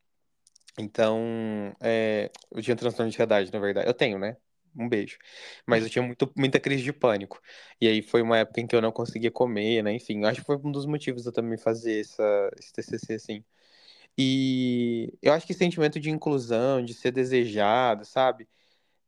Então, 0.77 1.75
é, 1.81 2.31
eu 2.51 2.61
tinha 2.61 2.75
transtorno 2.75 3.09
de 3.09 3.15
ansiedade, 3.15 3.51
na 3.51 3.59
verdade. 3.59 3.87
Eu 3.87 3.93
tenho, 3.93 4.17
né? 4.19 4.37
Um 4.77 4.87
beijo. 4.87 5.17
Mas 5.65 5.83
eu 5.83 5.89
tinha 5.89 6.03
muito, 6.03 6.31
muita 6.37 6.59
crise 6.59 6.83
de 6.83 6.93
pânico. 6.93 7.41
E 7.81 7.87
aí 7.87 8.01
foi 8.01 8.21
uma 8.21 8.37
época 8.37 8.61
em 8.61 8.67
que 8.67 8.75
eu 8.75 8.81
não 8.81 8.91
conseguia 8.91 9.31
comer, 9.31 9.83
né? 9.83 9.93
Enfim, 9.93 10.23
acho 10.25 10.41
que 10.41 10.45
foi 10.45 10.57
um 10.57 10.71
dos 10.71 10.85
motivos 10.85 11.25
eu 11.25 11.31
também 11.33 11.57
fazer 11.57 12.01
essa, 12.01 12.49
esse 12.59 12.71
TCC, 12.73 13.13
assim. 13.15 13.43
E 14.17 15.13
eu 15.21 15.33
acho 15.33 15.47
que 15.47 15.53
sentimento 15.53 15.99
de 15.99 16.09
inclusão, 16.09 16.83
de 16.83 16.93
ser 16.93 17.11
desejado, 17.11 18.05
sabe? 18.05 18.47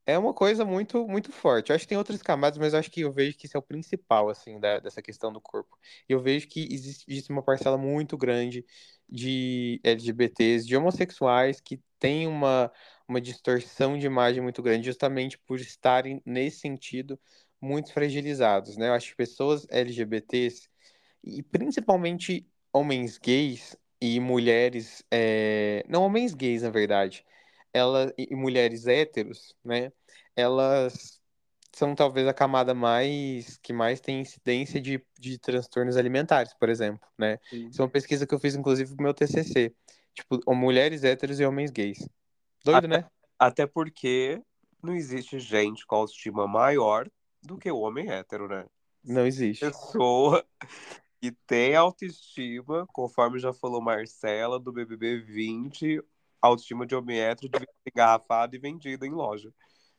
É 0.05 0.17
uma 0.17 0.33
coisa 0.33 0.65
muito 0.65 1.07
muito 1.07 1.31
forte. 1.31 1.69
Eu 1.69 1.75
acho 1.75 1.83
que 1.85 1.89
tem 1.89 1.97
outras 1.97 2.21
camadas, 2.21 2.57
mas 2.57 2.73
eu 2.73 2.79
acho 2.79 2.89
que 2.91 3.01
eu 3.01 3.11
vejo 3.13 3.37
que 3.37 3.45
isso 3.45 3.55
é 3.55 3.59
o 3.59 3.63
principal, 3.63 4.29
assim, 4.29 4.59
da- 4.59 4.79
dessa 4.79 5.01
questão 5.01 5.31
do 5.31 5.39
corpo. 5.39 5.77
E 6.09 6.13
eu 6.13 6.19
vejo 6.19 6.47
que 6.47 6.67
existe, 6.71 7.05
existe 7.09 7.31
uma 7.31 7.43
parcela 7.43 7.77
muito 7.77 8.17
grande 8.17 8.65
de 9.07 9.79
LGBTs, 9.83 10.65
de 10.67 10.75
homossexuais, 10.75 11.61
que 11.61 11.79
tem 11.99 12.27
uma, 12.27 12.71
uma 13.07 13.21
distorção 13.21 13.97
de 13.97 14.05
imagem 14.07 14.41
muito 14.41 14.61
grande, 14.63 14.85
justamente 14.87 15.37
por 15.37 15.59
estarem, 15.59 16.21
nesse 16.25 16.59
sentido, 16.59 17.19
muito 17.61 17.93
fragilizados, 17.93 18.77
né? 18.77 18.87
Eu 18.89 18.93
acho 18.93 19.09
que 19.11 19.15
pessoas 19.15 19.67
LGBTs, 19.69 20.67
e 21.23 21.43
principalmente 21.43 22.47
homens 22.73 23.17
gays 23.19 23.75
e 24.01 24.19
mulheres, 24.19 25.03
é, 25.11 25.83
não 25.87 26.03
homens 26.03 26.33
gays, 26.33 26.63
na 26.63 26.69
verdade, 26.71 27.23
ela, 27.74 28.13
e 28.17 28.36
mulheres 28.36 28.88
héteros, 28.88 29.55
né? 29.63 29.91
elas 30.36 31.19
são 31.74 31.95
talvez 31.95 32.28
a 32.28 32.34
camada 32.34 32.74
mais 32.74 33.57
que 33.57 33.72
mais 33.72 34.01
tem 34.01 34.22
incidência 34.22 34.82
de, 34.82 35.01
de 35.17 35.38
transtornos 35.38 35.95
alimentares, 35.95 36.53
por 36.53 36.69
exemplo, 36.69 37.07
né? 37.17 37.39
Sim. 37.49 37.69
Isso 37.69 37.82
é 37.82 37.86
uma 37.86 37.91
pesquisa 37.91 38.28
que 38.28 38.34
eu 38.34 38.39
fiz, 38.39 38.55
inclusive, 38.55 38.93
pro 38.93 39.03
meu 39.03 39.13
TCC. 39.13 39.74
Tipo, 40.13 40.53
mulheres 40.53 41.03
héteros 41.03 41.39
e 41.39 41.45
homens 41.45 41.72
gays. 41.72 41.99
Doido, 42.63 42.86
até, 42.86 42.88
né? 42.88 43.05
Até 43.39 43.65
porque 43.65 44.41
não 44.84 44.93
existe 44.93 45.39
gente 45.39 45.86
com 45.86 45.95
autoestima 45.95 46.45
maior 46.45 47.09
do 47.41 47.57
que 47.57 47.72
o 47.72 47.80
homem 47.80 48.11
hétero, 48.11 48.49
né? 48.49 48.65
Não 49.03 49.26
existe. 49.26 49.65
Pessoa 49.65 50.45
que 51.22 51.32
tem 51.47 51.76
autoestima, 51.76 52.86
conforme 52.91 53.39
já 53.39 53.53
falou 53.53 53.82
Marcela, 53.82 54.59
do 54.59 54.74
BBB 54.74 55.19
20, 55.19 56.03
autoestima 56.41 56.85
de 56.85 56.95
homem 56.95 57.19
hétero 57.19 57.51
ser 57.57 57.67
engarrafado 57.87 58.55
e 58.55 58.59
vendido 58.59 59.05
em 59.05 59.11
loja. 59.11 59.53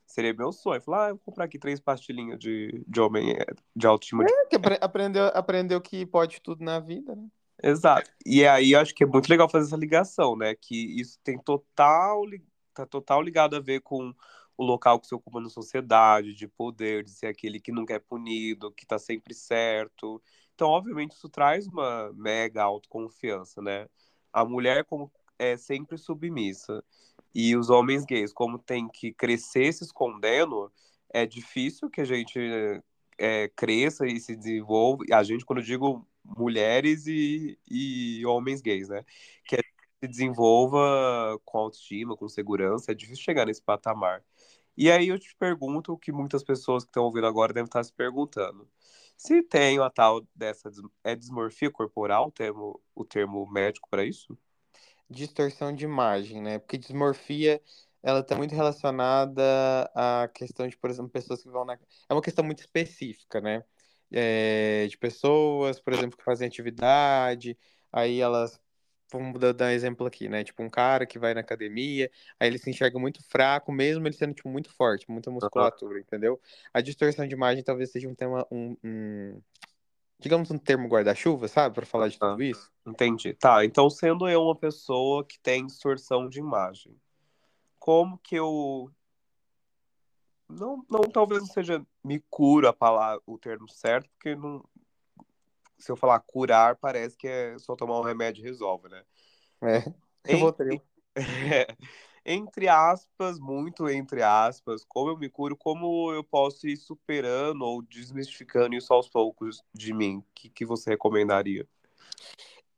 Seria 0.06 0.34
meu 0.34 0.52
sonho. 0.52 0.80
Falar, 0.80 1.06
ah, 1.06 1.08
eu 1.10 1.14
vou 1.14 1.22
comprar 1.24 1.44
aqui 1.44 1.58
três 1.58 1.80
pastilhinhas 1.80 2.38
de, 2.38 2.84
de 2.86 3.00
homem 3.00 3.36
de 3.74 3.86
autoestima. 3.86 4.24
É, 4.24 4.46
que 4.46 4.56
aprendeu, 4.80 5.26
aprendeu 5.28 5.80
que 5.80 6.04
pode 6.04 6.40
tudo 6.40 6.62
na 6.62 6.78
vida, 6.80 7.14
né? 7.14 7.28
Exato. 7.62 8.10
E 8.26 8.44
aí 8.46 8.72
eu 8.72 8.80
acho 8.80 8.94
que 8.94 9.04
é 9.04 9.06
muito 9.06 9.28
legal 9.28 9.48
fazer 9.48 9.66
essa 9.66 9.76
ligação, 9.76 10.36
né? 10.36 10.54
Que 10.54 11.00
isso 11.00 11.18
tem 11.22 11.38
total, 11.38 12.24
tá 12.74 12.84
total 12.84 13.22
ligado 13.22 13.56
a 13.56 13.60
ver 13.60 13.80
com 13.80 14.12
o 14.56 14.64
local 14.64 15.00
que 15.00 15.06
você 15.06 15.14
ocupa 15.14 15.40
na 15.40 15.48
sociedade, 15.48 16.34
de 16.34 16.46
poder, 16.46 17.04
de 17.04 17.10
ser 17.10 17.26
aquele 17.26 17.60
que 17.60 17.72
nunca 17.72 17.94
é 17.94 17.98
punido, 17.98 18.72
que 18.72 18.84
tá 18.84 18.98
sempre 18.98 19.32
certo. 19.34 20.22
Então, 20.54 20.68
obviamente, 20.68 21.12
isso 21.12 21.28
traz 21.28 21.66
uma 21.66 22.12
mega 22.14 22.62
autoconfiança, 22.62 23.62
né? 23.62 23.86
A 24.32 24.44
mulher 24.44 24.84
como 24.84 25.10
é 25.42 25.56
sempre 25.56 25.98
submissa. 25.98 26.84
E 27.34 27.56
os 27.56 27.70
homens 27.70 28.04
gays, 28.04 28.32
como 28.32 28.58
tem 28.58 28.88
que 28.88 29.12
crescer 29.12 29.72
se 29.72 29.84
escondendo, 29.84 30.70
é 31.10 31.26
difícil 31.26 31.90
que 31.90 32.00
a 32.00 32.04
gente 32.04 32.38
é, 33.18 33.48
cresça 33.48 34.06
e 34.06 34.20
se 34.20 34.36
desenvolva. 34.36 35.04
A 35.12 35.22
gente, 35.22 35.44
quando 35.44 35.60
eu 35.60 35.64
digo 35.64 36.06
mulheres 36.24 37.06
e, 37.06 37.58
e 37.68 38.24
homens 38.26 38.60
gays, 38.60 38.88
né? 38.88 39.04
Que 39.46 39.56
se 40.00 40.08
desenvolva 40.08 41.38
com 41.44 41.58
autoestima, 41.58 42.16
com 42.16 42.28
segurança, 42.28 42.92
é 42.92 42.94
difícil 42.94 43.24
chegar 43.24 43.46
nesse 43.46 43.62
patamar. 43.62 44.24
E 44.76 44.90
aí 44.90 45.08
eu 45.08 45.18
te 45.18 45.34
pergunto 45.36 45.92
o 45.92 45.98
que 45.98 46.12
muitas 46.12 46.42
pessoas 46.42 46.84
que 46.84 46.90
estão 46.90 47.04
ouvindo 47.04 47.26
agora 47.26 47.52
devem 47.52 47.66
estar 47.66 47.84
se 47.84 47.92
perguntando. 47.92 48.68
Se 49.16 49.42
tem 49.42 49.78
a 49.78 49.90
tal 49.90 50.22
dessa 50.34 50.70
é 51.04 51.14
dismorfia 51.14 51.70
corporal, 51.70 52.28
o 52.28 52.32
termo, 52.32 52.80
o 52.94 53.04
termo 53.04 53.46
médico 53.50 53.88
para 53.90 54.04
isso? 54.04 54.36
Distorção 55.12 55.74
de 55.74 55.84
imagem, 55.84 56.42
né? 56.42 56.58
Porque 56.58 56.78
dismorfia, 56.78 57.60
ela 58.02 58.20
está 58.20 58.34
muito 58.34 58.54
relacionada 58.54 59.42
à 59.94 60.28
questão 60.34 60.66
de, 60.66 60.76
por 60.76 60.90
exemplo, 60.90 61.10
pessoas 61.10 61.42
que 61.42 61.48
vão 61.48 61.64
na... 61.64 61.74
É 62.08 62.14
uma 62.14 62.22
questão 62.22 62.44
muito 62.44 62.60
específica, 62.60 63.40
né? 63.40 63.62
É, 64.10 64.86
de 64.88 64.98
pessoas, 64.98 65.78
por 65.78 65.92
exemplo, 65.92 66.18
que 66.18 66.24
fazem 66.24 66.48
atividade, 66.48 67.56
aí 67.92 68.20
elas... 68.20 68.60
Vamos 69.12 69.38
dar 69.38 69.66
um 69.66 69.68
exemplo 69.68 70.06
aqui, 70.06 70.26
né? 70.26 70.42
Tipo, 70.42 70.62
um 70.62 70.70
cara 70.70 71.04
que 71.04 71.18
vai 71.18 71.34
na 71.34 71.40
academia, 71.40 72.10
aí 72.40 72.48
ele 72.48 72.56
se 72.56 72.70
enxerga 72.70 72.98
muito 72.98 73.22
fraco, 73.22 73.70
mesmo 73.70 74.06
ele 74.06 74.14
sendo, 74.14 74.32
tipo, 74.32 74.48
muito 74.48 74.72
forte, 74.72 75.04
muita 75.10 75.30
musculatura, 75.30 75.96
uhum. 75.96 76.00
entendeu? 76.00 76.40
A 76.72 76.80
distorção 76.80 77.28
de 77.28 77.34
imagem 77.34 77.62
talvez 77.62 77.90
seja 77.90 78.08
um 78.08 78.14
tema, 78.14 78.46
um, 78.50 78.74
um 78.82 79.42
digamos, 80.22 80.50
um 80.50 80.58
termo 80.58 80.88
guarda-chuva, 80.88 81.48
sabe? 81.48 81.74
Para 81.74 81.84
falar 81.84 82.08
de 82.08 82.18
tudo 82.18 82.40
ah, 82.40 82.44
isso. 82.44 82.70
Entendi. 82.86 83.34
Tá, 83.34 83.64
então 83.64 83.90
sendo 83.90 84.28
eu 84.28 84.42
uma 84.42 84.56
pessoa 84.56 85.24
que 85.24 85.38
tem 85.40 85.66
distorção 85.66 86.28
de 86.28 86.38
imagem, 86.38 86.96
como 87.78 88.16
que 88.18 88.36
eu. 88.36 88.90
Não, 90.48 90.84
não 90.88 91.00
talvez 91.02 91.40
não 91.40 91.48
seja 91.48 91.84
me 92.04 92.22
cura 92.30 92.70
a 92.70 92.72
palavra, 92.72 93.22
o 93.26 93.36
termo 93.36 93.68
certo, 93.68 94.08
porque 94.14 94.36
não. 94.36 94.64
Se 95.78 95.90
eu 95.90 95.96
falar 95.96 96.20
curar, 96.20 96.76
parece 96.76 97.16
que 97.16 97.26
é 97.26 97.58
só 97.58 97.74
tomar 97.74 97.98
um 97.98 98.04
remédio 98.04 98.42
e 98.42 98.44
resolve, 98.44 98.88
né? 98.88 99.02
É, 99.62 99.92
eu 100.28 100.38
vou 100.38 100.52
ter. 100.52 100.80
Entre 102.24 102.68
aspas, 102.68 103.38
muito 103.40 103.88
entre 103.88 104.22
aspas, 104.22 104.84
como 104.84 105.10
eu 105.10 105.18
me 105.18 105.28
curo, 105.28 105.56
como 105.56 106.12
eu 106.12 106.22
posso 106.22 106.68
ir 106.68 106.76
superando 106.76 107.62
ou 107.62 107.82
desmistificando 107.82 108.76
isso 108.76 108.92
aos 108.94 109.08
poucos 109.08 109.62
de 109.74 109.92
mim? 109.92 110.18
O 110.18 110.24
que, 110.34 110.48
que 110.48 110.64
você 110.64 110.90
recomendaria? 110.90 111.66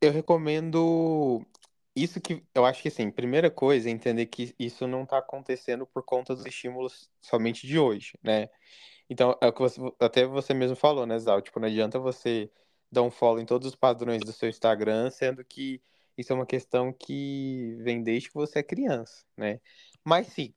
Eu 0.01 0.13
recomendo 0.13 1.45
isso 1.95 2.21
que 2.21 2.43
eu 2.55 2.65
acho 2.65 2.83
que 2.83 2.89
assim, 2.89 3.11
primeira 3.11 3.51
coisa 3.51 3.89
é 3.89 3.93
entender 3.93 4.27
que 4.27 4.55
isso 4.59 4.87
não 4.87 5.05
está 5.05 5.19
acontecendo 5.19 5.87
por 5.87 6.03
conta 6.03 6.35
dos 6.35 6.47
estímulos 6.47 7.11
somente 7.21 7.67
de 7.67 7.79
hoje, 7.79 8.19
né? 8.23 8.49
Então, 9.09 9.37
é 9.41 9.49
o 9.49 9.53
que 9.53 9.61
você, 9.61 9.81
até 10.01 10.27
você 10.27 10.55
mesmo 10.55 10.77
falou, 10.77 11.07
né, 11.07 11.19
Zal? 11.19 11.43
Tipo, 11.43 11.61
não 11.61 11.69
adianta 11.69 11.99
você 11.99 12.51
dar 12.91 13.03
um 13.03 13.11
follow 13.11 13.41
em 13.41 13.47
todos 13.47 13.69
os 13.69 13.75
padrões 13.75 14.23
do 14.23 14.33
seu 14.33 14.49
Instagram, 14.49 15.11
sendo 15.11 15.45
que 15.45 15.83
isso 16.17 16.33
é 16.33 16.37
uma 16.37 16.47
questão 16.47 16.93
que 16.93 17.77
vem 17.81 18.03
desde 18.03 18.29
que 18.29 18.35
você 18.35 18.61
é 18.61 18.63
criança, 18.63 19.25
né? 19.37 19.61
Mas 20.05 20.29
sim, 20.29 20.55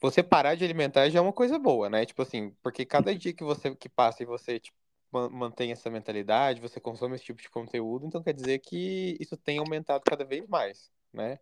você 0.00 0.22
parar 0.22 0.54
de 0.54 0.64
alimentar 0.64 1.08
já 1.10 1.18
é 1.18 1.22
uma 1.22 1.32
coisa 1.32 1.58
boa, 1.58 1.88
né? 1.90 2.04
Tipo 2.06 2.22
assim, 2.22 2.50
porque 2.62 2.84
cada 2.84 3.14
dia 3.14 3.32
que 3.32 3.44
você 3.44 3.74
que 3.74 3.88
passa 3.88 4.22
e 4.22 4.26
você 4.26 4.60
tipo, 4.60 4.76
mantém 5.12 5.72
essa 5.72 5.90
mentalidade, 5.90 6.60
você 6.60 6.80
consome 6.80 7.14
esse 7.16 7.24
tipo 7.24 7.40
de 7.40 7.48
conteúdo, 7.50 8.06
então 8.06 8.22
quer 8.22 8.34
dizer 8.34 8.58
que 8.60 9.16
isso 9.20 9.36
tem 9.36 9.58
aumentado 9.58 10.02
cada 10.04 10.24
vez 10.24 10.46
mais, 10.48 10.90
né? 11.12 11.38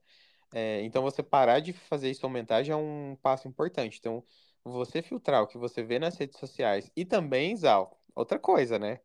É, 0.55 0.83
então 0.83 1.03
você 1.03 1.23
parar 1.23 1.61
de 1.61 1.73
fazer 1.73 2.11
isso 2.11 2.25
aumentar 2.27 2.63
já 2.63 2.75
é 2.75 2.77
um 2.77 3.17
passo 3.23 3.49
importante. 3.49 3.99
Então, 3.99 4.25
você 4.65 5.03
filtrar 5.03 5.43
o 5.43 5.47
que 5.49 5.59
você 5.59 5.83
vê 5.83 5.99
nas 5.99 6.17
redes 6.17 6.39
sociais 6.39 6.91
e 6.97 7.05
também, 7.05 7.57
Zal, 7.57 8.01
outra 8.15 8.39
coisa, 8.39 8.79
né? 8.79 9.01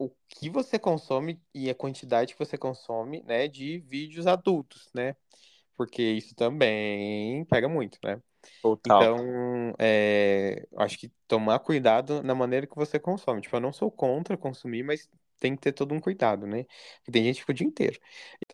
O 0.00 0.10
que 0.26 0.48
você 0.48 0.78
consome 0.78 1.38
e 1.54 1.68
a 1.68 1.74
quantidade 1.74 2.32
que 2.32 2.38
você 2.38 2.56
consome, 2.56 3.22
né, 3.24 3.46
de 3.46 3.80
vídeos 3.80 4.26
adultos, 4.26 4.88
né? 4.94 5.14
Porque 5.76 6.02
isso 6.02 6.34
também 6.34 7.44
pega 7.44 7.68
muito, 7.68 7.98
né? 8.02 8.18
Total. 8.62 9.02
Então, 9.02 9.74
é, 9.78 10.66
acho 10.78 10.98
que 10.98 11.12
tomar 11.28 11.58
cuidado 11.58 12.22
na 12.22 12.34
maneira 12.34 12.66
que 12.66 12.74
você 12.74 12.98
consome. 12.98 13.42
Tipo, 13.42 13.56
eu 13.56 13.60
não 13.60 13.74
sou 13.74 13.90
contra 13.90 14.38
consumir, 14.38 14.82
mas 14.82 15.06
tem 15.38 15.54
que 15.54 15.60
ter 15.60 15.72
todo 15.72 15.94
um 15.94 16.00
cuidado, 16.00 16.46
né? 16.46 16.64
Porque 16.96 17.12
tem 17.12 17.24
gente 17.24 17.36
que 17.36 17.40
fica 17.42 17.52
o 17.52 17.54
dia 17.54 17.66
inteiro. 17.66 18.00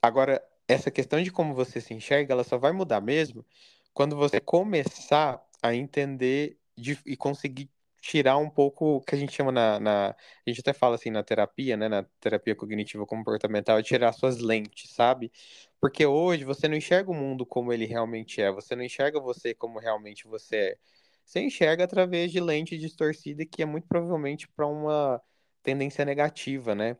Agora, 0.02 0.42
essa 0.66 0.90
questão 0.90 1.22
de 1.22 1.30
como 1.30 1.54
você 1.54 1.80
se 1.80 1.94
enxerga, 1.94 2.34
ela 2.34 2.42
só 2.42 2.58
vai 2.58 2.72
mudar 2.72 3.00
mesmo 3.00 3.46
quando 3.94 4.16
você 4.16 4.40
começar 4.40 5.40
a 5.62 5.74
entender 5.74 6.58
de, 6.76 6.98
e 7.06 7.16
conseguir 7.16 7.70
tirar 8.06 8.36
um 8.38 8.48
pouco 8.48 8.96
o 8.96 9.00
que 9.00 9.14
a 9.14 9.18
gente 9.18 9.32
chama 9.32 9.50
na, 9.52 9.80
na, 9.80 10.08
A 10.10 10.50
gente 10.50 10.60
até 10.60 10.72
fala 10.72 10.94
assim 10.96 11.10
na 11.10 11.22
terapia, 11.22 11.76
né? 11.76 11.88
Na 11.88 12.04
terapia 12.20 12.54
cognitiva 12.54 13.04
comportamental, 13.06 13.78
é 13.78 13.82
tirar 13.82 14.12
suas 14.12 14.38
lentes, 14.38 14.90
sabe? 14.92 15.32
Porque 15.80 16.06
hoje 16.06 16.44
você 16.44 16.68
não 16.68 16.76
enxerga 16.76 17.10
o 17.10 17.14
mundo 17.14 17.44
como 17.46 17.72
ele 17.72 17.84
realmente 17.86 18.40
é, 18.40 18.50
você 18.52 18.76
não 18.76 18.84
enxerga 18.84 19.20
você 19.20 19.54
como 19.54 19.78
realmente 19.78 20.26
você 20.26 20.56
é. 20.56 20.78
Você 21.24 21.40
enxerga 21.40 21.84
através 21.84 22.30
de 22.30 22.38
lente 22.40 22.78
distorcida 22.78 23.44
que 23.44 23.62
é 23.62 23.66
muito 23.66 23.86
provavelmente 23.88 24.46
para 24.48 24.66
uma 24.66 25.20
tendência 25.62 26.04
negativa, 26.04 26.74
né? 26.74 26.96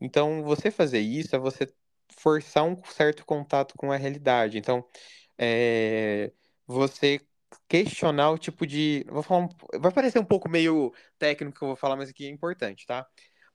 Então, 0.00 0.42
você 0.42 0.70
fazer 0.70 0.98
isso 1.00 1.36
é 1.36 1.38
você 1.38 1.72
forçar 2.10 2.64
um 2.64 2.76
certo 2.84 3.24
contato 3.24 3.74
com 3.76 3.92
a 3.92 3.96
realidade. 3.96 4.58
Então, 4.58 4.84
é, 5.38 6.32
você 6.66 7.20
questionar 7.68 8.30
o 8.30 8.38
tipo 8.38 8.66
de. 8.66 9.04
Vou 9.08 9.22
falar 9.22 9.44
um... 9.46 9.48
Vai 9.80 9.92
parecer 9.92 10.18
um 10.18 10.24
pouco 10.24 10.48
meio 10.48 10.92
técnico 11.18 11.58
que 11.58 11.64
eu 11.64 11.68
vou 11.68 11.76
falar, 11.76 11.96
mas 11.96 12.10
aqui 12.10 12.26
é 12.26 12.30
importante, 12.30 12.86
tá? 12.86 13.06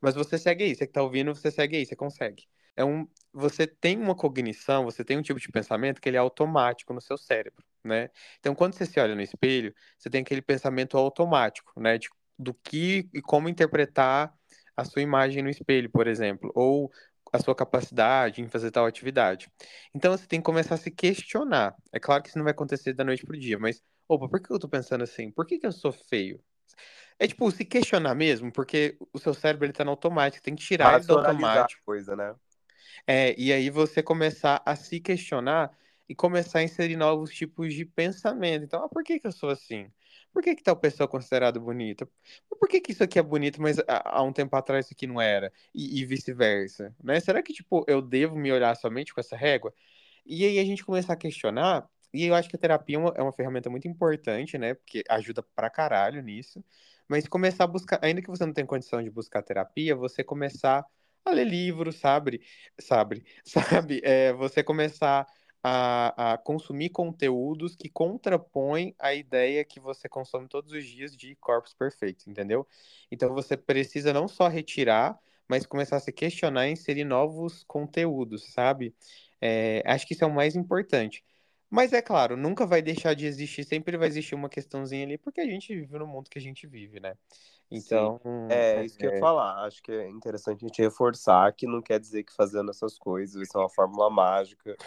Mas 0.01 0.15
você 0.15 0.37
segue 0.37 0.63
aí, 0.65 0.75
você 0.75 0.85
que 0.87 0.93
tá 0.93 1.01
ouvindo, 1.01 1.33
você 1.33 1.49
segue 1.51 1.77
aí, 1.77 1.85
você 1.85 1.95
consegue. 1.95 2.45
É 2.75 2.83
um, 2.83 3.07
você 3.31 3.67
tem 3.67 3.97
uma 3.97 4.15
cognição, 4.15 4.83
você 4.85 5.03
tem 5.03 5.17
um 5.17 5.21
tipo 5.21 5.39
de 5.39 5.49
pensamento 5.49 6.01
que 6.01 6.09
ele 6.09 6.17
é 6.17 6.19
automático 6.19 6.93
no 6.93 7.01
seu 7.01 7.17
cérebro, 7.17 7.63
né? 7.83 8.09
Então, 8.39 8.55
quando 8.55 8.73
você 8.73 8.85
se 8.85 8.99
olha 8.99 9.15
no 9.15 9.21
espelho, 9.21 9.73
você 9.97 10.09
tem 10.09 10.21
aquele 10.21 10.41
pensamento 10.41 10.97
automático, 10.97 11.79
né? 11.79 11.97
De, 11.97 12.09
do 12.37 12.53
que 12.53 13.09
e 13.13 13.21
como 13.21 13.47
interpretar 13.49 14.33
a 14.75 14.85
sua 14.85 15.01
imagem 15.01 15.43
no 15.43 15.49
espelho, 15.49 15.89
por 15.89 16.07
exemplo, 16.07 16.51
ou 16.55 16.91
a 17.31 17.39
sua 17.39 17.55
capacidade 17.55 18.41
em 18.41 18.47
fazer 18.47 18.71
tal 18.71 18.85
atividade. 18.85 19.49
Então 19.93 20.15
você 20.15 20.27
tem 20.27 20.39
que 20.39 20.45
começar 20.45 20.75
a 20.75 20.77
se 20.77 20.91
questionar. 20.91 21.75
É 21.91 21.99
claro 21.99 22.21
que 22.21 22.29
isso 22.29 22.37
não 22.37 22.43
vai 22.45 22.51
acontecer 22.53 22.93
da 22.93 23.03
noite 23.03 23.25
pro 23.25 23.37
dia, 23.37 23.57
mas, 23.57 23.81
opa, 24.13 24.29
por 24.29 24.41
que 24.41 24.51
eu 24.51 24.59
tô 24.59 24.67
pensando 24.67 25.03
assim? 25.03 25.31
Por 25.31 25.45
que, 25.45 25.57
que 25.57 25.65
eu 25.65 25.71
sou 25.71 25.91
feio? 25.91 26.39
É 27.19 27.27
tipo, 27.27 27.49
se 27.51 27.63
questionar 27.63 28.15
mesmo, 28.15 28.51
porque 28.51 28.97
o 29.13 29.19
seu 29.19 29.33
cérebro 29.33 29.65
ele 29.65 29.73
tá 29.73 29.85
no 29.85 29.91
automático, 29.91 30.43
tem 30.43 30.55
que 30.55 30.63
tirar 30.63 30.95
ele 30.95 31.05
do 31.05 31.17
automático. 31.17 31.81
coisa, 31.85 32.15
né? 32.15 32.35
É, 33.05 33.35
e 33.37 33.51
aí 33.51 33.69
você 33.69 34.01
começar 34.01 34.61
a 34.65 34.75
se 34.75 34.99
questionar 34.99 35.71
e 36.07 36.15
começar 36.15 36.59
a 36.59 36.63
inserir 36.63 36.95
novos 36.95 37.33
tipos 37.33 37.73
de 37.73 37.85
pensamento. 37.85 38.63
Então, 38.63 38.83
ah, 38.83 38.89
por 38.89 39.03
que, 39.03 39.19
que 39.19 39.27
eu 39.27 39.31
sou 39.31 39.49
assim? 39.49 39.89
Por 40.31 40.41
que, 40.41 40.55
que 40.55 40.63
tal 40.63 40.75
pessoa 40.75 41.05
é 41.05 41.07
considerada 41.07 41.59
bonita? 41.59 42.09
Por 42.49 42.67
que, 42.67 42.81
que 42.81 42.91
isso 42.91 43.03
aqui 43.03 43.19
é 43.19 43.21
bonito, 43.21 43.61
mas 43.61 43.77
há, 43.87 44.21
um 44.23 44.33
tempo 44.33 44.55
atrás 44.55 44.85
isso 44.85 44.93
aqui 44.93 45.05
não 45.05 45.21
era? 45.21 45.51
E, 45.73 46.01
e 46.01 46.05
vice-versa, 46.05 46.93
né? 47.03 47.19
Será 47.19 47.41
que, 47.41 47.53
tipo, 47.53 47.85
eu 47.87 48.01
devo 48.01 48.35
me 48.35 48.51
olhar 48.51 48.75
somente 48.75 49.13
com 49.13 49.19
essa 49.19 49.35
régua? 49.35 49.73
E 50.25 50.45
aí 50.45 50.59
a 50.59 50.65
gente 50.65 50.83
começar 50.83 51.13
a 51.13 51.17
questionar, 51.17 51.87
e 52.13 52.25
eu 52.25 52.35
acho 52.35 52.49
que 52.49 52.55
a 52.55 52.59
terapia 52.59 52.95
é 52.97 52.99
uma, 52.99 53.13
é 53.17 53.21
uma 53.21 53.31
ferramenta 53.33 53.69
muito 53.69 53.87
importante, 53.87 54.57
né? 54.57 54.73
Porque 54.75 55.03
ajuda 55.09 55.43
pra 55.55 55.69
caralho 55.69 56.21
nisso. 56.21 56.63
Mas 57.07 57.27
começar 57.27 57.65
a 57.65 57.67
buscar, 57.67 57.99
ainda 58.03 58.21
que 58.21 58.29
você 58.29 58.45
não 58.45 58.53
tenha 58.53 58.67
condição 58.67 59.01
de 59.03 59.09
buscar 59.09 59.41
terapia, 59.43 59.95
você 59.95 60.23
começar 60.23 60.85
a 61.25 61.31
ler 61.31 61.45
livros, 61.45 61.97
sabe? 61.97 62.41
Sabe? 62.79 63.25
Sabe? 63.45 64.01
É, 64.03 64.33
você 64.33 64.63
começar 64.63 65.27
a, 65.63 66.33
a 66.33 66.37
consumir 66.37 66.89
conteúdos 66.89 67.75
que 67.75 67.89
contrapõem 67.89 68.93
a 68.99 69.13
ideia 69.13 69.63
que 69.63 69.79
você 69.79 70.09
consome 70.09 70.47
todos 70.47 70.71
os 70.73 70.85
dias 70.85 71.15
de 71.15 71.35
corpos 71.37 71.73
perfeitos, 71.73 72.27
entendeu? 72.27 72.67
Então 73.11 73.33
você 73.33 73.55
precisa 73.55 74.11
não 74.13 74.27
só 74.27 74.47
retirar, 74.49 75.17
mas 75.47 75.65
começar 75.65 75.97
a 75.97 75.99
se 75.99 76.11
questionar 76.11 76.67
e 76.67 76.71
inserir 76.71 77.05
novos 77.05 77.63
conteúdos, 77.63 78.51
sabe? 78.51 78.93
É, 79.41 79.81
acho 79.85 80.05
que 80.07 80.13
isso 80.13 80.23
é 80.23 80.27
o 80.27 80.33
mais 80.33 80.55
importante. 80.55 81.23
Mas 81.73 81.91
é 81.91 82.03
claro, 82.03 82.37
nunca 82.37 82.67
vai 82.67 82.83
deixar 82.83 83.15
de 83.15 83.25
existir, 83.25 83.63
sempre 83.63 83.97
vai 83.97 84.07
existir 84.07 84.35
uma 84.35 84.47
questãozinha 84.47 85.03
ali, 85.03 85.17
porque 85.17 85.41
a 85.41 85.45
gente 85.45 85.73
vive 85.73 85.97
no 85.97 86.05
mundo 86.05 86.29
que 86.29 86.37
a 86.37 86.41
gente 86.41 86.67
vive, 86.67 86.99
né? 86.99 87.17
Então. 87.71 88.21
Sim. 88.21 88.47
É, 88.51 88.85
isso 88.85 88.95
que 88.95 89.07
eu 89.07 89.09
ia 89.09 89.17
é 89.17 89.19
falar. 89.19 89.65
Acho 89.65 89.81
que 89.81 89.91
é 89.91 90.07
interessante 90.07 90.63
a 90.63 90.67
gente 90.67 90.79
reforçar 90.83 91.51
que 91.51 91.65
não 91.65 91.81
quer 91.81 91.99
dizer 91.99 92.25
que 92.25 92.31
fazendo 92.31 92.69
essas 92.69 92.99
coisas, 92.99 93.41
isso 93.41 93.57
é 93.57 93.59
uma 93.59 93.71
fórmula 93.71 94.07
mágica 94.11 94.77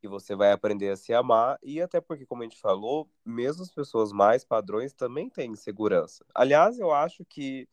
que 0.00 0.08
você 0.08 0.34
vai 0.34 0.52
aprender 0.52 0.88
a 0.88 0.96
se 0.96 1.12
amar 1.12 1.58
e 1.62 1.82
até 1.82 2.00
porque, 2.00 2.24
como 2.24 2.40
a 2.40 2.44
gente 2.46 2.58
falou, 2.58 3.10
mesmo 3.22 3.62
as 3.62 3.70
pessoas 3.70 4.10
mais 4.10 4.42
padrões 4.42 4.94
também 4.94 5.28
têm 5.28 5.50
insegurança. 5.50 6.24
Aliás, 6.34 6.78
eu 6.78 6.92
acho 6.92 7.26
que 7.26 7.68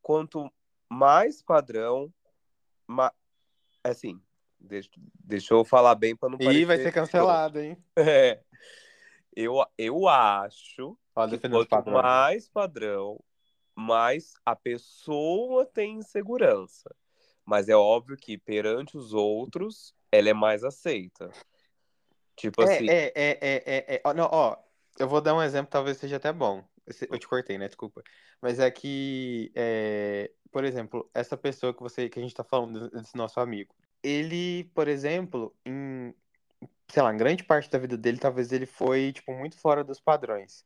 quanto 0.00 0.50
mais 0.88 1.42
padrão, 1.42 2.10
ma... 2.86 3.12
assim, 3.84 4.18
deixa, 4.62 4.90
deixa 4.96 5.54
eu 5.54 5.64
falar 5.64 5.94
bem 5.94 6.16
para 6.16 6.28
não 6.28 6.38
parecer... 6.38 6.60
Ih, 6.60 6.64
vai 6.64 6.78
ser 6.78 6.92
cancelado, 6.92 7.60
hein? 7.60 7.76
É. 7.96 8.40
Eu, 9.34 9.64
eu 9.78 10.08
acho 10.08 10.96
que 11.30 11.48
quanto 11.48 11.90
mais 11.90 12.48
padrão, 12.48 13.18
mais 13.74 14.34
a 14.44 14.54
pessoa 14.54 15.64
tem 15.64 15.96
insegurança. 15.96 16.94
Mas 17.44 17.68
é 17.68 17.74
óbvio 17.74 18.16
que 18.16 18.38
perante 18.38 18.96
os 18.96 19.12
outros, 19.14 19.94
ela 20.10 20.28
é 20.28 20.34
mais 20.34 20.62
aceita. 20.62 21.30
Tipo 22.36 22.62
é, 22.62 22.64
assim. 22.64 22.88
É, 22.88 23.04
é, 23.06 23.12
é, 23.14 23.62
é, 23.66 24.02
é. 24.04 24.14
Não, 24.14 24.28
ó, 24.30 24.56
eu 24.98 25.08
vou 25.08 25.20
dar 25.20 25.34
um 25.34 25.42
exemplo, 25.42 25.70
talvez 25.70 25.96
seja 25.96 26.16
até 26.16 26.32
bom. 26.32 26.62
Eu 27.10 27.18
te 27.18 27.28
cortei, 27.28 27.58
né? 27.58 27.68
Desculpa. 27.68 28.02
Mas 28.40 28.58
é 28.58 28.70
que, 28.70 29.52
é, 29.54 30.30
por 30.50 30.64
exemplo, 30.64 31.08
essa 31.14 31.36
pessoa 31.36 31.72
que 31.72 31.82
você 31.82 32.08
que 32.08 32.18
a 32.18 32.22
gente 32.22 32.34
tá 32.34 32.42
falando 32.42 32.90
desse 32.90 33.16
nosso 33.16 33.38
amigo, 33.40 33.74
ele, 34.02 34.64
por 34.74 34.88
exemplo, 34.88 35.54
em, 35.64 36.14
sei 36.88 37.02
lá, 37.02 37.12
em 37.14 37.16
grande 37.16 37.44
parte 37.44 37.70
da 37.70 37.78
vida 37.78 37.96
dele, 37.96 38.18
talvez 38.18 38.52
ele 38.52 38.66
foi, 38.66 39.12
tipo, 39.12 39.32
muito 39.34 39.58
fora 39.58 39.84
dos 39.84 40.00
padrões. 40.00 40.64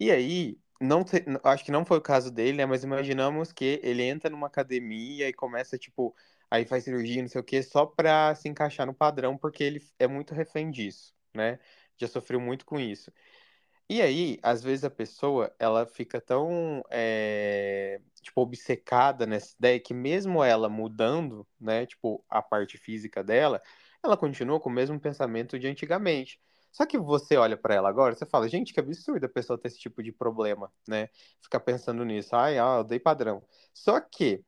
E 0.00 0.10
aí, 0.10 0.58
não 0.80 1.04
acho 1.44 1.64
que 1.64 1.72
não 1.72 1.84
foi 1.84 1.98
o 1.98 2.02
caso 2.02 2.30
dele, 2.30 2.58
né? 2.58 2.66
Mas 2.66 2.84
imaginamos 2.84 3.52
que 3.52 3.80
ele 3.82 4.02
entra 4.02 4.30
numa 4.30 4.46
academia 4.48 5.28
e 5.28 5.32
começa, 5.32 5.78
tipo, 5.78 6.14
aí 6.50 6.64
faz 6.66 6.84
cirurgia, 6.84 7.22
não 7.22 7.28
sei 7.28 7.40
o 7.40 7.44
quê, 7.44 7.62
só 7.62 7.86
pra 7.86 8.34
se 8.34 8.48
encaixar 8.48 8.86
no 8.86 8.94
padrão, 8.94 9.36
porque 9.36 9.62
ele 9.64 9.82
é 9.98 10.06
muito 10.06 10.34
refém 10.34 10.70
disso, 10.70 11.14
né? 11.34 11.58
Já 11.98 12.08
sofreu 12.08 12.40
muito 12.40 12.64
com 12.66 12.78
isso. 12.78 13.12
E 13.90 14.02
aí, 14.02 14.38
às 14.42 14.62
vezes 14.62 14.84
a 14.84 14.90
pessoa, 14.90 15.54
ela 15.58 15.86
fica 15.86 16.20
tão, 16.20 16.82
é, 16.90 18.00
tipo, 18.20 18.42
obcecada 18.42 19.24
nessa 19.26 19.54
ideia 19.58 19.80
que 19.80 19.94
mesmo 19.94 20.44
ela 20.44 20.68
mudando, 20.68 21.46
né, 21.58 21.86
tipo, 21.86 22.22
a 22.28 22.42
parte 22.42 22.76
física 22.76 23.24
dela, 23.24 23.62
ela 24.04 24.14
continua 24.16 24.60
com 24.60 24.68
o 24.68 24.72
mesmo 24.72 25.00
pensamento 25.00 25.58
de 25.58 25.66
antigamente. 25.66 26.38
Só 26.70 26.84
que 26.84 26.98
você 26.98 27.36
olha 27.38 27.56
para 27.56 27.74
ela 27.74 27.88
agora, 27.88 28.14
você 28.14 28.26
fala, 28.26 28.46
gente, 28.46 28.74
que 28.74 28.80
absurdo 28.80 29.24
a 29.24 29.28
pessoa 29.28 29.58
ter 29.58 29.68
esse 29.68 29.78
tipo 29.78 30.02
de 30.02 30.12
problema, 30.12 30.70
né? 30.86 31.08
Ficar 31.40 31.60
pensando 31.60 32.04
nisso, 32.04 32.36
ai, 32.36 32.58
ah, 32.58 32.76
eu 32.78 32.84
dei 32.84 33.00
padrão. 33.00 33.42
Só 33.72 33.98
que 34.00 34.44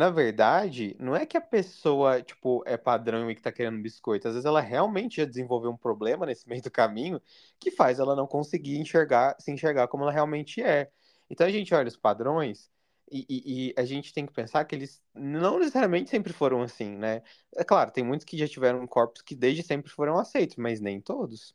na 0.00 0.08
verdade, 0.08 0.96
não 0.98 1.14
é 1.14 1.26
que 1.26 1.36
a 1.36 1.42
pessoa, 1.42 2.22
tipo, 2.22 2.62
é 2.64 2.78
padrão 2.78 3.30
e 3.30 3.34
que 3.34 3.42
tá 3.42 3.52
querendo 3.52 3.82
biscoito. 3.82 4.26
Às 4.26 4.32
vezes 4.32 4.46
ela 4.46 4.62
realmente 4.62 5.18
já 5.18 5.26
desenvolveu 5.26 5.70
um 5.70 5.76
problema 5.76 6.24
nesse 6.24 6.48
meio 6.48 6.62
do 6.62 6.70
caminho 6.70 7.20
que 7.58 7.70
faz 7.70 7.98
ela 7.98 8.16
não 8.16 8.26
conseguir 8.26 8.78
enxergar, 8.78 9.36
se 9.38 9.52
enxergar 9.52 9.88
como 9.88 10.04
ela 10.04 10.10
realmente 10.10 10.62
é. 10.62 10.90
Então 11.28 11.46
a 11.46 11.50
gente 11.50 11.74
olha 11.74 11.86
os 11.86 11.98
padrões 11.98 12.70
e, 13.12 13.26
e, 13.28 13.68
e 13.68 13.74
a 13.76 13.84
gente 13.84 14.14
tem 14.14 14.24
que 14.24 14.32
pensar 14.32 14.64
que 14.64 14.74
eles 14.74 15.02
não 15.14 15.58
necessariamente 15.58 16.08
sempre 16.08 16.32
foram 16.32 16.62
assim, 16.62 16.96
né? 16.96 17.22
É 17.54 17.62
claro, 17.62 17.90
tem 17.90 18.02
muitos 18.02 18.24
que 18.24 18.38
já 18.38 18.48
tiveram 18.48 18.86
corpos 18.86 19.20
que 19.20 19.34
desde 19.34 19.62
sempre 19.62 19.90
foram 19.92 20.18
aceitos, 20.18 20.56
mas 20.56 20.80
nem 20.80 20.98
todos. 20.98 21.54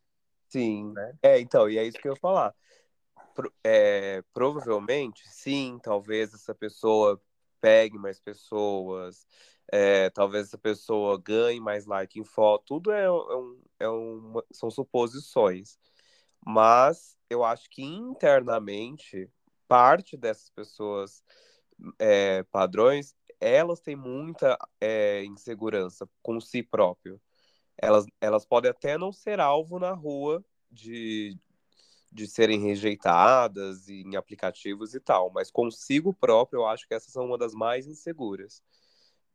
Sim. 0.50 0.94
Né? 0.94 1.14
É, 1.24 1.40
então, 1.40 1.68
e 1.68 1.80
é 1.80 1.84
isso 1.84 1.98
que 1.98 2.08
eu 2.08 2.14
ia 2.14 2.20
falar. 2.20 2.54
Pro, 3.34 3.52
é, 3.64 4.24
provavelmente, 4.32 5.28
sim, 5.28 5.80
talvez 5.82 6.32
essa 6.32 6.54
pessoa 6.54 7.20
pegue 7.66 7.98
mais 7.98 8.20
pessoas, 8.20 9.26
é, 9.72 10.12
talvez 10.12 10.46
essa 10.46 10.58
pessoa 10.58 11.20
ganhe 11.20 11.60
mais 11.60 11.88
like 11.88 12.20
em 12.20 12.24
foto, 12.24 12.64
tudo 12.68 12.92
é, 12.92 13.06
é, 13.80 13.90
um, 13.90 14.38
é 14.40 14.42
são 14.52 14.70
suposições. 14.70 15.80
Mas 16.46 17.18
eu 17.28 17.44
acho 17.44 17.68
que 17.72 17.82
internamente, 17.82 19.28
parte 19.68 20.16
dessas 20.16 20.52
pessoas 20.52 21.24
é, 21.98 22.44
padrões, 22.52 23.16
elas 23.40 23.82
têm 23.82 23.96
muita 23.96 24.56
é, 24.80 25.24
insegurança 25.26 26.08
com 26.22 26.40
si 26.40 26.62
próprio. 26.62 27.20
Elas, 27.76 28.06
elas 28.22 28.46
podem 28.46 28.70
até 28.70 28.96
não 28.96 29.12
ser 29.12 29.40
alvo 29.40 29.80
na 29.80 29.92
rua 29.92 30.46
de, 30.70 31.36
de 32.16 32.28
serem 32.28 32.62
rejeitadas 32.62 33.90
em 33.90 34.16
aplicativos 34.16 34.96
e 34.96 35.02
tal, 35.02 35.30
mas 35.32 35.52
consigo 35.52 36.14
próprio 36.14 36.60
eu 36.60 36.68
acho 36.68 36.88
que 36.88 36.94
essas 36.94 37.12
são 37.12 37.26
uma 37.26 37.38
das 37.38 37.54
mais 37.54 37.88
inseguras. 37.88 38.64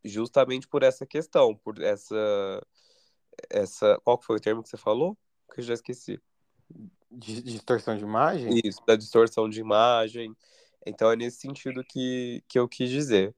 Justamente 0.02 0.66
por 0.66 0.82
essa 0.82 1.04
questão, 1.04 1.54
por 1.54 1.80
essa 1.82 2.66
essa 3.50 4.00
qual 4.02 4.20
foi 4.20 4.36
o 4.36 4.40
termo 4.40 4.62
que 4.62 4.70
você 4.70 4.78
falou? 4.78 5.16
Que 5.52 5.60
eu 5.60 5.64
já 5.64 5.74
esqueci. 5.74 6.18
De 7.10 7.42
distorção 7.42 7.96
de 7.96 8.02
imagem? 8.02 8.60
Isso, 8.64 8.80
da 8.86 8.96
distorção 8.96 9.46
de 9.46 9.60
imagem. 9.60 10.34
Então 10.86 11.12
é 11.12 11.16
nesse 11.16 11.38
sentido 11.38 11.84
que, 11.84 12.42
que 12.48 12.58
eu 12.58 12.66
quis 12.66 12.88
dizer. 12.88 13.34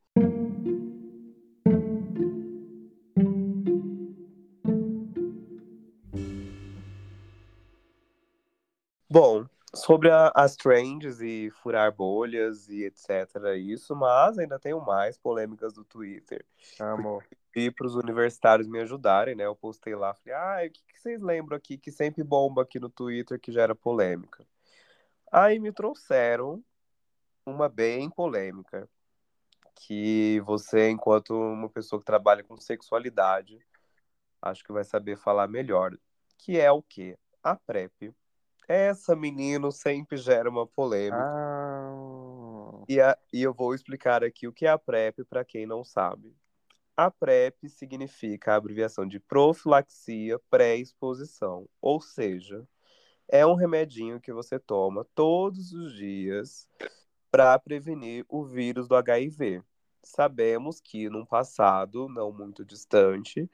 Bom, 9.13 9.45
sobre 9.75 10.11
a, 10.11 10.33
as 10.35 10.57
trends 10.57 11.21
e 11.21 11.51
furar 11.51 11.93
bolhas 11.93 12.71
e 12.71 12.85
etc. 12.85 13.55
Isso, 13.59 13.95
mas 13.95 14.39
ainda 14.39 14.59
tenho 14.59 14.81
mais 14.81 15.19
polêmicas 15.19 15.75
do 15.75 15.85
Twitter. 15.85 16.43
Amor. 16.81 17.23
E 17.55 17.71
para 17.71 17.87
os 17.87 17.95
universitários 17.95 18.67
me 18.67 18.81
ajudarem, 18.81 19.35
né? 19.35 19.45
Eu 19.45 19.55
postei 19.55 19.95
lá, 19.95 20.15
falei, 20.15 20.33
ah, 20.33 20.67
o 20.67 20.71
que, 20.71 20.81
que 20.95 20.99
vocês 20.99 21.21
lembram 21.21 21.59
aqui 21.59 21.77
que 21.77 21.93
sempre 21.93 22.25
bomba 22.25 22.63
aqui 22.63 22.81
no 22.81 22.89
Twitter 22.89 23.39
que 23.39 23.53
gera 23.53 23.75
polêmica? 23.75 24.47
Aí 25.31 25.59
me 25.59 25.73
trouxeram 25.73 26.65
uma 27.45 27.69
bem 27.69 28.09
polêmica, 28.09 28.89
que 29.75 30.41
você, 30.47 30.89
enquanto 30.89 31.35
uma 31.35 31.69
pessoa 31.69 32.01
que 32.01 32.07
trabalha 32.07 32.43
com 32.43 32.57
sexualidade, 32.57 33.61
acho 34.41 34.65
que 34.65 34.73
vai 34.73 34.85
saber 34.85 35.19
falar 35.19 35.49
melhor, 35.49 35.95
que 36.39 36.59
é 36.59 36.73
o 36.73 36.83
quê? 36.83 37.19
A 37.43 37.55
PrEP 37.55 38.15
essa 38.69 39.15
menino 39.15 39.71
sempre 39.71 40.17
gera 40.17 40.49
uma 40.49 40.67
polêmica. 40.67 41.17
Ah. 41.19 42.85
E, 42.89 43.01
a, 43.01 43.17
e 43.33 43.43
eu 43.43 43.53
vou 43.53 43.75
explicar 43.75 44.25
aqui 44.25 44.47
o 44.47 44.53
que 44.53 44.67
é 44.67 44.71
a 44.71 44.79
PrEP 44.79 45.25
para 45.25 45.45
quem 45.45 45.67
não 45.67 45.85
sabe. 45.85 46.35
A 46.97 47.11
PrEP 47.11 47.69
significa 47.69 48.53
a 48.53 48.57
abreviação 48.57 49.07
de 49.07 49.19
profilaxia 49.19 50.39
pré-exposição, 50.51 51.67
ou 51.81 52.01
seja, 52.01 52.67
é 53.29 53.47
um 53.47 53.55
remedinho 53.55 54.21
que 54.21 54.33
você 54.33 54.59
toma 54.59 55.07
todos 55.15 55.73
os 55.73 55.95
dias 55.95 56.69
para 57.31 57.59
prevenir 57.59 58.27
o 58.29 58.45
vírus 58.45 58.87
do 58.87 58.95
HIV. 58.95 59.63
Sabemos 60.03 60.81
que 60.81 61.09
num 61.09 61.25
passado 61.25 62.09
não 62.09 62.31
muito 62.31 62.63
distante, 62.63 63.49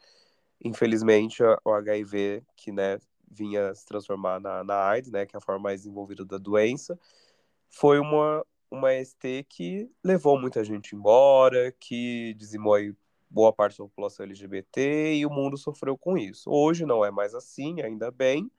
infelizmente 0.65 1.43
o 1.65 1.73
HIV, 1.73 2.43
que 2.57 2.73
né, 2.73 2.99
vinha 3.31 3.75
se 3.75 3.87
transformar 3.87 4.41
na, 4.41 4.65
na 4.65 4.89
AIDS, 4.89 5.11
né, 5.11 5.27
que 5.27 5.37
é 5.37 5.39
a 5.39 5.41
forma 5.41 5.63
mais 5.63 5.87
envolvida 5.87 6.25
da 6.25 6.39
doença, 6.39 6.99
foi 7.69 7.99
uma, 7.99 8.45
uma 8.71 8.93
ST 9.05 9.45
que 9.49 9.91
levou 10.03 10.39
muita 10.41 10.65
gente 10.65 10.95
embora, 10.95 11.73
que 11.73 12.35
dizimou 12.35 12.75
aí 12.75 12.95
boa 13.31 13.53
parte 13.53 13.79
da 13.79 13.85
população 13.85 14.25
LGBT 14.25 15.15
e 15.15 15.27
o 15.27 15.31
mundo 15.31 15.57
sofreu 15.57 15.97
com 15.99 16.17
isso. 16.17 16.51
Hoje 16.51 16.87
não 16.87 17.05
é 17.05 17.11
mais 17.11 17.35
assim, 17.35 17.81
ainda 17.83 18.11
bem, 18.11 18.51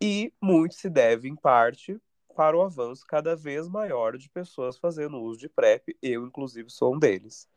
e 0.00 0.32
muito 0.42 0.74
se 0.74 0.90
deve, 0.90 1.28
em 1.28 1.36
parte, 1.36 1.96
para 2.34 2.56
o 2.56 2.62
avanço 2.62 3.04
cada 3.06 3.36
vez 3.36 3.68
maior 3.68 4.18
de 4.18 4.28
pessoas 4.28 4.76
fazendo 4.76 5.20
uso 5.20 5.38
de 5.38 5.48
PrEP, 5.48 5.96
eu, 6.02 6.26
inclusive, 6.26 6.68
sou 6.70 6.94
um 6.94 6.98
deles. 6.98 7.48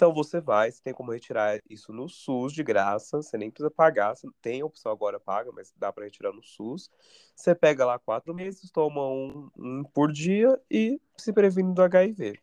Então 0.00 0.14
você 0.14 0.40
vai, 0.40 0.72
você 0.72 0.80
tem 0.82 0.94
como 0.94 1.12
retirar 1.12 1.60
isso 1.68 1.92
no 1.92 2.08
SUS 2.08 2.54
de 2.54 2.62
graça, 2.62 3.18
você 3.18 3.36
nem 3.36 3.50
precisa 3.50 3.70
pagar, 3.70 4.16
você 4.16 4.26
tem 4.40 4.62
a 4.62 4.64
opção 4.64 4.90
agora 4.90 5.20
paga, 5.20 5.52
mas 5.52 5.74
dá 5.76 5.92
para 5.92 6.04
retirar 6.04 6.32
no 6.32 6.42
SUS. 6.42 6.90
Você 7.36 7.54
pega 7.54 7.84
lá 7.84 7.98
quatro 7.98 8.34
meses, 8.34 8.70
toma 8.70 9.06
um, 9.06 9.50
um 9.58 9.84
por 9.84 10.10
dia 10.10 10.58
e 10.70 10.98
se 11.18 11.34
previne 11.34 11.74
do 11.74 11.82
HIV. 11.82 12.40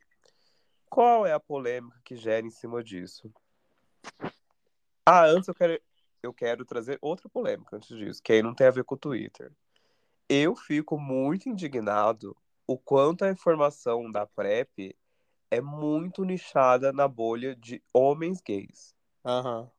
Qual 0.87 1.25
é 1.25 1.33
a 1.33 1.39
polêmica 1.39 1.99
que 2.05 2.15
gera 2.15 2.45
em 2.45 2.51
cima 2.51 2.83
disso? 2.83 3.33
Ah, 5.03 5.25
antes 5.25 5.47
eu 5.47 5.55
quero, 5.55 5.81
eu 6.21 6.31
quero 6.31 6.63
trazer 6.63 6.99
outra 7.01 7.27
polêmica 7.27 7.75
antes 7.75 7.89
disso, 7.97 8.21
que 8.21 8.33
aí 8.33 8.43
não 8.43 8.53
tem 8.53 8.67
a 8.67 8.71
ver 8.71 8.83
com 8.83 8.93
o 8.93 8.99
Twitter. 8.99 9.51
Eu 10.29 10.55
fico 10.55 10.95
muito 10.99 11.49
indignado 11.49 12.37
o 12.67 12.77
quanto 12.77 13.25
a 13.25 13.31
informação 13.31 14.11
da 14.11 14.27
PrEP 14.27 14.95
é 15.49 15.61
muito 15.61 16.23
nichada 16.23 16.91
na 16.91 17.07
bolha 17.07 17.55
de 17.55 17.81
homens 17.93 18.41
gays. 18.41 18.95
Uhum. 19.25 19.69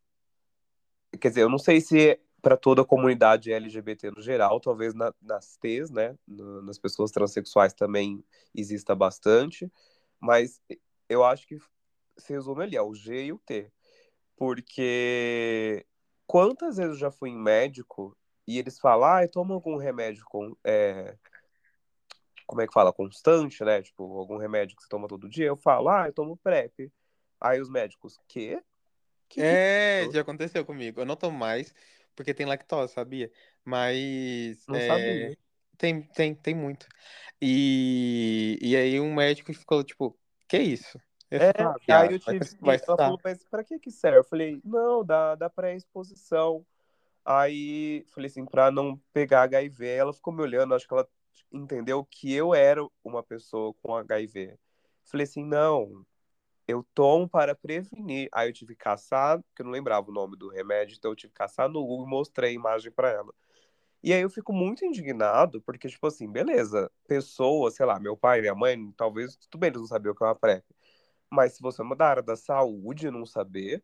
Quer 1.20 1.28
dizer, 1.28 1.42
eu 1.42 1.48
não 1.48 1.58
sei 1.58 1.80
se 1.80 2.10
é 2.10 2.20
para 2.40 2.56
toda 2.56 2.82
a 2.82 2.84
comunidade 2.84 3.52
LGBT 3.52 4.10
no 4.10 4.22
geral, 4.22 4.60
talvez 4.60 4.94
na, 4.94 5.12
nas 5.20 5.56
T's, 5.56 5.90
né? 5.90 6.16
No, 6.26 6.62
nas 6.62 6.78
pessoas 6.78 7.10
transexuais 7.10 7.72
também 7.72 8.24
exista 8.54 8.94
bastante, 8.94 9.70
mas 10.20 10.60
eu 11.08 11.24
acho 11.24 11.46
que 11.46 11.58
se 12.16 12.32
resume 12.32 12.64
ali, 12.64 12.76
é 12.76 12.82
o 12.82 12.94
G 12.94 13.26
e 13.26 13.32
o 13.32 13.38
T. 13.38 13.70
Porque 14.36 15.84
quantas 16.26 16.76
vezes 16.76 16.92
eu 16.92 16.98
já 16.98 17.10
fui 17.10 17.30
em 17.30 17.38
médico 17.38 18.16
e 18.46 18.58
eles 18.58 18.78
falam, 18.78 19.08
ah, 19.08 19.28
toma 19.28 19.54
algum 19.54 19.76
remédio 19.76 20.24
com, 20.26 20.56
é, 20.64 21.16
como 22.48 22.62
é 22.62 22.66
que 22.66 22.72
fala, 22.72 22.94
constante, 22.94 23.62
né? 23.62 23.82
Tipo, 23.82 24.18
algum 24.18 24.38
remédio 24.38 24.74
que 24.74 24.82
você 24.82 24.88
toma 24.88 25.06
todo 25.06 25.28
dia, 25.28 25.44
eu 25.44 25.56
falo, 25.56 25.90
ah, 25.90 26.06
eu 26.06 26.12
tomo 26.14 26.36
PrEP. 26.38 26.90
Aí 27.38 27.60
os 27.60 27.68
médicos, 27.68 28.18
quê? 28.26 28.60
Que 29.28 29.42
é, 29.42 30.02
isso? 30.04 30.12
já 30.12 30.22
aconteceu 30.22 30.64
comigo. 30.64 30.98
Eu 30.98 31.04
não 31.04 31.14
tomo 31.14 31.38
mais, 31.38 31.74
porque 32.16 32.32
tem 32.32 32.46
lactose, 32.46 32.94
sabia? 32.94 33.30
Mas. 33.62 34.64
Não 34.66 34.76
é... 34.76 34.86
sabia. 34.86 35.38
Tem, 35.76 36.02
tem, 36.02 36.34
tem 36.34 36.54
muito. 36.54 36.88
E, 37.40 38.58
e 38.62 38.74
aí 38.74 38.98
um 38.98 39.14
médico 39.14 39.52
ficou, 39.52 39.84
tipo, 39.84 40.18
que 40.48 40.58
isso? 40.58 40.98
Eu 41.30 41.40
é, 41.40 41.52
falei, 41.52 41.74
ah, 41.90 42.00
aí 42.00 42.12
eu 42.14 42.18
tive. 42.18 42.38
Vai, 42.60 42.78
vai 42.78 42.86
ela 42.88 42.96
falou, 42.96 43.20
mas 43.22 43.44
pra 43.44 43.62
que 43.62 43.78
que 43.78 43.90
serve? 43.90 44.20
Eu 44.20 44.24
falei, 44.24 44.58
não, 44.64 45.04
dá, 45.04 45.34
dá 45.34 45.50
pré-exposição. 45.50 46.64
Aí 47.22 48.06
falei 48.08 48.30
assim, 48.30 48.46
pra 48.46 48.70
não 48.70 48.98
pegar 49.12 49.42
HIV, 49.42 49.86
ela 49.86 50.14
ficou 50.14 50.32
me 50.32 50.40
olhando, 50.40 50.74
acho 50.74 50.88
que 50.88 50.94
ela 50.94 51.06
entendeu 51.52 52.04
que 52.04 52.32
eu 52.32 52.54
era 52.54 52.86
uma 53.02 53.22
pessoa 53.22 53.74
com 53.82 53.94
HIV. 53.96 54.58
Falei 55.04 55.24
assim, 55.24 55.44
não, 55.44 56.04
eu 56.66 56.86
tomo 56.94 57.28
para 57.28 57.54
prevenir. 57.54 58.28
Aí 58.32 58.48
eu 58.48 58.52
tive 58.52 58.74
que 58.74 58.84
caçar, 58.84 59.42
porque 59.42 59.62
eu 59.62 59.64
não 59.64 59.72
lembrava 59.72 60.10
o 60.10 60.14
nome 60.14 60.36
do 60.36 60.48
remédio, 60.48 60.96
então 60.96 61.10
eu 61.10 61.16
tive 61.16 61.32
que 61.32 61.38
caçar 61.38 61.68
no 61.68 61.84
Google 61.84 62.06
e 62.06 62.10
mostrei 62.10 62.50
a 62.50 62.54
imagem 62.54 62.92
para 62.92 63.10
ela. 63.10 63.32
E 64.02 64.12
aí 64.12 64.20
eu 64.20 64.30
fico 64.30 64.52
muito 64.52 64.84
indignado, 64.84 65.60
porque, 65.62 65.88
tipo 65.88 66.06
assim, 66.06 66.30
beleza, 66.30 66.90
pessoa, 67.06 67.70
sei 67.70 67.84
lá, 67.84 67.98
meu 67.98 68.16
pai, 68.16 68.40
minha 68.40 68.54
mãe, 68.54 68.92
talvez, 68.96 69.36
tudo 69.36 69.58
bem, 69.58 69.68
eles 69.68 69.80
não 69.80 69.88
sabiam 69.88 70.12
o 70.12 70.14
que 70.14 70.22
é 70.22 70.26
uma 70.26 70.36
PrEP. 70.36 70.64
Mas 71.30 71.54
se 71.54 71.62
você 71.62 71.82
é 71.82 71.84
uma 71.84 71.96
da 71.96 72.06
área 72.06 72.22
da 72.22 72.36
saúde 72.36 73.10
não 73.10 73.26
saber, 73.26 73.82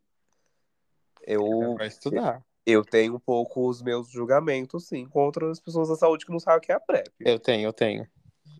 eu. 1.26 1.74
Vai 1.76 1.88
estudar 1.88 2.44
eu 2.66 2.84
tenho 2.84 3.16
um 3.16 3.20
pouco 3.20 3.68
os 3.68 3.82
meus 3.82 4.10
julgamentos, 4.10 4.86
sim, 4.86 5.06
contra 5.06 5.50
as 5.50 5.60
pessoas 5.60 5.88
da 5.88 5.96
saúde 5.96 6.24
que 6.24 6.32
não 6.32 6.40
sabem 6.40 6.58
o 6.58 6.60
que 6.60 6.72
é 6.72 6.74
a 6.74 6.80
PrEP. 6.80 7.12
Eu 7.20 7.38
tenho, 7.38 7.66
eu 7.66 7.72
tenho. 7.72 8.08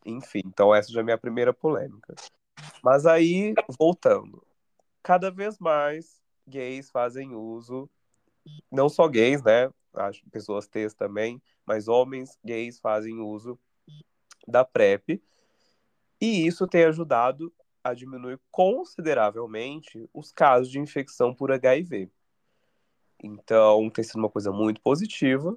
Enfim, 0.05 0.43
então 0.45 0.75
essa 0.75 0.93
já 0.93 1.01
é 1.01 1.03
a 1.03 1.05
minha 1.05 1.19
primeira 1.19 1.53
polêmica. 1.53 2.15
Mas 2.83 3.07
aí, 3.07 3.55
voltando. 3.79 4.45
Cada 5.03 5.31
vez 5.31 5.59
mais 5.59 6.21
gays 6.47 6.91
fazem 6.91 7.35
uso, 7.35 7.89
não 8.71 8.89
só 8.89 9.09
gays, 9.09 9.43
né? 9.43 9.71
Acho 9.95 10.23
pessoas 10.31 10.67
T's 10.67 10.93
também, 10.93 11.41
mas 11.65 11.89
homens 11.89 12.39
gays 12.45 12.79
fazem 12.79 13.21
uso 13.21 13.59
da 14.47 14.65
PrEP. 14.65 15.23
E 16.21 16.47
isso 16.47 16.67
tem 16.67 16.85
ajudado 16.85 17.53
a 17.83 17.95
diminuir 17.95 18.41
consideravelmente 18.51 20.09
os 20.13 20.33
casos 20.33 20.71
de 20.71 20.79
infecção 20.79 21.35
por 21.35 21.53
HIV. 21.53 22.11
Então, 23.23 23.91
tem 23.91 24.05
sido 24.05 24.19
uma 24.19 24.31
coisa 24.31 24.53
muito 24.53 24.81
positiva. 24.81 25.57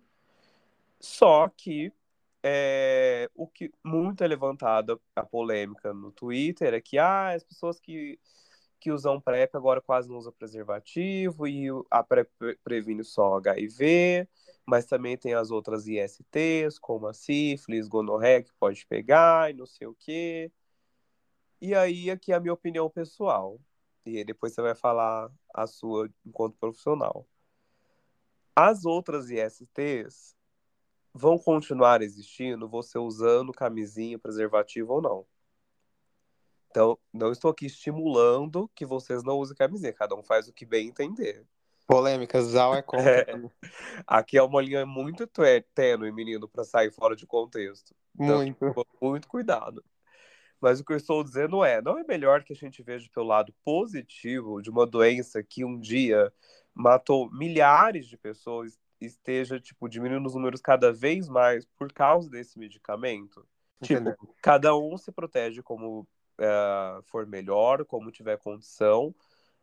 Só 0.99 1.47
que 1.49 1.91
é, 2.43 3.29
o 3.35 3.47
que 3.47 3.71
muito 3.83 4.23
é 4.23 4.27
levantado 4.27 5.01
a 5.15 5.23
polêmica 5.23 5.93
no 5.93 6.11
Twitter 6.11 6.73
é 6.73 6.81
que 6.81 6.97
ah, 6.97 7.29
as 7.29 7.43
pessoas 7.43 7.79
que, 7.79 8.19
que 8.79 8.91
usam 8.91 9.21
PrEP 9.21 9.55
agora 9.55 9.81
quase 9.81 10.09
não 10.09 10.17
usam 10.17 10.33
preservativo 10.33 11.47
e 11.47 11.67
a 11.91 12.03
PrEP 12.03 12.29
previne 12.63 13.03
só 13.03 13.37
HIV, 13.37 14.27
mas 14.65 14.85
também 14.85 15.17
tem 15.17 15.33
as 15.33 15.51
outras 15.51 15.87
ISTs, 15.87 16.79
como 16.79 17.07
a 17.07 17.13
sífilis, 17.13 17.87
gonorreia, 17.87 18.43
que 18.43 18.53
pode 18.59 18.85
pegar 18.87 19.51
e 19.51 19.53
não 19.53 19.65
sei 19.65 19.87
o 19.87 19.95
quê. 19.95 20.51
E 21.61 21.73
aí, 21.75 22.09
aqui 22.11 22.31
é 22.31 22.35
a 22.35 22.39
minha 22.39 22.53
opinião 22.53 22.89
pessoal. 22.89 23.59
E 24.05 24.23
depois 24.23 24.53
você 24.53 24.61
vai 24.61 24.75
falar 24.75 25.29
a 25.53 25.67
sua 25.67 26.09
enquanto 26.25 26.57
profissional. 26.57 27.27
As 28.59 28.85
outras 28.85 29.29
ISTs 29.29 30.35
vão 31.13 31.37
continuar 31.37 32.01
existindo, 32.01 32.67
você 32.67 32.97
usando 32.97 33.51
camisinha, 33.51 34.17
preservativo 34.17 34.93
ou 34.93 34.99
não. 34.99 35.25
Então, 36.71 36.97
não 37.13 37.31
estou 37.31 37.51
aqui 37.51 37.67
estimulando 37.67 38.67
que 38.73 38.83
vocês 38.83 39.23
não 39.23 39.37
usem 39.37 39.55
camisinha, 39.55 39.93
cada 39.93 40.15
um 40.15 40.23
faz 40.23 40.47
o 40.47 40.53
que 40.53 40.65
bem 40.65 40.87
entender. 40.87 41.45
Polêmica, 41.85 42.41
Zal 42.41 42.73
é 42.73 42.81
contra. 42.81 43.19
É, 43.19 43.25
aqui 44.07 44.39
é 44.39 44.41
uma 44.41 44.59
linha 44.59 44.87
muito 44.87 45.27
tê- 45.27 45.63
tênue, 45.75 46.11
menino, 46.11 46.49
para 46.49 46.63
sair 46.63 46.91
fora 46.91 47.15
de 47.15 47.27
contexto. 47.27 47.95
Então, 48.15 48.37
Muito. 48.37 48.75
muito 48.99 49.27
cuidado. 49.27 49.85
Mas 50.59 50.79
o 50.79 50.83
que 50.83 50.93
eu 50.93 50.97
estou 50.97 51.23
dizendo 51.23 51.63
é, 51.63 51.79
não 51.79 51.99
é 51.99 52.03
melhor 52.03 52.43
que 52.43 52.53
a 52.53 52.55
gente 52.55 52.81
veja 52.81 53.07
pelo 53.13 53.27
lado 53.27 53.53
positivo 53.63 54.63
de 54.63 54.71
uma 54.71 54.87
doença 54.87 55.43
que 55.43 55.63
um 55.63 55.79
dia 55.79 56.33
matou 56.77 57.29
milhares 57.31 58.07
de 58.07 58.17
pessoas 58.17 58.79
esteja, 59.01 59.59
tipo, 59.59 59.87
diminuindo 59.87 60.25
os 60.25 60.35
números 60.35 60.61
cada 60.61 60.91
vez 60.91 61.27
mais 61.27 61.65
por 61.65 61.91
causa 61.91 62.29
desse 62.29 62.57
medicamento? 62.57 63.45
Tipo, 63.81 63.95
Entendeu? 63.95 64.15
cada 64.41 64.75
um 64.75 64.97
se 64.97 65.11
protege 65.11 65.61
como 65.61 66.07
eh, 66.39 66.99
for 67.03 67.25
melhor, 67.27 67.85
como 67.85 68.11
tiver 68.11 68.37
condição, 68.37 69.13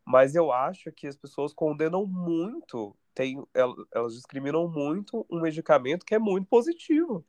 mas 0.05 0.35
eu 0.35 0.53
acho 0.53 0.93
que 0.93 1.07
as 1.07 1.17
pessoas 1.17 1.53
condenam 1.53 2.07
muito, 2.07 2.97
tem, 3.15 3.43
el- 3.55 3.87
elas 3.93 4.15
discriminam 4.15 4.69
muito 4.69 5.27
um 5.31 5.41
medicamento 5.41 6.05
que 6.05 6.15
é 6.15 6.19
muito 6.19 6.47
positivo 6.47 7.25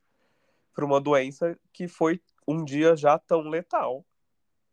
para 0.73 0.85
uma 0.85 0.99
doença 0.99 1.57
que 1.71 1.87
foi 1.87 2.21
um 2.47 2.63
dia 2.63 2.95
já 2.95 3.17
tão 3.17 3.41
letal. 3.49 4.05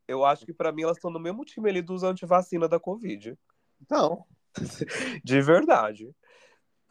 Eu 0.07 0.25
acho 0.25 0.45
que 0.45 0.53
para 0.53 0.73
mim 0.73 0.83
elas 0.83 0.97
estão 0.97 1.11
no 1.11 1.21
mesmo 1.21 1.45
time 1.45 1.71
ali 1.71 1.81
dos 1.81 2.03
antivacina 2.03 2.69
da 2.69 2.79
Covid. 2.79 3.39
Não. 3.91 4.27
De 5.25 5.41
verdade. 5.41 6.15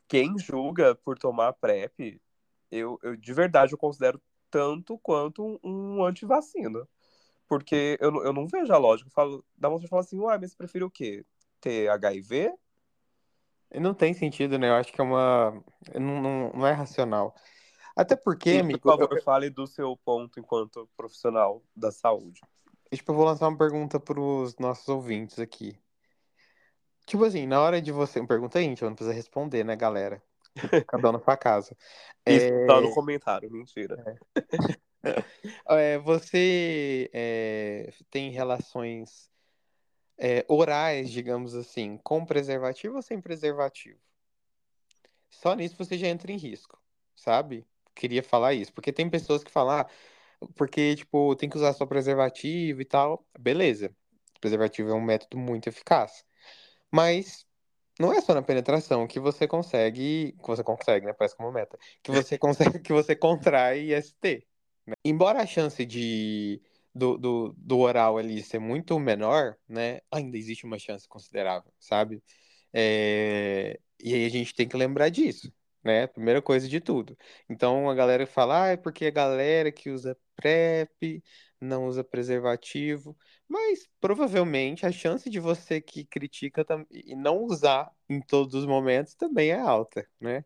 Quem 0.07 0.38
julga 0.38 0.95
por 0.95 1.18
tomar 1.18 1.53
PrEP, 1.53 2.22
eu, 2.70 2.99
eu 3.01 3.16
de 3.16 3.34
verdade 3.34 3.74
eu 3.74 3.78
considero 3.78 4.22
tanto 4.49 4.97
quanto 4.99 5.59
um 5.64 6.03
antivacina. 6.03 6.88
Porque 7.47 7.97
eu, 7.99 8.12
não- 8.12 8.24
eu 8.24 8.34
não 8.34 8.47
vejo 8.47 8.72
a 8.74 8.78
lógica. 8.78 9.09
Eu 9.09 9.14
falo, 9.14 9.45
dá 9.57 9.70
de 9.78 9.88
falar 9.88 10.01
assim, 10.01 10.20
uai, 10.20 10.38
mas 10.38 10.51
você 10.51 10.57
prefere 10.57 10.84
o 10.84 10.89
quê? 10.89 11.26
Ter 11.59 11.89
HIV? 11.89 12.53
Não 13.76 13.93
tem 13.93 14.14
sentido, 14.14 14.57
né? 14.57 14.70
Eu 14.70 14.76
acho 14.76 14.91
que 14.91 14.99
é 14.99 15.03
uma. 15.03 15.64
Não, 15.95 16.22
não, 16.22 16.51
não 16.53 16.68
é 16.68 16.72
racional. 16.72 17.34
Até 17.95 18.16
porque, 18.16 18.51
E, 18.51 18.59
amigo, 18.59 18.80
por 18.80 18.97
favor, 18.97 19.18
eu, 19.18 19.24
fale 19.24 19.49
do 19.49 19.68
seu 19.68 19.95
ponto 19.97 20.39
enquanto 20.39 20.89
profissional 20.95 21.62
da 21.76 21.91
saúde. 21.91 22.41
tipo, 22.93 23.12
eu 23.12 23.16
vou 23.16 23.26
lançar 23.26 23.47
uma 23.47 23.57
pergunta 23.57 23.99
para 23.99 24.20
os 24.20 24.57
nossos 24.57 24.88
ouvintes 24.88 25.39
aqui. 25.39 25.78
Tipo 27.06 27.26
assim, 27.26 27.45
na 27.45 27.62
hora 27.62 27.82
de 27.82 27.91
você. 27.91 28.26
Pergunta 28.26 28.62
íntima, 28.62 28.89
não 28.89 28.95
precisa 28.95 29.16
responder, 29.16 29.64
né, 29.64 29.76
galera? 29.76 30.22
Cada 30.88 31.10
um 31.10 31.12
na 31.14 31.20
sua 31.20 31.38
casa. 31.38 31.76
Isso 32.26 32.45
É, 32.47 32.66
tá 32.68 32.82
no 32.82 32.93
comentário, 32.93 33.49
mentira. 33.52 34.20
é, 35.70 35.97
você 35.99 37.10
é, 37.14 37.91
tem 38.10 38.32
relações 38.32 39.30
é, 40.18 40.45
orais, 40.47 41.10
digamos 41.10 41.56
assim, 41.56 41.97
com 42.04 42.26
preservativo 42.26 42.95
ou 42.95 43.02
sem 43.02 43.20
preservativo? 43.20 43.99
Só 45.30 45.56
nisso 45.56 45.76
você 45.78 45.97
já 45.97 46.08
entra 46.08 46.32
em 46.32 46.38
risco, 46.38 46.80
sabe? 47.16 47.66
Queria 47.95 48.22
falar 48.22 48.54
isso, 48.54 48.72
porque 48.74 48.93
tem 48.93 49.10
pessoas 49.10 49.43
que 49.43 49.52
falam, 49.52 49.80
ah, 49.80 49.89
porque, 50.56 50.95
tipo, 50.95 51.36
tem 51.36 51.49
que 51.49 51.58
usar 51.58 51.74
só 51.74 51.86
preservativo 51.86 52.82
e 52.82 52.86
tal. 52.86 53.26
Beleza, 53.39 53.95
preservativo 54.39 54.89
é 54.89 54.93
um 54.93 55.02
método 55.02 55.38
muito 55.38 55.68
eficaz. 55.68 56.26
Mas 56.91 57.45
não 57.99 58.13
é 58.13 58.21
só 58.21 58.33
na 58.33 58.41
penetração 58.41 59.07
que 59.07 59.19
você 59.19 59.47
consegue, 59.47 60.33
que 60.33 60.47
você 60.47 60.63
consegue, 60.63 61.05
né? 61.05 61.13
Parece 61.13 61.35
como 61.37 61.51
meta, 61.51 61.77
que 62.03 62.11
você 62.11 62.37
consegue, 62.39 62.79
que 62.79 62.93
você 62.93 63.15
contrai 63.15 63.91
IST. 63.91 64.47
né? 64.87 64.95
Embora 65.05 65.41
a 65.41 65.45
chance 65.47 65.85
de 65.85 66.61
do, 66.93 67.17
do, 67.17 67.53
do 67.57 67.79
oral 67.79 68.17
ali 68.17 68.41
ser 68.43 68.59
muito 68.59 68.99
menor, 68.99 69.57
né? 69.67 70.01
Ainda 70.11 70.37
existe 70.37 70.65
uma 70.65 70.77
chance 70.79 71.07
considerável, 71.07 71.71
sabe? 71.79 72.21
É, 72.73 73.79
E 74.03 74.13
aí 74.13 74.25
a 74.25 74.29
gente 74.29 74.53
tem 74.55 74.67
que 74.67 74.77
lembrar 74.77 75.09
disso, 75.09 75.53
né? 75.83 76.07
Primeira 76.07 76.41
coisa 76.41 76.67
de 76.67 76.79
tudo. 76.81 77.17
Então 77.49 77.89
a 77.89 77.95
galera 77.95 78.25
fala, 78.27 78.63
ah, 78.65 78.67
é 78.69 78.77
porque 78.77 79.05
a 79.07 79.11
galera 79.11 79.71
que 79.71 79.89
usa 79.89 80.17
PrEP 80.35 81.23
não 81.62 81.86
usa 81.86 82.03
preservativo. 82.03 83.16
Mas 83.47 83.88
provavelmente 83.99 84.86
a 84.86 84.91
chance 84.91 85.30
de 85.30 85.39
você 85.39 85.80
que 85.80 86.03
critica 86.03 86.66
e 86.91 87.16
não 87.16 87.43
usar 87.43 87.91
em 88.09 88.20
todos 88.22 88.55
os 88.55 88.66
momentos 88.66 89.14
também 89.16 89.51
é 89.51 89.59
alta, 89.59 90.07
né? 90.20 90.43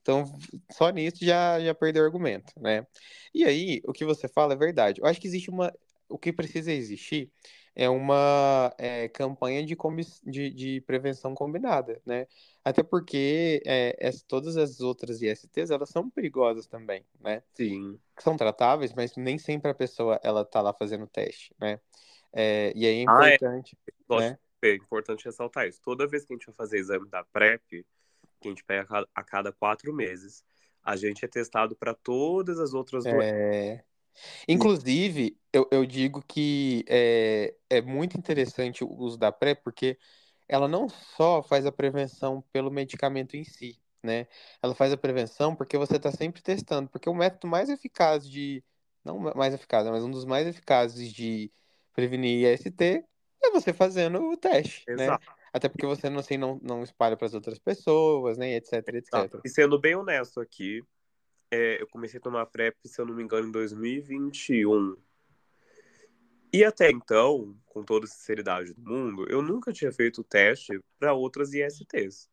Então, 0.00 0.24
só 0.70 0.90
nisso 0.90 1.24
já, 1.24 1.58
já 1.60 1.74
perdeu 1.74 2.04
argumento, 2.04 2.52
né? 2.60 2.86
E 3.34 3.44
aí, 3.44 3.80
o 3.86 3.92
que 3.92 4.04
você 4.04 4.28
fala 4.28 4.52
é 4.52 4.56
verdade. 4.56 5.00
Eu 5.00 5.06
acho 5.06 5.20
que 5.20 5.26
existe 5.26 5.50
uma. 5.50 5.72
O 6.08 6.18
que 6.18 6.32
precisa 6.32 6.72
existir 6.72 7.32
é 7.74 7.88
uma 7.88 8.72
é, 8.78 9.08
campanha 9.08 9.64
de, 9.64 9.76
de, 10.24 10.50
de 10.50 10.80
prevenção 10.82 11.34
combinada, 11.34 12.00
né? 12.06 12.26
Até 12.64 12.82
porque 12.82 13.62
é, 13.66 14.08
es- 14.08 14.22
todas 14.22 14.56
as 14.56 14.80
outras 14.80 15.20
ISTs, 15.20 15.70
elas 15.70 15.88
são 15.90 16.08
perigosas 16.08 16.66
também, 16.66 17.04
né? 17.20 17.42
Sim. 17.54 17.98
São 18.18 18.36
tratáveis, 18.36 18.92
mas 18.94 19.16
nem 19.16 19.38
sempre 19.38 19.70
a 19.70 19.74
pessoa, 19.74 20.20
ela 20.22 20.44
tá 20.44 20.60
lá 20.60 20.72
fazendo 20.72 21.06
teste, 21.06 21.54
né? 21.58 21.80
É, 22.32 22.72
e 22.74 22.86
aí 22.86 23.00
é 23.00 23.04
Ah, 23.08 23.28
é. 23.28 23.34
importante, 23.34 23.76
Lógico 24.08 24.32
né? 24.32 24.38
é 24.62 24.74
importante 24.74 25.24
ressaltar 25.24 25.68
isso. 25.68 25.80
Toda 25.82 26.06
vez 26.06 26.24
que 26.24 26.32
a 26.32 26.36
gente 26.36 26.46
vai 26.46 26.54
fazer 26.54 26.78
exame 26.78 27.08
da 27.08 27.22
PrEP, 27.24 27.84
que 28.40 28.48
a 28.48 28.48
gente 28.48 28.64
pega 28.64 28.82
a 28.82 28.86
cada- 28.86 29.08
a 29.14 29.22
cada 29.22 29.52
quatro 29.52 29.92
meses, 29.92 30.42
a 30.82 30.96
gente 30.96 31.24
é 31.24 31.28
testado 31.28 31.76
para 31.76 31.94
todas 31.94 32.58
as 32.58 32.72
outras 32.74 33.04
doenças. 33.04 33.32
É, 33.32 33.84
Inclusive, 34.48 35.36
eu, 35.52 35.68
eu 35.70 35.86
digo 35.86 36.22
que 36.26 36.84
é, 36.88 37.54
é 37.70 37.80
muito 37.80 38.16
interessante 38.18 38.84
o 38.84 38.92
uso 38.92 39.16
da 39.16 39.32
PrEP, 39.32 39.62
porque 39.62 39.98
ela 40.48 40.68
não 40.68 40.88
só 40.88 41.42
faz 41.42 41.66
a 41.66 41.72
prevenção 41.72 42.44
pelo 42.52 42.70
medicamento 42.70 43.36
em 43.36 43.44
si, 43.44 43.80
né? 44.02 44.26
Ela 44.62 44.74
faz 44.74 44.92
a 44.92 44.96
prevenção 44.96 45.54
porque 45.54 45.78
você 45.78 45.96
está 45.96 46.12
sempre 46.12 46.42
testando, 46.42 46.88
porque 46.88 47.08
o 47.08 47.14
método 47.14 47.46
mais 47.46 47.68
eficaz 47.68 48.28
de, 48.28 48.62
não 49.04 49.18
mais 49.18 49.54
eficaz, 49.54 49.84
né, 49.84 49.90
mas 49.90 50.04
um 50.04 50.10
dos 50.10 50.24
mais 50.24 50.46
eficazes 50.46 51.12
de 51.12 51.50
prevenir 51.94 52.52
IST 52.52 53.04
é 53.42 53.50
você 53.50 53.72
fazendo 53.72 54.20
o 54.20 54.36
teste, 54.36 54.84
né? 54.88 55.04
Exato. 55.04 55.32
Até 55.52 55.68
porque 55.68 55.86
você 55.86 56.10
não, 56.10 56.18
assim, 56.18 56.36
não, 56.36 56.58
não 56.62 56.82
espalha 56.82 57.16
para 57.16 57.26
as 57.26 57.34
outras 57.34 57.58
pessoas, 57.58 58.36
né? 58.36 58.54
Etc, 58.54 58.72
etc. 58.72 59.14
Exato. 59.14 59.40
E 59.44 59.48
sendo 59.48 59.78
bem 59.78 59.94
honesto 59.94 60.40
aqui, 60.40 60.82
é, 61.54 61.80
eu 61.80 61.86
comecei 61.86 62.18
a 62.18 62.22
tomar 62.22 62.46
PrEP, 62.46 62.76
se 62.84 63.00
eu 63.00 63.06
não 63.06 63.14
me 63.14 63.22
engano, 63.22 63.46
em 63.46 63.52
2021. 63.52 64.96
E 66.52 66.64
até 66.64 66.90
então, 66.90 67.56
com 67.66 67.84
toda 67.84 68.06
a 68.06 68.08
sinceridade 68.08 68.74
do 68.74 68.82
mundo, 68.82 69.26
eu 69.28 69.40
nunca 69.40 69.72
tinha 69.72 69.92
feito 69.92 70.24
teste 70.24 70.80
para 70.98 71.14
outras 71.14 71.52
ISTs. 71.54 72.28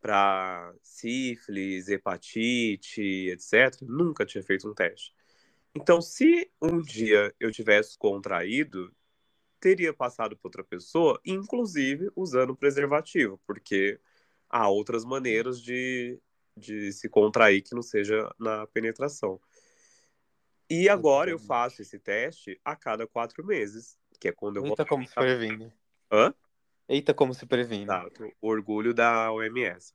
Para 0.00 0.74
sífilis, 0.82 1.88
hepatite, 1.88 3.30
etc. 3.30 3.80
Nunca 3.82 4.26
tinha 4.26 4.42
feito 4.42 4.68
um 4.68 4.74
teste. 4.74 5.14
Então, 5.74 6.00
se 6.00 6.50
um 6.60 6.80
dia 6.80 7.34
eu 7.38 7.52
tivesse 7.52 7.96
contraído, 7.98 8.92
teria 9.60 9.92
passado 9.94 10.36
para 10.36 10.48
outra 10.48 10.64
pessoa, 10.64 11.20
inclusive 11.24 12.10
usando 12.16 12.56
preservativo, 12.56 13.40
porque 13.46 14.00
há 14.48 14.68
outras 14.68 15.04
maneiras 15.04 15.60
de, 15.60 16.20
de 16.56 16.92
se 16.92 17.08
contrair 17.08 17.62
que 17.62 17.74
não 17.74 17.82
seja 17.82 18.32
na 18.38 18.66
penetração. 18.66 19.40
E 20.68 20.88
agora 20.88 21.30
eu 21.30 21.38
faço 21.38 21.82
esse 21.82 21.98
teste 21.98 22.60
a 22.64 22.74
cada 22.74 23.06
quatro 23.06 23.44
meses, 23.44 23.96
que 24.18 24.28
é 24.28 24.32
quando 24.32 24.56
eu 24.56 24.62
vou. 24.62 24.70
Eita, 24.70 24.84
como 24.84 25.06
se 25.06 25.14
previne. 25.14 25.72
Hã? 26.10 26.34
Eita, 26.88 27.14
como 27.14 27.34
se 27.34 27.46
previne. 27.46 27.84
Exato. 27.84 28.32
Orgulho 28.40 28.92
da 28.92 29.30
OMS. 29.32 29.94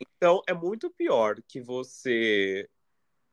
Então, 0.00 0.42
é 0.46 0.52
muito 0.52 0.90
pior 0.90 1.40
que 1.46 1.60
você 1.60 2.68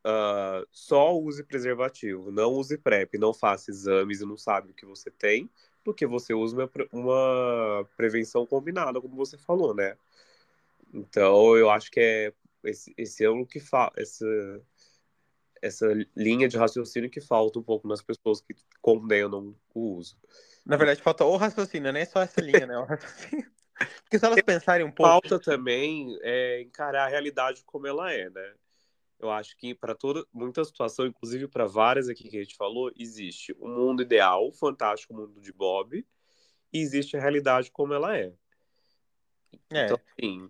ah, 0.04 0.64
só 0.72 1.16
use 1.16 1.44
preservativo, 1.44 2.32
não 2.32 2.52
use 2.54 2.78
PrEP, 2.78 3.18
não 3.18 3.34
faça 3.34 3.70
exames 3.70 4.22
e 4.22 4.26
não 4.26 4.38
sabe 4.38 4.72
o 4.72 4.74
que 4.74 4.86
você 4.86 5.12
tem, 5.12 5.50
do 5.84 5.94
que 5.94 6.08
você 6.08 6.34
use 6.34 6.56
uma, 6.56 6.70
uma 6.92 7.88
prevenção 7.96 8.46
combinada, 8.46 9.00
como 9.00 9.16
você 9.16 9.38
falou, 9.38 9.76
né? 9.76 9.96
Então, 10.94 11.56
eu 11.56 11.70
acho 11.70 11.90
que 11.90 12.00
é 12.00 12.34
esse, 12.64 12.94
esse 12.98 13.24
é 13.24 13.30
o 13.30 13.46
que 13.46 13.60
fa 13.60 13.92
essa, 13.98 14.26
essa 15.62 15.88
linha 16.16 16.48
de 16.48 16.58
raciocínio 16.58 17.10
que 17.10 17.22
falta 17.22 17.60
um 17.60 17.64
pouco 17.64 17.88
nas 17.88 18.02
pessoas 18.02 18.42
que 18.42 18.56
condenam 18.82 19.56
o 19.74 19.96
uso. 19.96 20.18
Na 20.66 20.78
verdade, 20.78 21.02
falta 21.02 21.26
o 21.26 21.38
raciocínio, 21.38 21.92
nem 21.92 22.06
só 22.06 22.22
essa 22.22 22.42
linha, 22.42 22.66
né? 22.66 22.78
O 22.78 22.86
raciocínio. 22.86 23.50
Porque 24.04 24.20
se 24.20 24.26
elas 24.26 24.42
pensarem 24.44 24.86
um 24.86 24.92
pouco. 24.92 25.10
Falta 25.10 25.40
também 25.40 26.18
é, 26.22 26.62
encarar 26.62 27.06
a 27.06 27.10
realidade 27.10 27.64
como 27.66 27.88
ela 27.88 28.12
é, 28.12 28.30
né? 28.30 28.54
Eu 29.20 29.30
acho 29.30 29.56
que 29.58 29.74
para 29.74 29.96
toda 29.96 30.26
muita 30.34 30.64
situação, 30.64 31.06
inclusive 31.06 31.48
para 31.48 31.66
várias 31.66 32.10
aqui 32.10 32.28
que 32.28 32.38
a 32.38 32.44
gente 32.44 32.56
falou, 32.56 32.92
existe 32.96 33.56
o 33.60 33.68
um 33.68 33.76
mundo 33.76 34.02
ideal, 34.02 34.48
o 34.48 34.52
fantástico 34.52 35.14
mundo 35.14 35.40
de 35.40 35.54
Bob, 35.54 36.06
e 36.74 36.80
existe 36.80 37.16
a 37.16 37.22
realidade 37.22 37.72
como 37.72 37.94
ela 37.94 38.18
é. 38.18 38.34
É, 39.70 39.86
Então, 39.86 40.00
assim, 40.18 40.50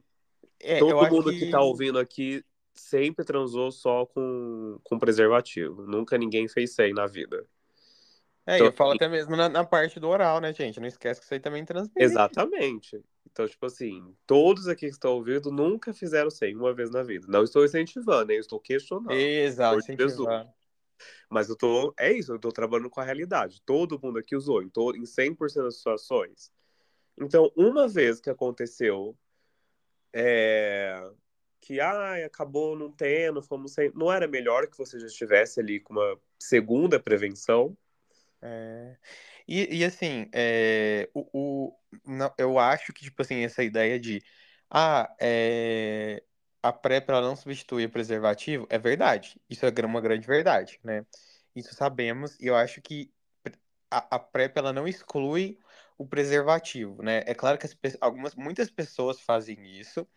é, 0.63 0.79
todo 0.79 1.09
mundo 1.09 1.31
que... 1.31 1.39
que 1.39 1.51
tá 1.51 1.61
ouvindo 1.61 1.99
aqui 1.99 2.43
sempre 2.73 3.25
transou 3.25 3.71
só 3.71 4.05
com, 4.05 4.79
com 4.83 4.97
preservativo. 4.97 5.85
Nunca 5.85 6.17
ninguém 6.17 6.47
fez 6.47 6.73
100 6.73 6.93
na 6.93 7.07
vida. 7.07 7.45
É, 8.45 8.55
Então, 8.55 8.67
eu 8.67 8.73
falo 8.73 8.91
assim, 8.91 8.97
até 8.97 9.07
mesmo 9.07 9.35
na, 9.35 9.47
na 9.47 9.63
parte 9.63 9.99
do 9.99 10.07
oral, 10.07 10.39
né, 10.39 10.53
gente? 10.53 10.79
Não 10.79 10.87
esquece 10.87 11.19
que 11.19 11.25
isso 11.25 11.33
aí 11.33 11.39
também 11.39 11.63
transmite. 11.63 12.01
Exatamente. 12.01 13.01
Então, 13.31 13.47
tipo 13.47 13.65
assim, 13.65 14.13
todos 14.25 14.67
aqui 14.67 14.87
que 14.87 14.93
estão 14.93 15.13
ouvindo 15.13 15.51
nunca 15.51 15.93
fizeram 15.93 16.29
100 16.29 16.55
uma 16.55 16.73
vez 16.73 16.89
na 16.89 17.03
vida. 17.03 17.27
Não 17.29 17.43
estou 17.43 17.63
incentivando, 17.63 18.31
eu 18.31 18.39
estou 18.39 18.59
questionando. 18.59 19.11
Exato, 19.11 19.79
incentivar. 19.79 20.47
Mas 21.29 21.49
eu 21.49 21.55
tô. 21.55 21.93
É 21.97 22.11
isso, 22.11 22.33
eu 22.33 22.39
tô 22.39 22.51
trabalhando 22.51 22.89
com 22.89 22.99
a 22.99 23.03
realidade. 23.03 23.61
Todo 23.65 23.99
mundo 24.01 24.19
aqui 24.19 24.35
usou, 24.35 24.61
em, 24.61 24.69
to, 24.69 24.95
em 24.95 25.03
100% 25.03 25.63
das 25.63 25.77
situações. 25.77 26.51
Então, 27.17 27.51
uma 27.55 27.87
vez 27.87 28.19
que 28.19 28.29
aconteceu 28.29 29.17
é, 30.13 31.11
que 31.61 31.79
ai, 31.79 32.23
acabou 32.23 32.77
não 32.77 32.91
tendo, 32.91 33.41
fomos 33.43 33.73
sem. 33.73 33.91
Não 33.95 34.11
era 34.11 34.27
melhor 34.27 34.67
que 34.67 34.77
você 34.77 34.99
já 34.99 35.07
estivesse 35.07 35.59
ali 35.59 35.79
com 35.79 35.93
uma 35.93 36.19
segunda 36.39 36.99
prevenção? 36.99 37.77
É. 38.41 38.97
E, 39.47 39.77
e 39.79 39.85
assim, 39.85 40.29
é, 40.33 41.09
o, 41.13 41.67
o- 41.69 41.79
não, 42.05 42.33
eu 42.37 42.57
acho 42.59 42.93
que, 42.93 43.03
tipo 43.03 43.21
assim, 43.21 43.43
essa 43.43 43.63
ideia 43.63 43.99
de 43.99 44.23
ah, 44.69 45.13
é, 45.19 46.23
a 46.63 46.71
PrEP 46.73 47.09
ela 47.09 47.21
não 47.21 47.35
substitui 47.35 47.85
o 47.85 47.89
preservativo 47.91 48.65
é 48.69 48.77
verdade. 48.79 49.39
Isso 49.49 49.65
é 49.65 49.85
uma 49.85 50.01
grande 50.01 50.25
verdade, 50.27 50.79
né? 50.83 51.05
Isso 51.55 51.73
sabemos, 51.75 52.39
e 52.39 52.47
eu 52.47 52.55
acho 52.55 52.81
que 52.81 53.11
a, 53.91 54.15
a 54.15 54.19
PrEP 54.19 54.57
ela 54.57 54.73
não 54.73 54.87
exclui 54.87 55.59
o 56.01 56.07
preservativo, 56.07 57.01
né? 57.03 57.23
É 57.25 57.33
claro 57.35 57.57
que 57.57 57.65
as 57.65 57.77
algumas, 58.01 58.35
muitas 58.35 58.69
pessoas 58.71 59.19
fazem 59.21 59.79
isso, 59.79 60.07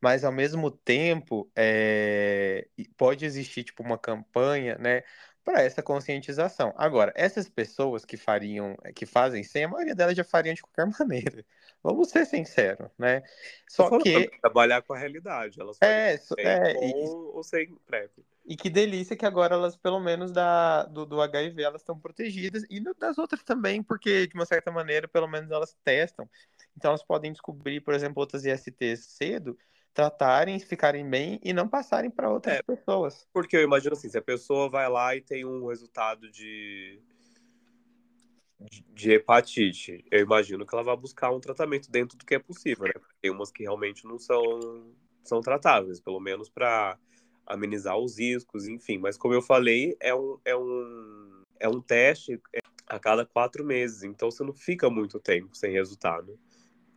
mas 0.00 0.24
ao 0.24 0.32
mesmo 0.32 0.70
tempo 0.70 1.50
é, 1.56 2.68
pode 2.96 3.24
existir 3.24 3.64
tipo 3.64 3.82
uma 3.82 3.98
campanha, 3.98 4.76
né, 4.78 5.02
para 5.44 5.62
essa 5.62 5.82
conscientização. 5.82 6.72
Agora, 6.76 7.12
essas 7.16 7.48
pessoas 7.48 8.04
que 8.04 8.16
fariam, 8.16 8.76
que 8.94 9.04
fazem 9.04 9.42
sem, 9.42 9.64
a 9.64 9.68
maioria 9.68 9.94
delas 9.94 10.16
já 10.16 10.24
fariam 10.24 10.54
de 10.54 10.62
qualquer 10.62 10.86
maneira. 10.98 11.44
Vamos 11.82 12.10
ser 12.10 12.24
sinceros, 12.26 12.90
né? 12.96 13.22
Só 13.68 13.98
que 13.98 14.30
trabalhar 14.40 14.82
com 14.82 14.94
a 14.94 14.98
realidade. 14.98 15.60
Elas 15.60 15.76
é, 15.80 16.16
sem 16.16 16.36
é, 16.38 16.74
com 16.74 16.84
e, 16.84 16.92
ou 17.34 17.42
sem 17.42 17.74
PrEP. 17.86 18.10
e 18.46 18.56
que 18.56 18.70
delícia 18.70 19.16
que 19.16 19.26
agora 19.26 19.56
elas, 19.56 19.76
pelo 19.76 19.98
menos 19.98 20.30
da, 20.30 20.84
do, 20.84 21.04
do 21.04 21.20
HIV, 21.20 21.60
elas 21.60 21.82
estão 21.82 21.98
protegidas, 21.98 22.64
e 22.70 22.80
das 22.96 23.18
outras 23.18 23.42
também, 23.42 23.82
porque 23.82 24.28
de 24.28 24.34
uma 24.34 24.46
certa 24.46 24.70
maneira, 24.70 25.08
pelo 25.08 25.26
menos 25.26 25.50
elas 25.50 25.76
testam. 25.82 26.28
Então 26.76 26.90
elas 26.90 27.02
podem 27.02 27.32
descobrir, 27.32 27.80
por 27.80 27.94
exemplo, 27.94 28.20
outras 28.20 28.44
ISTs 28.44 29.04
cedo, 29.04 29.58
tratarem, 29.94 30.58
ficarem 30.58 31.08
bem 31.08 31.38
e 31.42 31.52
não 31.52 31.68
passarem 31.68 32.10
para 32.10 32.30
outras 32.30 32.56
É, 32.56 32.62
pessoas. 32.62 33.26
porque 33.32 33.56
eu 33.56 33.62
imagino 33.62 33.94
assim, 33.94 34.08
se 34.08 34.18
a 34.18 34.22
pessoa 34.22 34.68
vai 34.68 34.88
lá 34.88 35.14
e 35.14 35.20
tem 35.20 35.44
um 35.44 35.66
resultado 35.66 36.30
de, 36.30 37.00
de, 38.88 39.12
hepatite, 39.12 40.04
eu 40.10 40.20
imagino 40.20 40.66
que 40.66 40.74
ela 40.74 40.84
vai 40.84 40.96
buscar 40.96 41.30
um 41.30 41.40
tratamento 41.40 41.90
dentro 41.90 42.16
do 42.16 42.24
que 42.24 42.34
é 42.34 42.38
possível, 42.38 42.86
né? 42.86 42.94
Tem 43.20 43.30
umas 43.30 43.50
que 43.50 43.62
realmente 43.62 44.04
não 44.06 44.18
são, 44.18 44.94
são 45.22 45.40
tratáveis, 45.40 46.00
pelo 46.00 46.20
menos 46.20 46.48
para 46.48 46.98
amenizar 47.46 47.96
os 47.98 48.18
riscos, 48.18 48.66
enfim. 48.66 48.98
Mas 48.98 49.18
como 49.18 49.34
eu 49.34 49.42
falei, 49.42 49.96
é 50.00 50.14
um, 50.14 50.38
é 50.44 50.56
um, 50.56 51.42
é 51.60 51.68
um 51.68 51.80
teste 51.80 52.40
a 52.86 52.98
cada 52.98 53.24
quatro 53.24 53.64
meses, 53.64 54.02
então 54.02 54.30
você 54.30 54.42
não 54.42 54.52
fica 54.52 54.88
muito 54.88 55.20
tempo 55.20 55.54
sem 55.54 55.72
resultado. 55.72 56.38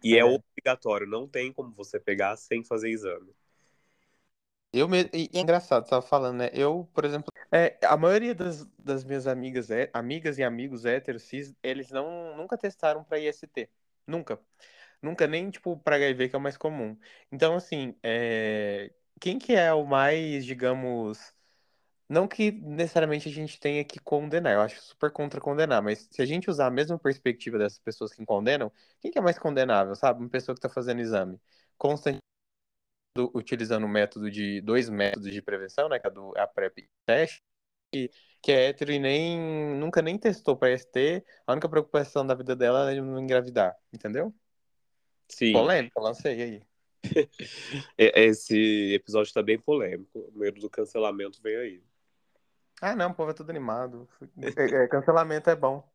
E 0.05 0.15
é, 0.17 0.19
É. 0.19 0.23
obrigatório, 0.25 1.07
não 1.07 1.27
tem 1.27 1.51
como 1.53 1.73
você 1.73 1.99
pegar 1.99 2.37
sem 2.37 2.63
fazer 2.63 2.89
exame. 2.91 3.33
Eu 4.73 4.87
me... 4.89 5.09
E 5.13 5.29
é 5.33 5.39
engraçado, 5.39 5.85
você 5.85 5.89
tava 5.91 6.01
falando, 6.05 6.37
né? 6.39 6.49
Eu, 6.53 6.89
por 6.93 7.05
exemplo, 7.05 7.31
é, 7.51 7.77
a 7.85 7.95
maioria 7.95 8.35
das, 8.35 8.65
das 8.77 9.03
minhas 9.05 9.25
amigas, 9.27 9.71
é, 9.71 9.89
amigas 9.93 10.37
e 10.37 10.43
amigos 10.43 10.83
héteros, 10.85 11.23
cis, 11.23 11.55
eles 11.63 11.89
não, 11.91 12.35
nunca 12.35 12.57
testaram 12.57 13.03
para 13.03 13.19
IST. 13.19 13.69
Nunca. 14.05 14.39
Nunca, 15.01 15.27
nem, 15.27 15.51
tipo, 15.51 15.77
para 15.79 15.97
HIV, 15.97 16.29
que 16.29 16.35
é 16.37 16.39
o 16.39 16.41
mais 16.41 16.57
comum. 16.57 16.97
Então, 17.31 17.55
assim, 17.57 17.95
é, 18.03 18.93
quem 19.21 19.39
que 19.39 19.53
é 19.55 19.73
o 19.73 19.85
mais, 19.85 20.45
digamos. 20.45 21.34
Não 22.07 22.27
que 22.27 22.51
necessariamente 22.51 23.27
a 23.27 23.31
gente 23.31 23.59
tenha 23.59 23.83
que 23.83 23.99
condenar, 23.99 24.53
eu 24.53 24.61
acho 24.61 24.79
super 24.81 25.11
contra 25.11 25.41
condenar, 25.41 25.81
mas 25.81 26.07
se 26.11 26.21
a 26.21 26.25
gente 26.25 26.49
usar 26.49 26.67
a 26.67 26.71
mesma 26.71 26.99
perspectiva 26.99 27.57
dessas 27.57 27.79
pessoas 27.79 28.13
que 28.13 28.23
condenam, 28.25 28.71
quem 29.01 29.11
que 29.11 29.17
é 29.17 29.21
mais 29.21 29.39
condenável, 29.39 29.95
sabe? 29.95 30.19
Uma 30.21 30.29
pessoa 30.29 30.55
que 30.55 30.59
está 30.59 30.69
fazendo 30.69 31.01
exame 31.01 31.39
constante, 31.77 32.19
do- 33.15 33.31
utilizando 33.33 33.85
o 33.85 33.89
método 33.89 34.29
de 34.29 34.61
dois 34.61 34.89
métodos 34.89 35.31
de 35.31 35.41
prevenção, 35.41 35.89
né? 35.89 35.99
Que 35.99 36.07
é 36.07 36.11
do, 36.11 36.33
a 36.37 36.47
PrEP 36.47 36.79
e 36.81 36.85
o 36.85 36.87
teste, 37.05 37.41
e- 37.93 38.11
que 38.41 38.51
é 38.51 38.67
hétero 38.69 38.91
e 38.91 38.99
nem 38.99 39.39
nunca 39.79 40.01
nem 40.01 40.17
testou 40.17 40.55
para 40.57 40.71
ST, 40.71 41.25
a 41.47 41.53
única 41.53 41.69
preocupação 41.69 42.25
da 42.25 42.35
vida 42.35 42.55
dela 42.55 42.91
é 42.91 43.01
não 43.01 43.19
engravidar, 43.19 43.75
entendeu? 43.93 44.33
Sim. 45.29 45.53
Polêmica, 45.53 45.99
lancei 45.99 46.41
aí. 46.41 46.61
Esse 47.97 48.93
episódio 48.93 49.33
tá 49.33 49.41
bem 49.43 49.59
polêmico. 49.59 50.19
O 50.19 50.37
medo 50.37 50.59
do 50.59 50.69
cancelamento 50.69 51.41
vem 51.41 51.55
aí. 51.55 51.83
Ah, 52.81 52.95
não, 52.95 53.11
o 53.11 53.13
povo 53.13 53.31
é 53.31 53.33
tudo 53.33 53.49
animado. 53.49 54.07
É- 54.57 54.83
é, 54.83 54.87
cancelamento 54.87 55.49
é 55.49 55.55
bom. 55.55 55.87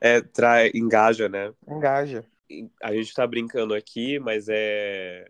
É, 0.00 0.20
trai, 0.20 0.70
engaja, 0.74 1.28
né? 1.28 1.52
Engaja. 1.66 2.24
A 2.82 2.94
gente 2.94 3.12
tá 3.14 3.26
brincando 3.26 3.74
aqui, 3.74 4.18
mas 4.18 4.46
é. 4.48 5.28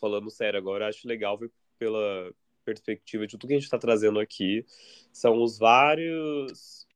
Falando 0.00 0.30
sério 0.30 0.58
agora, 0.58 0.88
acho 0.88 1.08
legal 1.08 1.38
ver 1.38 1.50
pela 1.78 2.30
perspectiva 2.64 3.26
de 3.26 3.32
tudo 3.38 3.48
que 3.48 3.54
a 3.54 3.58
gente 3.58 3.70
tá 3.70 3.78
trazendo 3.78 4.18
aqui. 4.20 4.64
São 5.12 5.42
os 5.42 5.58
vários. 5.58 6.86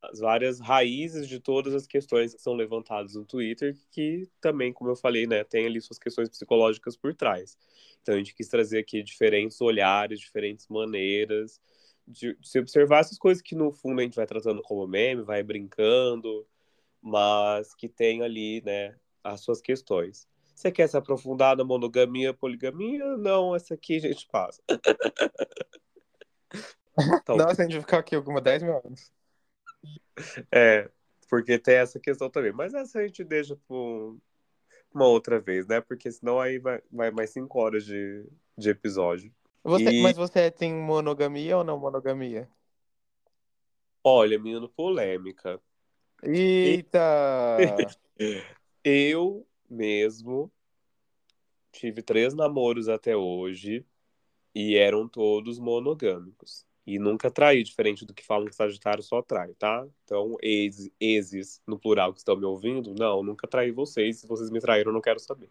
As 0.00 0.20
várias 0.20 0.60
raízes 0.60 1.28
de 1.28 1.40
todas 1.40 1.74
as 1.74 1.84
questões 1.86 2.32
que 2.32 2.40
são 2.40 2.54
levantadas 2.54 3.14
no 3.14 3.24
Twitter, 3.24 3.76
que 3.90 4.28
também, 4.40 4.72
como 4.72 4.90
eu 4.90 4.96
falei, 4.96 5.26
né, 5.26 5.42
tem 5.42 5.66
ali 5.66 5.80
suas 5.80 5.98
questões 5.98 6.28
psicológicas 6.28 6.96
por 6.96 7.12
trás. 7.14 7.58
Então 8.00 8.14
a 8.14 8.18
gente 8.18 8.32
quis 8.32 8.46
trazer 8.46 8.78
aqui 8.78 9.02
diferentes 9.02 9.60
olhares, 9.60 10.20
diferentes 10.20 10.68
maneiras 10.68 11.60
de, 12.08 12.34
de 12.34 12.48
se 12.48 12.58
observar 12.58 13.00
essas 13.00 13.18
coisas 13.18 13.42
que 13.42 13.54
no 13.54 13.70
fundo 13.70 14.00
a 14.00 14.02
gente 14.02 14.16
vai 14.16 14.26
tratando 14.26 14.62
como 14.62 14.86
meme, 14.86 15.22
vai 15.22 15.42
brincando, 15.42 16.46
mas 17.00 17.74
que 17.74 17.88
tem 17.88 18.22
ali, 18.22 18.62
né, 18.64 18.96
as 19.22 19.40
suas 19.40 19.60
questões. 19.60 20.26
Você 20.54 20.72
quer 20.72 20.88
se 20.88 20.96
aprofundar 20.96 21.56
na 21.56 21.62
monogamia, 21.62 22.34
poligamia? 22.34 23.16
Não, 23.16 23.54
essa 23.54 23.74
aqui 23.74 23.96
a 23.96 24.00
gente 24.00 24.26
passa. 24.30 24.62
Então, 27.22 27.36
Nossa, 27.36 27.62
a 27.62 27.64
gente 27.64 27.74
vai 27.74 27.80
ficar 27.82 27.98
aqui 27.98 28.16
alguma 28.16 28.40
10 28.40 28.62
mil 28.64 28.76
anos. 28.76 29.12
é, 30.50 30.90
porque 31.30 31.56
tem 31.56 31.76
essa 31.76 32.00
questão 32.00 32.28
também. 32.28 32.52
Mas 32.52 32.74
essa 32.74 32.98
a 32.98 33.06
gente 33.06 33.22
deixa 33.22 33.54
para 33.54 33.76
uma 34.92 35.06
outra 35.06 35.38
vez, 35.38 35.64
né? 35.66 35.80
Porque 35.80 36.10
senão 36.10 36.40
aí 36.40 36.58
vai, 36.58 36.82
vai 36.90 37.10
mais 37.12 37.30
5 37.30 37.56
horas 37.58 37.84
de, 37.84 38.26
de 38.56 38.70
episódio. 38.70 39.32
Você, 39.68 39.90
E- 39.90 40.02
Mas 40.02 40.16
você 40.16 40.50
tem 40.50 40.72
monogamia 40.74 41.56
ou 41.58 41.64
não 41.64 41.78
monogamia? 41.78 42.48
Olha, 44.02 44.38
menino, 44.38 44.68
polêmica. 44.68 45.60
Eita! 46.22 47.94
Eu 48.84 49.46
mesmo 49.68 50.50
tive 51.72 52.02
três 52.02 52.34
namoros 52.34 52.88
até 52.88 53.16
hoje 53.16 53.84
e 54.54 54.76
eram 54.76 55.08
todos 55.08 55.58
monogâmicos. 55.58 56.66
E 56.86 56.98
nunca 56.98 57.30
traí, 57.30 57.62
diferente 57.62 58.06
do 58.06 58.14
que 58.14 58.24
falam 58.24 58.46
que 58.48 58.54
Sagitário 58.56 59.02
só 59.02 59.22
trai, 59.22 59.54
tá? 59.54 59.86
Então, 60.04 60.36
ex, 60.42 60.90
exes, 61.00 61.62
no 61.66 61.78
plural, 61.78 62.12
que 62.12 62.20
estão 62.20 62.36
me 62.36 62.46
ouvindo, 62.46 62.94
não, 62.94 63.22
nunca 63.22 63.46
traí 63.48 63.70
vocês. 63.72 64.18
Se 64.20 64.26
vocês 64.26 64.50
me 64.50 64.60
traíram, 64.60 64.90
eu 64.90 64.94
não 64.94 65.00
quero 65.02 65.20
saber. 65.20 65.50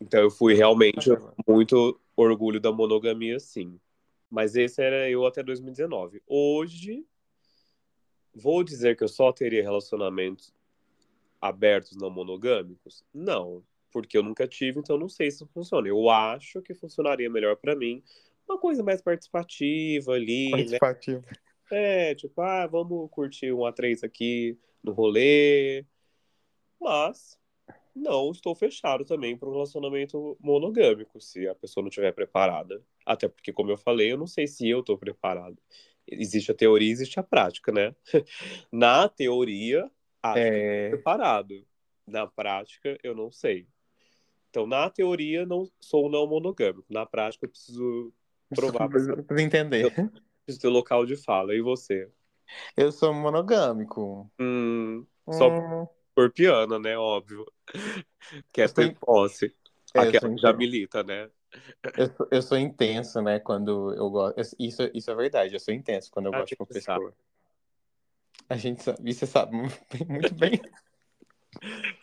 Então, 0.00 0.20
eu 0.20 0.30
fui 0.30 0.54
realmente 0.54 1.10
muito 1.46 2.00
orgulho 2.16 2.60
da 2.60 2.72
monogamia, 2.72 3.38
sim. 3.40 3.78
Mas 4.30 4.54
esse 4.54 4.82
era 4.82 5.08
eu 5.08 5.26
até 5.26 5.42
2019. 5.42 6.22
Hoje, 6.26 7.04
vou 8.34 8.62
dizer 8.62 8.96
que 8.96 9.02
eu 9.02 9.08
só 9.08 9.32
teria 9.32 9.62
relacionamentos 9.62 10.52
abertos 11.40 11.96
não 11.96 12.10
monogâmicos? 12.10 13.04
Não, 13.12 13.62
porque 13.90 14.18
eu 14.18 14.22
nunca 14.22 14.46
tive, 14.46 14.78
então 14.78 14.98
não 14.98 15.08
sei 15.08 15.30
se 15.30 15.46
funciona. 15.46 15.88
Eu 15.88 16.10
acho 16.10 16.60
que 16.62 16.74
funcionaria 16.74 17.30
melhor 17.30 17.56
pra 17.56 17.74
mim 17.74 18.02
uma 18.48 18.58
coisa 18.58 18.82
mais 18.82 19.02
participativa 19.02 20.12
ali, 20.12 20.50
né? 20.50 20.78
Participativo. 20.78 21.24
É, 21.70 22.14
tipo, 22.14 22.40
ah, 22.40 22.66
vamos 22.66 23.10
curtir 23.10 23.52
um 23.52 23.58
A3 23.58 24.02
aqui 24.02 24.58
no 24.82 24.92
rolê. 24.92 25.84
Mas 26.80 27.37
não 27.98 28.30
estou 28.30 28.54
fechado 28.54 29.04
também 29.04 29.36
para 29.36 29.48
um 29.48 29.52
relacionamento 29.52 30.36
monogâmico, 30.40 31.20
se 31.20 31.48
a 31.48 31.54
pessoa 31.54 31.82
não 31.82 31.88
estiver 31.88 32.12
preparada. 32.12 32.82
Até 33.04 33.28
porque, 33.28 33.52
como 33.52 33.70
eu 33.70 33.76
falei, 33.76 34.12
eu 34.12 34.18
não 34.18 34.26
sei 34.26 34.46
se 34.46 34.68
eu 34.68 34.80
estou 34.80 34.96
preparado. 34.98 35.58
Existe 36.06 36.50
a 36.50 36.54
teoria, 36.54 36.90
existe 36.90 37.20
a 37.20 37.22
prática, 37.22 37.70
né? 37.72 37.94
Na 38.72 39.08
teoria, 39.08 39.90
acho 40.22 40.34
que 40.34 40.40
É... 40.40 40.90
preparado. 40.90 41.66
Na 42.06 42.26
prática, 42.26 42.98
eu 43.02 43.14
não 43.14 43.30
sei. 43.30 43.66
Então, 44.50 44.66
na 44.66 44.88
teoria, 44.88 45.44
não 45.44 45.70
sou 45.78 46.08
não 46.08 46.26
monogâmico. 46.26 46.86
Na 46.88 47.04
prática, 47.04 47.44
eu 47.44 47.50
preciso 47.50 48.12
provar, 48.54 48.88
Preciso 48.88 49.12
entender. 49.38 49.92
preciso 50.44 50.62
ter 50.62 50.68
local 50.68 51.04
de 51.04 51.16
fala. 51.16 51.54
E 51.54 51.60
você? 51.60 52.10
Eu 52.76 52.90
sou 52.90 53.12
monogâmico. 53.12 54.30
Hum, 54.40 55.06
só 55.30 55.50
Hum, 55.50 55.86
escorpiana, 56.18 56.78
né? 56.78 56.96
Óbvio. 56.98 57.46
Eu 58.56 58.68
sou 58.68 58.74
ter 58.84 58.90
in- 58.90 58.94
posse. 58.94 59.54
É, 59.94 60.00
eu 60.00 60.08
Aquela 60.08 60.34
que 60.34 60.40
já 60.40 60.52
milita, 60.52 61.02
né? 61.02 61.30
Eu, 61.96 62.06
sou- 62.14 62.28
eu 62.30 62.42
sou 62.42 62.58
intenso, 62.58 63.22
né? 63.22 63.38
Quando 63.40 63.94
eu 63.94 64.10
gosto. 64.10 64.54
Isso, 64.58 64.82
isso 64.92 65.10
é 65.10 65.14
verdade, 65.14 65.54
eu 65.54 65.60
sou 65.60 65.72
intenso 65.72 66.10
quando 66.10 66.26
eu 66.26 66.32
gosto 66.32 66.48
de 66.48 66.56
uma 66.60 66.66
você 66.66 66.80
sabe. 66.80 66.98
pessoa. 67.06 67.16
A 68.50 68.56
gente 68.56 68.82
sabe, 68.82 69.10
isso 69.10 69.20
você 69.20 69.26
sabe 69.26 69.56
muito 70.08 70.34
bem-. 70.34 70.60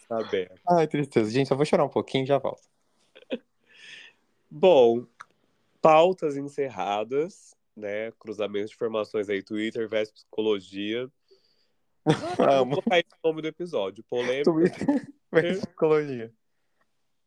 Saber. 0.07 0.51
Ai, 0.68 0.88
tristeza. 0.88 1.30
Gente, 1.30 1.47
só 1.47 1.55
vou 1.55 1.66
chorar 1.66 1.84
um 1.86 1.89
pouquinho 1.89 2.24
e 2.24 2.28
já 2.28 2.39
volto. 2.39 2.63
Bom, 4.49 5.05
pautas 5.80 6.38
encerradas, 6.38 7.55
né? 7.76 8.11
Cruzamento 8.13 8.68
de 8.70 8.74
informações 8.74 9.30
aí, 9.30 9.43
Twitter 9.43 9.88
versus 9.88 10.13
psicologia. 10.13 11.07
Vou 12.06 12.70
colocar 12.70 12.99
esse 12.99 13.16
nome 13.24 13.41
do 13.41 13.47
episódio. 13.47 14.03
Polêmica 14.03 14.43
Twitter 14.51 15.08
versus 15.32 15.66
psicologia. 15.66 16.34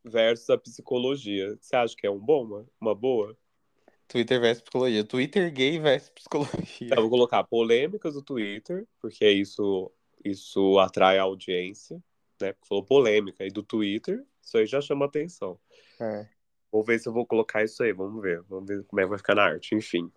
versus 0.05 0.51
a 0.51 0.59
psicologia. 0.59 1.59
Você 1.61 1.77
acha 1.77 1.97
que 1.97 2.07
é 2.07 2.11
um 2.11 2.19
bom, 2.19 2.45
uma, 2.45 2.67
uma 2.81 2.95
boa? 2.95 3.37
Twitter 4.07 4.41
versus 4.41 4.63
psicologia. 4.63 5.05
Twitter 5.05 5.53
gay 5.53 5.79
versus 5.79 6.11
psicologia. 6.11 6.95
Eu 6.95 7.03
vou 7.03 7.11
colocar 7.11 7.43
polêmicas 7.45 8.15
do 8.15 8.23
Twitter, 8.23 8.87
porque 9.01 9.29
isso, 9.29 9.91
isso 10.25 10.79
atrai 10.79 11.19
a 11.19 11.23
audiência, 11.23 11.97
né? 12.41 12.53
Porque 12.53 12.69
falou 12.69 12.85
polêmica. 12.85 13.45
E 13.45 13.51
do 13.51 13.63
Twitter, 13.63 14.25
isso 14.41 14.57
aí 14.57 14.67
já 14.67 14.81
chama 14.81 15.07
atenção. 15.07 15.59
É. 16.01 16.27
Vou 16.71 16.85
ver 16.85 16.99
se 17.01 17.09
eu 17.09 17.13
vou 17.13 17.27
colocar 17.27 17.65
isso 17.65 17.83
aí, 17.83 17.93
vamos 17.93 18.23
ver. 18.23 18.43
Vamos 18.43 18.67
ver 18.67 18.85
como 18.85 19.01
é 19.01 19.05
que 19.05 19.09
vai 19.11 19.19
ficar 19.19 19.35
na 19.35 19.45
arte, 19.45 19.75
enfim. 19.75 20.11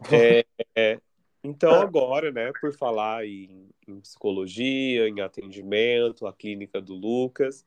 É, 0.10 0.46
é, 0.74 0.98
então, 1.42 1.72
agora, 1.80 2.30
né, 2.30 2.52
por 2.60 2.72
falar 2.74 3.26
em, 3.26 3.68
em 3.88 4.00
psicologia, 4.00 5.08
em 5.08 5.20
atendimento, 5.20 6.26
a 6.26 6.32
clínica 6.32 6.80
do 6.80 6.94
Lucas, 6.94 7.64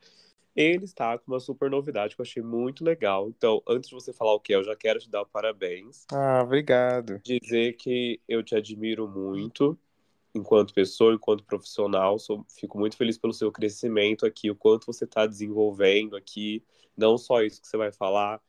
ele 0.55 0.85
está 0.85 1.17
com 1.17 1.31
uma 1.31 1.39
super 1.39 1.69
novidade 1.69 2.15
que 2.15 2.21
eu 2.21 2.23
achei 2.23 2.43
muito 2.43 2.83
legal. 2.83 3.27
Então, 3.29 3.61
antes 3.67 3.89
de 3.89 3.95
você 3.95 4.13
falar 4.13 4.33
o 4.33 4.39
que 4.39 4.53
é, 4.53 4.55
eu 4.55 4.63
já 4.63 4.75
quero 4.75 4.99
te 4.99 5.09
dar 5.09 5.25
parabéns. 5.25 6.05
Ah, 6.11 6.41
obrigado. 6.43 7.19
Dizer 7.23 7.73
que 7.73 8.19
eu 8.27 8.43
te 8.43 8.55
admiro 8.55 9.07
muito 9.07 9.77
enquanto 10.35 10.73
pessoa, 10.73 11.13
enquanto 11.13 11.43
profissional. 11.43 12.19
Sou, 12.19 12.45
fico 12.47 12.77
muito 12.77 12.97
feliz 12.97 13.17
pelo 13.17 13.33
seu 13.33 13.51
crescimento 13.51 14.25
aqui, 14.25 14.49
o 14.49 14.55
quanto 14.55 14.85
você 14.85 15.05
está 15.05 15.25
desenvolvendo 15.25 16.15
aqui. 16.15 16.63
Não 16.95 17.17
só 17.17 17.41
isso 17.41 17.61
que 17.61 17.67
você 17.67 17.77
vai 17.77 17.91
falar, 17.91 18.39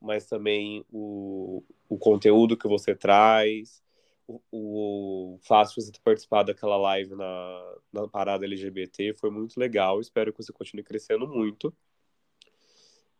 mas 0.00 0.26
também 0.26 0.84
o, 0.92 1.62
o 1.88 1.96
conteúdo 1.96 2.56
que 2.56 2.68
você 2.68 2.94
traz, 2.94 3.82
o, 4.26 4.40
o 4.50 5.38
de 5.42 5.74
você 5.74 5.92
ter 5.92 6.00
participado 6.00 6.52
daquela 6.52 6.76
live 6.76 7.14
na, 7.14 7.76
na 7.92 8.08
parada 8.08 8.44
LGBT 8.44 9.14
foi 9.14 9.30
muito 9.30 9.58
legal. 9.58 10.00
Espero 10.00 10.32
que 10.32 10.42
você 10.42 10.52
continue 10.52 10.84
crescendo 10.84 11.26
muito. 11.26 11.74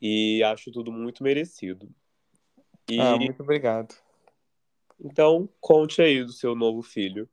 E 0.01 0.43
acho 0.43 0.71
tudo 0.73 0.91
muito 0.91 1.23
merecido. 1.23 1.89
E 2.91 3.01
Ah, 3.01 3.17
muito 3.17 3.43
obrigado. 3.43 3.95
então, 5.03 5.49
conte 5.61 6.03
aí 6.03 6.23
do 6.23 6.33
seu 6.33 6.55
novo 6.55 6.83
filho. 6.83 7.29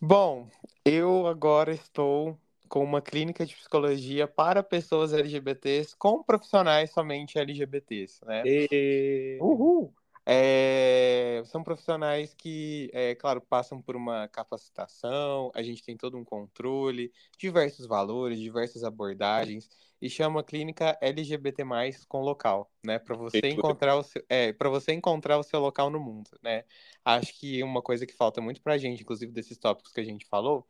Bom, 0.00 0.48
eu 0.84 1.26
agora 1.26 1.72
estou 1.72 2.38
com 2.68 2.82
uma 2.82 3.00
clínica 3.00 3.46
de 3.46 3.54
psicologia 3.54 4.26
para 4.26 4.62
pessoas 4.62 5.12
LGBTs 5.12 5.96
com 5.96 6.22
profissionais 6.22 6.90
somente 6.90 7.38
LGBTs, 7.38 8.24
né? 8.24 8.42
E... 8.44 9.38
Uhul! 9.40 9.94
É, 10.26 11.42
são 11.46 11.62
profissionais 11.62 12.32
que, 12.34 12.90
é, 12.94 13.14
claro, 13.14 13.40
passam 13.42 13.80
por 13.82 13.94
uma 13.94 14.26
capacitação, 14.28 15.50
a 15.54 15.62
gente 15.62 15.82
tem 15.82 15.96
todo 15.96 16.16
um 16.16 16.24
controle, 16.24 17.12
diversos 17.38 17.86
valores, 17.86 18.38
diversas 18.40 18.84
abordagens, 18.84 19.68
e 20.00 20.08
chama 20.08 20.42
clínica 20.42 20.98
LGBT+, 21.00 21.62
com 22.08 22.20
local, 22.20 22.70
né? 22.82 22.98
Para 22.98 23.16
você 23.16 23.48
encontrar 23.48 23.96
o 23.96 24.02
seu, 24.02 24.24
é, 24.28 24.52
para 24.52 24.68
você 24.70 24.92
encontrar 24.92 25.38
o 25.38 25.42
seu 25.42 25.60
local 25.60 25.90
no 25.90 26.00
mundo, 26.00 26.30
né? 26.42 26.64
Acho 27.04 27.38
que 27.38 27.62
uma 27.62 27.82
coisa 27.82 28.06
que 28.06 28.14
falta 28.14 28.40
muito 28.40 28.62
pra 28.62 28.78
gente, 28.78 29.02
inclusive 29.02 29.32
desses 29.32 29.58
tópicos 29.58 29.92
que 29.92 30.00
a 30.00 30.04
gente 30.04 30.26
falou, 30.26 30.66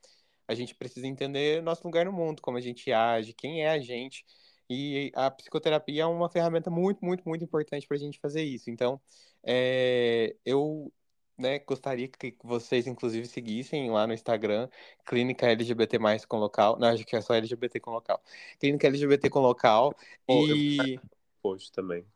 a 0.49 0.55
gente 0.55 0.75
precisa 0.75 1.07
entender 1.07 1.63
nosso 1.63 1.85
lugar 1.85 2.05
no 2.05 2.13
mundo, 2.13 2.43
como 2.43 2.57
a 2.59 2.61
gente 2.61 2.93
age, 2.93 3.33
quem 3.33 3.63
é 3.65 3.71
a 3.71 3.79
gente, 3.81 4.25
e 4.69 5.13
a 5.15 5.31
psicoterapia 5.31 6.03
é 6.03 6.07
uma 6.07 6.29
ferramenta 6.29 6.71
muito, 6.71 7.05
muito, 7.05 7.29
muito 7.29 7.45
importante 7.45 7.87
para 7.87 7.97
a 7.97 8.01
gente 8.01 8.19
fazer 8.19 8.43
isso. 8.43 8.71
Então, 8.71 9.01
é, 9.43 10.37
eu 10.45 10.93
né, 11.37 11.59
gostaria 11.61 12.09
que 12.09 12.37
vocês, 12.43 12.87
inclusive, 12.87 13.27
seguissem 13.27 13.91
lá 13.91 14.07
no 14.07 14.15
Instagram, 14.15 14.69
Clínica 15.05 15.47
LGBT 15.47 15.99
com 16.29 16.37
local. 16.39 16.79
Não, 16.79 16.89
acho 16.89 17.05
que 17.05 17.17
é 17.17 17.21
só 17.21 17.35
LGBT 17.35 17.81
com 17.81 17.91
local. 17.91 18.23
Clínica 18.59 18.87
LGBT 18.87 19.31
com 19.31 19.41
local. 19.41 19.95
Oh, 20.29 20.47
eu- 20.47 20.57
E, 20.57 21.01
Hoje 21.43 21.71
também. 21.71 22.07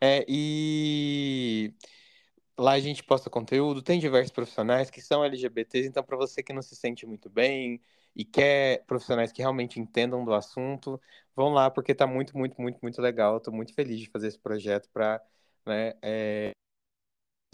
é, 0.00 0.24
e 0.26 1.74
lá 2.58 2.72
a 2.72 2.80
gente 2.80 3.04
posta 3.04 3.28
conteúdo, 3.30 3.82
tem 3.82 4.00
diversos 4.00 4.32
profissionais 4.32 4.90
que 4.90 5.00
são 5.00 5.24
LGBTs, 5.24 5.86
então 5.88 6.02
para 6.02 6.16
você 6.16 6.42
que 6.42 6.52
não 6.52 6.62
se 6.62 6.74
sente 6.74 7.06
muito 7.06 7.28
bem 7.28 7.80
e 8.18 8.24
quer 8.24 8.84
profissionais 8.84 9.30
que 9.30 9.40
realmente 9.40 9.78
entendam 9.78 10.24
do 10.24 10.34
assunto, 10.34 11.00
vão 11.36 11.50
lá 11.50 11.70
porque 11.70 11.94
tá 11.94 12.04
muito, 12.04 12.36
muito, 12.36 12.60
muito, 12.60 12.80
muito 12.82 13.00
legal. 13.00 13.38
Tô 13.40 13.52
muito 13.52 13.72
feliz 13.72 14.00
de 14.00 14.10
fazer 14.10 14.26
esse 14.26 14.38
projeto 14.38 14.90
para, 14.92 15.22
né, 15.64 15.94
é, 16.02 16.50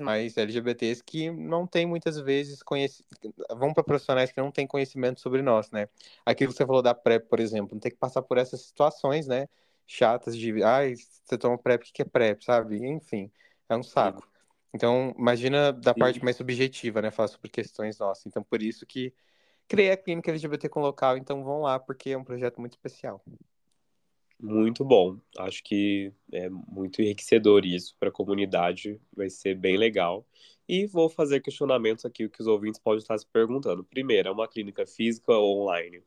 mais 0.01 0.37
LGBTs 0.37 1.03
que 1.05 1.31
não 1.31 1.67
tem 1.67 1.85
muitas 1.87 2.19
vezes 2.19 2.63
conhecimento, 2.63 3.15
vão 3.51 3.75
para 3.75 3.85
profissionais 3.85 4.33
que 4.33 4.41
não 4.41 4.51
têm 4.51 4.67
conhecimento 4.67 5.21
sobre 5.21 5.43
nós, 5.43 5.71
né? 5.71 5.87
Aquilo 6.25 6.51
que 6.51 6.57
você 6.57 6.67
falou 6.67 6.83
da 6.83 6.95
PrEP, 6.95 7.29
por 7.29 7.39
exemplo, 7.39 7.75
não 7.75 7.81
tem 7.81 7.93
que 7.93 7.99
passar 7.99 8.23
por 8.23 8.39
essas 8.39 8.63
situações, 8.63 9.27
né? 9.27 9.47
Chatas 9.87 10.35
de, 10.37 10.63
ai, 10.63 10.95
você 10.97 11.37
toma 11.37 11.59
PrEP, 11.59 11.83
o 11.83 11.93
que 11.93 12.03
é 12.03 12.05
PrEP, 12.07 12.43
sabe? 12.43 12.85
Enfim, 12.87 13.31
é 13.69 13.77
um 13.77 13.83
saco. 13.83 14.27
Então, 14.73 15.15
imagina 15.19 15.73
da 15.73 15.95
parte 15.95 16.25
mais 16.25 16.37
subjetiva, 16.37 17.03
né? 17.03 17.11
Falar 17.11 17.29
sobre 17.29 17.51
questões 17.51 17.99
nossas. 17.99 18.27
Então, 18.27 18.43
por 18.43 18.63
isso 18.63 18.87
que 18.87 19.13
criei 19.69 19.91
a 19.93 19.97
clínica 19.97 20.31
LGBT 20.31 20.69
com 20.69 20.81
local. 20.81 21.17
Então, 21.17 21.43
vão 21.45 21.61
lá, 21.63 21.79
porque 21.79 22.11
é 22.11 22.19
um 22.19 22.25
projeto 22.25 22.61
muito 22.61 22.73
especial. 22.73 23.23
Muito 24.39 24.85
bom. 24.85 25.19
Acho 25.39 25.63
que 25.63 26.13
é 26.33 26.49
muito 26.51 27.01
enriquecedor 27.01 27.65
isso 27.65 27.95
para 27.99 28.09
a 28.09 28.13
comunidade. 28.13 29.01
Vai 29.17 29.31
ser 29.31 29.55
bem 29.55 29.77
legal. 29.77 30.27
E 30.69 30.87
vou 30.87 31.09
fazer 31.09 31.41
questionamentos 31.41 32.05
aqui 32.05 32.29
que 32.29 32.41
os 32.41 32.47
ouvintes 32.47 32.81
podem 32.81 32.99
estar 32.99 33.17
se 33.19 33.27
perguntando. 33.27 33.85
Primeiro, 33.85 34.29
é 34.29 34.33
uma 34.33 34.49
clínica 34.49 34.87
física 34.87 35.33
ou 35.33 35.63
online? 35.63 36.03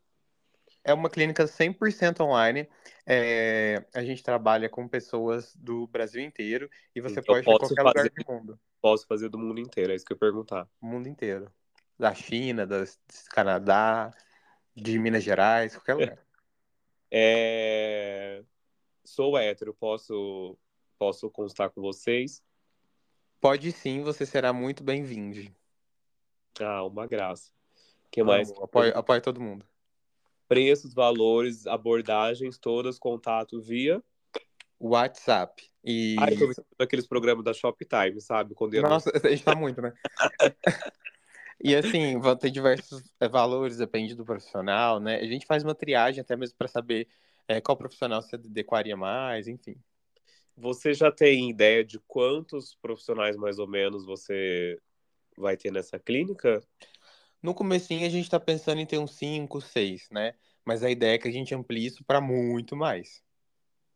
É 0.83 0.93
uma 0.93 1.09
clínica 1.09 1.45
100% 1.47 2.21
online. 2.21 2.67
É, 3.05 3.85
a 3.93 4.03
gente 4.03 4.23
trabalha 4.23 4.69
com 4.69 4.87
pessoas 4.87 5.55
do 5.55 5.87
Brasil 5.87 6.21
inteiro 6.21 6.69
e 6.95 7.01
você 7.01 7.19
Então, 7.19 7.35
pode 7.35 7.41
ir 7.41 7.45
qualquer 7.45 7.81
lugar 7.81 7.93
fazer- 7.95 8.11
do 8.11 8.33
mundo. 8.33 8.59
Posso 8.81 9.07
fazer 9.07 9.29
do 9.29 9.37
mundo 9.37 9.59
inteiro, 9.59 9.91
é 9.91 9.95
isso 9.95 10.05
que 10.05 10.13
eu 10.13 10.15
ia 10.15 10.19
perguntar. 10.19 10.67
O 10.81 10.85
mundo 10.85 11.07
inteiro. 11.09 11.51
Da 11.97 12.13
China, 12.13 12.65
do 12.65 12.83
Canadá, 13.31 14.11
de 14.75 14.99
Minas 14.99 15.23
Gerais, 15.23 15.75
qualquer 15.75 15.93
lugar. 15.95 16.17
É... 17.09 18.43
Sou 19.05 19.37
hétero, 19.37 19.73
posso, 19.73 20.57
posso 20.99 21.29
constar 21.31 21.69
com 21.69 21.81
vocês? 21.81 22.43
Pode 23.39 23.71
sim, 23.71 24.03
você 24.03 24.25
será 24.25 24.51
muito 24.51 24.83
bem-vindo. 24.83 25.49
Ah, 26.59 26.83
uma 26.83 27.07
graça. 27.07 27.49
Que 28.11 28.21
mais? 28.23 28.49
Vamos, 28.49 28.63
apoio, 28.63 28.97
apoio 28.97 29.21
todo 29.21 29.39
mundo. 29.39 29.65
Preços, 30.49 30.93
valores, 30.93 31.65
abordagens, 31.65 32.57
todas, 32.57 32.99
contato 32.99 33.61
via. 33.61 34.03
WhatsApp. 34.79 35.63
E. 35.83 36.15
Eu 36.19 36.53
tô 36.53 36.83
aqueles 36.83 37.07
programas 37.07 37.43
da 37.43 37.53
Shoptime, 37.53 38.19
sabe? 38.19 38.53
Quando 38.53 38.79
Nossa, 38.81 39.11
a 39.13 39.29
gente 39.29 39.43
tá 39.43 39.55
muito, 39.55 39.81
né? 39.81 39.93
E 41.63 41.75
assim, 41.75 42.19
vão 42.19 42.35
ter 42.35 42.51
diversos 42.51 43.03
é, 43.19 43.27
valores, 43.27 43.77
depende 43.77 44.15
do 44.15 44.23
profissional, 44.23 44.99
né? 44.99 45.17
A 45.17 45.25
gente 45.25 45.45
faz 45.45 45.63
uma 45.63 45.73
triagem 45.73 46.21
até 46.21 46.35
mesmo 46.35 46.55
para 46.57 46.67
saber 46.67 47.07
é, 47.47 47.59
qual 47.59 47.77
profissional 47.77 48.21
se 48.21 48.35
adequaria 48.35 48.95
mais, 48.95 49.47
enfim. 49.47 49.75
Você 50.55 50.93
já 50.93 51.11
tem 51.11 51.49
ideia 51.49 51.83
de 51.83 51.99
quantos 52.07 52.75
profissionais 52.75 53.35
mais 53.37 53.59
ou 53.59 53.67
menos 53.67 54.05
você 54.05 54.79
vai 55.37 55.55
ter 55.55 55.71
nessa 55.71 55.99
clínica? 55.99 56.63
No 57.41 57.53
comecinho 57.53 58.05
a 58.05 58.09
gente 58.09 58.29
tá 58.29 58.39
pensando 58.39 58.79
em 58.81 58.85
ter 58.85 58.97
uns 58.97 59.15
5, 59.15 59.61
6, 59.61 60.07
né? 60.11 60.33
Mas 60.65 60.83
a 60.83 60.89
ideia 60.89 61.15
é 61.15 61.17
que 61.17 61.27
a 61.27 61.31
gente 61.31 61.53
amplie 61.53 61.85
isso 61.85 62.03
para 62.03 62.19
muito 62.19 62.75
mais. 62.75 63.23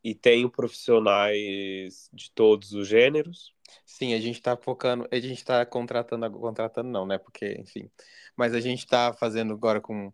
E 0.03 0.15
tem 0.15 0.49
profissionais 0.49 2.09
de 2.11 2.31
todos 2.31 2.71
os 2.73 2.87
gêneros? 2.87 3.53
Sim, 3.85 4.13
a 4.13 4.19
gente 4.19 4.41
tá 4.41 4.57
focando, 4.57 5.07
a 5.11 5.19
gente 5.19 5.43
tá 5.43 5.65
contratando, 5.65 6.29
contratando 6.31 6.89
não, 6.89 7.05
né? 7.05 7.17
Porque, 7.17 7.55
enfim. 7.59 7.89
Mas 8.35 8.53
a 8.53 8.59
gente 8.59 8.85
tá 8.87 9.13
fazendo 9.13 9.53
agora 9.53 9.79
com 9.79 10.11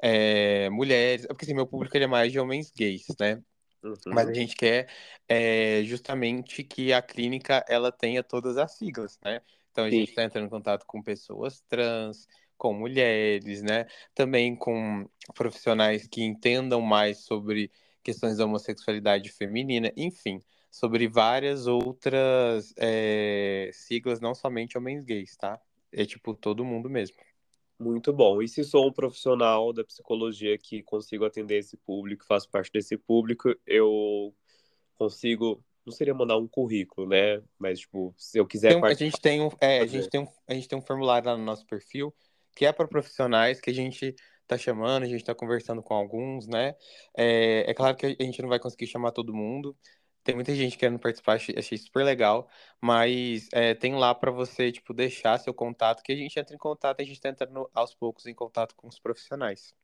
é, 0.00 0.68
mulheres, 0.70 1.26
porque 1.26 1.44
assim, 1.44 1.54
meu 1.54 1.66
público 1.66 1.96
ele 1.96 2.04
é 2.04 2.08
mais 2.08 2.32
de 2.32 2.40
homens 2.40 2.72
gays, 2.72 3.06
né? 3.18 3.42
Uhum. 3.82 3.94
Mas 4.08 4.28
a 4.28 4.34
gente 4.34 4.56
quer 4.56 4.88
é, 5.28 5.82
justamente 5.84 6.64
que 6.64 6.92
a 6.92 7.00
clínica 7.00 7.64
ela 7.68 7.92
tenha 7.92 8.22
todas 8.22 8.56
as 8.56 8.72
siglas, 8.76 9.18
né? 9.24 9.40
Então 9.70 9.84
a 9.84 9.90
Sim. 9.90 10.00
gente 10.00 10.08
está 10.10 10.24
entrando 10.24 10.46
em 10.46 10.50
contato 10.50 10.84
com 10.84 11.00
pessoas 11.00 11.60
trans, 11.68 12.26
com 12.56 12.74
mulheres, 12.74 13.62
né? 13.62 13.86
Também 14.14 14.56
com 14.56 15.08
profissionais 15.34 16.08
que 16.08 16.22
entendam 16.22 16.80
mais 16.80 17.18
sobre 17.18 17.70
questões 18.02 18.36
da 18.36 18.44
homossexualidade 18.44 19.30
feminina, 19.30 19.92
enfim, 19.96 20.40
sobre 20.70 21.08
várias 21.08 21.66
outras 21.66 22.72
é, 22.76 23.70
siglas, 23.72 24.20
não 24.20 24.34
somente 24.34 24.76
homens 24.76 25.04
gays, 25.04 25.36
tá? 25.36 25.60
É 25.92 26.04
tipo 26.04 26.34
todo 26.34 26.64
mundo 26.64 26.88
mesmo. 26.88 27.16
Muito 27.78 28.12
bom. 28.12 28.42
E 28.42 28.48
se 28.48 28.64
sou 28.64 28.88
um 28.88 28.92
profissional 28.92 29.72
da 29.72 29.84
psicologia 29.84 30.58
que 30.58 30.82
consigo 30.82 31.24
atender 31.24 31.58
esse 31.58 31.76
público, 31.76 32.24
faço 32.26 32.50
parte 32.50 32.72
desse 32.72 32.96
público, 32.96 33.54
eu 33.66 34.34
consigo 34.96 35.62
não 35.86 35.92
seria 35.92 36.12
mandar 36.12 36.36
um 36.36 36.46
currículo, 36.46 37.08
né? 37.08 37.42
Mas 37.58 37.80
tipo, 37.80 38.14
se 38.18 38.38
eu 38.38 38.46
quiser 38.46 38.74
tem, 38.74 38.84
a 38.84 38.94
gente 38.94 39.20
tem 39.20 39.40
um, 39.40 39.48
é, 39.58 39.80
a 39.80 39.86
gente 39.86 40.08
tem 40.10 40.20
um, 40.20 40.26
a 40.46 40.52
gente 40.52 40.68
tem 40.68 40.78
um 40.78 40.82
formulário 40.82 41.28
lá 41.28 41.36
no 41.36 41.44
nosso 41.44 41.64
perfil 41.66 42.14
que 42.54 42.66
é 42.66 42.72
para 42.72 42.88
profissionais 42.88 43.60
que 43.60 43.70
a 43.70 43.72
gente 43.72 44.14
tá 44.48 44.58
chamando, 44.58 45.04
a 45.04 45.06
gente 45.06 45.24
tá 45.24 45.34
conversando 45.34 45.82
com 45.82 45.94
alguns, 45.94 46.46
né? 46.48 46.74
É, 47.16 47.70
é 47.70 47.74
claro 47.74 47.96
que 47.96 48.06
a 48.06 48.24
gente 48.24 48.42
não 48.42 48.48
vai 48.48 48.58
conseguir 48.58 48.86
chamar 48.86 49.12
todo 49.12 49.34
mundo. 49.34 49.76
Tem 50.24 50.34
muita 50.34 50.54
gente 50.54 50.76
querendo 50.76 50.98
participar, 50.98 51.34
achei, 51.34 51.78
super 51.78 52.04
legal, 52.04 52.48
mas 52.80 53.48
é, 53.52 53.74
tem 53.74 53.94
lá 53.94 54.14
para 54.14 54.30
você, 54.30 54.70
tipo, 54.72 54.92
deixar 54.92 55.38
seu 55.38 55.54
contato, 55.54 56.02
que 56.02 56.12
a 56.12 56.16
gente 56.16 56.38
entra 56.38 56.54
em 56.54 56.58
contato, 56.58 57.00
a 57.00 57.04
gente 57.04 57.20
tá 57.20 57.30
entrando 57.30 57.70
aos 57.72 57.94
poucos 57.94 58.26
em 58.26 58.34
contato 58.34 58.74
com 58.76 58.88
os 58.88 58.98
profissionais. 58.98 59.74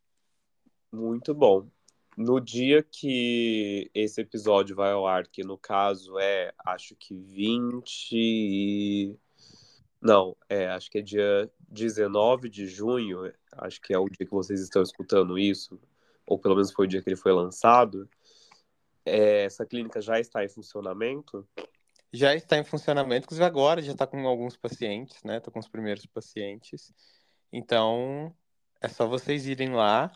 Muito 0.92 1.34
bom. 1.34 1.68
No 2.16 2.40
dia 2.40 2.82
que 2.82 3.90
esse 3.94 4.20
episódio 4.20 4.76
vai 4.76 4.92
ao 4.92 5.06
ar, 5.06 5.26
que 5.26 5.42
no 5.42 5.58
caso 5.58 6.18
é, 6.18 6.52
acho 6.64 6.94
que 6.94 7.14
20 7.14 9.18
Não, 10.00 10.36
é, 10.48 10.68
acho 10.68 10.90
que 10.90 10.98
é 10.98 11.02
dia 11.02 11.50
19 11.68 12.48
de 12.48 12.66
junho, 12.66 13.32
acho 13.58 13.80
que 13.80 13.92
é 13.92 13.98
o 13.98 14.08
dia 14.08 14.26
que 14.26 14.32
vocês 14.32 14.60
estão 14.60 14.82
escutando 14.82 15.38
isso, 15.38 15.78
ou 16.26 16.38
pelo 16.38 16.54
menos 16.54 16.72
foi 16.72 16.86
o 16.86 16.88
dia 16.88 17.02
que 17.02 17.08
ele 17.08 17.16
foi 17.16 17.32
lançado. 17.32 18.08
É, 19.04 19.44
essa 19.44 19.66
clínica 19.66 20.00
já 20.00 20.18
está 20.18 20.44
em 20.44 20.48
funcionamento? 20.48 21.46
Já 22.12 22.34
está 22.34 22.56
em 22.56 22.64
funcionamento, 22.64 23.24
inclusive 23.24 23.44
agora 23.44 23.82
já 23.82 23.92
está 23.92 24.06
com 24.06 24.26
alguns 24.26 24.56
pacientes, 24.56 25.22
né? 25.24 25.38
Estou 25.38 25.52
com 25.52 25.58
os 25.58 25.68
primeiros 25.68 26.06
pacientes. 26.06 26.92
Então, 27.52 28.34
é 28.80 28.88
só 28.88 29.06
vocês 29.06 29.46
irem 29.46 29.72
lá 29.72 30.12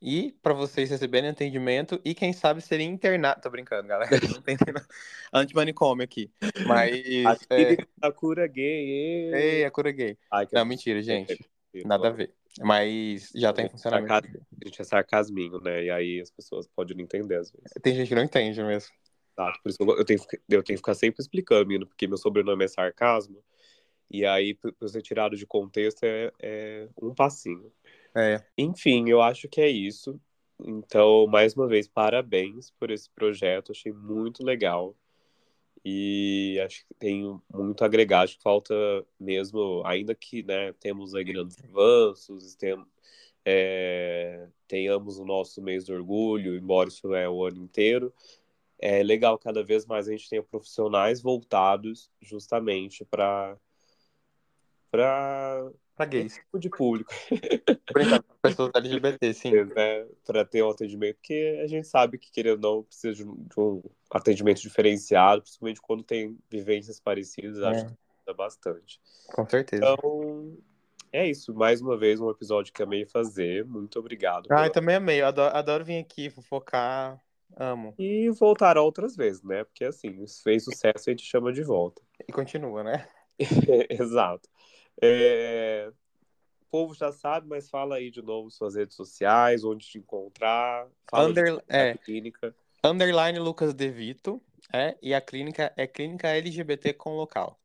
e 0.00 0.36
para 0.42 0.52
vocês 0.52 0.90
receberem 0.90 1.30
atendimento 1.30 2.00
e 2.04 2.14
quem 2.14 2.32
sabe 2.32 2.60
serem 2.60 2.90
internados. 2.90 3.42
Tô 3.42 3.50
brincando, 3.50 3.88
galera. 3.88 4.10
Não 4.34 4.42
tem 4.42 4.56
antimanicômio 5.32 6.04
aqui. 6.04 6.30
Mas. 6.66 6.92
A, 7.26 7.54
é... 7.54 7.76
a 8.02 8.12
cura 8.12 8.46
gay. 8.46 9.34
Ei, 9.34 9.64
a 9.64 9.70
cura 9.70 9.90
gay. 9.90 10.18
Ai, 10.30 10.46
Não, 10.52 10.64
mentira, 10.64 11.02
gente. 11.02 11.38
Nada 11.84 12.08
a 12.08 12.10
ver. 12.10 12.34
Mas 12.60 13.30
já 13.34 13.52
tá 13.52 13.62
em 13.62 13.68
funcionamento. 13.68 14.12
A 14.12 14.66
gente 14.66 14.80
é 14.80 14.84
sarcasminho, 14.84 15.60
né? 15.60 15.84
E 15.84 15.90
aí 15.90 16.20
as 16.20 16.30
pessoas 16.30 16.66
podem 16.66 16.96
não 16.96 17.04
entender 17.04 17.36
às 17.36 17.50
vezes. 17.50 17.70
Tem 17.82 17.94
gente 17.94 18.08
que 18.08 18.14
não 18.14 18.22
entende 18.22 18.62
mesmo. 18.62 18.90
Exato, 19.38 19.60
por 19.62 19.68
isso 19.68 19.78
eu 19.80 20.04
tenho, 20.04 20.20
eu 20.48 20.62
tenho 20.62 20.64
que 20.64 20.76
ficar 20.76 20.94
sempre 20.94 21.20
explicando, 21.20 21.66
menino, 21.66 21.86
porque 21.86 22.06
meu 22.06 22.16
sobrenome 22.16 22.64
é 22.64 22.68
sarcasmo. 22.68 23.42
E 24.10 24.24
aí, 24.24 24.54
pra 24.54 24.88
ser 24.88 25.02
tirado 25.02 25.36
de 25.36 25.44
contexto, 25.44 26.04
é, 26.04 26.32
é 26.40 26.88
um 27.02 27.14
passinho. 27.14 27.70
É. 28.14 28.42
Enfim, 28.56 29.08
eu 29.08 29.20
acho 29.20 29.48
que 29.48 29.60
é 29.60 29.68
isso. 29.68 30.18
Então, 30.58 31.26
mais 31.26 31.54
uma 31.54 31.66
vez, 31.66 31.86
parabéns 31.86 32.70
por 32.78 32.90
esse 32.90 33.10
projeto. 33.10 33.72
Achei 33.72 33.92
muito 33.92 34.42
legal. 34.44 34.96
E 35.88 36.58
acho 36.66 36.84
que 36.84 36.94
tem 36.94 37.40
muito 37.54 37.82
a 37.82 37.86
agregar. 37.86 38.22
Acho 38.22 38.36
que 38.36 38.42
falta 38.42 38.74
mesmo, 39.20 39.84
ainda 39.86 40.16
que 40.16 40.42
né, 40.42 40.72
temos 40.80 41.14
aí 41.14 41.22
grandes 41.22 41.56
avanços, 41.62 42.56
tem, 42.56 42.76
é, 43.44 44.48
tenhamos 44.66 45.16
o 45.20 45.24
nosso 45.24 45.62
mês 45.62 45.84
do 45.84 45.94
orgulho, 45.94 46.56
embora 46.56 46.88
isso 46.88 47.14
é 47.14 47.28
o 47.28 47.44
ano 47.44 47.62
inteiro. 47.62 48.12
É 48.80 49.00
legal 49.00 49.38
cada 49.38 49.62
vez 49.62 49.86
mais 49.86 50.08
a 50.08 50.10
gente 50.10 50.28
tenha 50.28 50.42
profissionais 50.42 51.22
voltados 51.22 52.10
justamente 52.20 53.04
para 53.04 53.56
para 54.90 55.70
para 55.94 56.06
gays. 56.06 56.34
Tipo 56.34 56.58
de 56.58 56.68
público. 56.68 57.12
Pessoas 58.42 58.72
LGBT, 58.74 59.32
sim. 59.32 59.52
É, 59.76 60.04
para 60.24 60.44
ter 60.44 60.64
um 60.64 60.70
atendimento, 60.70 61.18
porque 61.18 61.60
a 61.62 61.66
gente 61.68 61.86
sabe 61.86 62.18
que, 62.18 62.28
querendo 62.32 62.64
ou 62.64 62.78
não, 62.78 62.82
precisa 62.82 63.14
de 63.14 63.24
de 63.24 63.60
um 63.60 63.80
atendimento 64.10 64.60
diferenciado, 64.60 65.42
principalmente 65.42 65.80
quando 65.80 66.02
tem 66.02 66.38
vivências 66.50 67.00
parecidas, 67.00 67.58
é. 67.58 67.66
acho 67.66 67.86
que 67.86 67.92
ajuda 67.92 68.34
bastante. 68.36 69.00
Com 69.34 69.48
certeza. 69.48 69.84
Então, 69.84 70.56
é 71.12 71.28
isso. 71.28 71.54
Mais 71.54 71.80
uma 71.80 71.96
vez, 71.96 72.20
um 72.20 72.30
episódio 72.30 72.72
que 72.72 72.82
amei 72.82 73.06
fazer. 73.06 73.64
Muito 73.64 73.98
obrigado. 73.98 74.46
Ah, 74.46 74.56
pela... 74.56 74.66
eu 74.66 74.72
também 74.72 74.96
amei. 74.96 75.20
Eu 75.20 75.26
adoro, 75.26 75.56
adoro 75.56 75.84
vir 75.84 75.98
aqui 75.98 76.30
fofocar. 76.30 77.20
Amo. 77.56 77.94
E 77.98 78.28
voltar 78.30 78.76
outras 78.76 79.16
vezes, 79.16 79.42
né? 79.42 79.64
Porque 79.64 79.84
assim, 79.84 80.24
fez 80.42 80.64
sucesso 80.64 81.08
e 81.08 81.10
a 81.10 81.12
gente 81.12 81.24
chama 81.24 81.52
de 81.52 81.62
volta. 81.62 82.02
E 82.28 82.32
continua, 82.32 82.82
né? 82.82 83.06
Exato. 83.88 84.48
É... 85.00 85.92
O 86.62 86.64
povo 86.70 86.94
já 86.94 87.12
sabe, 87.12 87.46
mas 87.46 87.70
fala 87.70 87.96
aí 87.96 88.10
de 88.10 88.20
novo 88.20 88.50
suas 88.50 88.74
redes 88.74 88.96
sociais, 88.96 89.62
onde 89.62 89.86
te 89.86 89.98
encontrar. 89.98 90.88
Fala 91.08 91.28
Under... 91.28 91.62
é. 91.68 91.96
clínica. 91.96 92.54
Underline 92.90 93.38
Lucas 93.38 93.74
Devito. 93.74 94.42
É, 94.72 94.96
e 95.00 95.14
a 95.14 95.20
clínica 95.20 95.72
é 95.76 95.86
clínica 95.86 96.28
LGBT 96.28 96.92
com 96.94 97.16
local. 97.16 97.58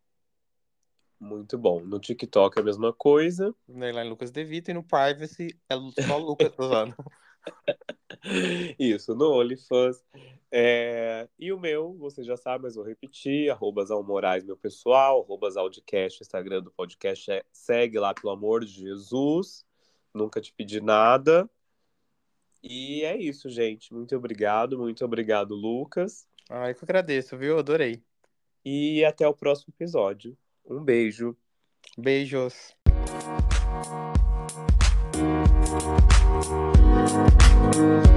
Muito 1.19 1.57
bom. 1.57 1.81
No 1.81 1.99
TikTok 1.99 2.57
é 2.57 2.61
a 2.61 2.65
mesma 2.65 2.93
coisa. 2.93 3.53
Underline 3.69 4.09
Lucas 4.09 4.31
Devito 4.31 4.71
e 4.71 4.73
no 4.73 4.83
Privacy 4.83 5.55
é 5.69 5.75
só 6.03 6.17
Lucas 6.17 6.53
usando. 6.57 6.95
Isso, 8.79 9.15
no 9.15 9.31
OnlyFans. 9.31 10.03
É... 10.51 11.27
E 11.39 11.51
o 11.51 11.59
meu, 11.59 11.93
você 11.97 12.23
já 12.23 12.35
sabe, 12.37 12.63
mas 12.63 12.75
vou 12.75 12.83
repetir, 12.83 13.49
arroba 13.49 13.85
Moraes, 14.03 14.43
meu 14.43 14.57
pessoal, 14.57 15.21
arroba 15.21 15.49
Zaldcast, 15.49 16.21
Instagram 16.21 16.61
do 16.61 16.71
podcast, 16.71 17.31
é... 17.31 17.43
segue 17.51 17.99
lá, 17.99 18.13
pelo 18.13 18.33
amor 18.33 18.65
de 18.65 18.71
Jesus, 18.71 19.65
nunca 20.13 20.41
te 20.41 20.53
pedi 20.53 20.81
nada. 20.81 21.49
E 22.63 23.03
é 23.03 23.17
isso, 23.17 23.49
gente, 23.49 23.93
muito 23.93 24.15
obrigado, 24.15 24.77
muito 24.77 25.03
obrigado, 25.03 25.55
Lucas. 25.55 26.27
Ai, 26.49 26.73
que 26.73 26.83
eu 26.83 26.85
agradeço, 26.85 27.37
viu? 27.37 27.57
Adorei. 27.57 28.01
E 28.63 29.03
até 29.03 29.27
o 29.27 29.33
próximo 29.33 29.73
episódio. 29.75 30.37
Um 30.65 30.83
beijo. 30.83 31.35
Beijos. 31.97 32.75
Thank 37.71 38.10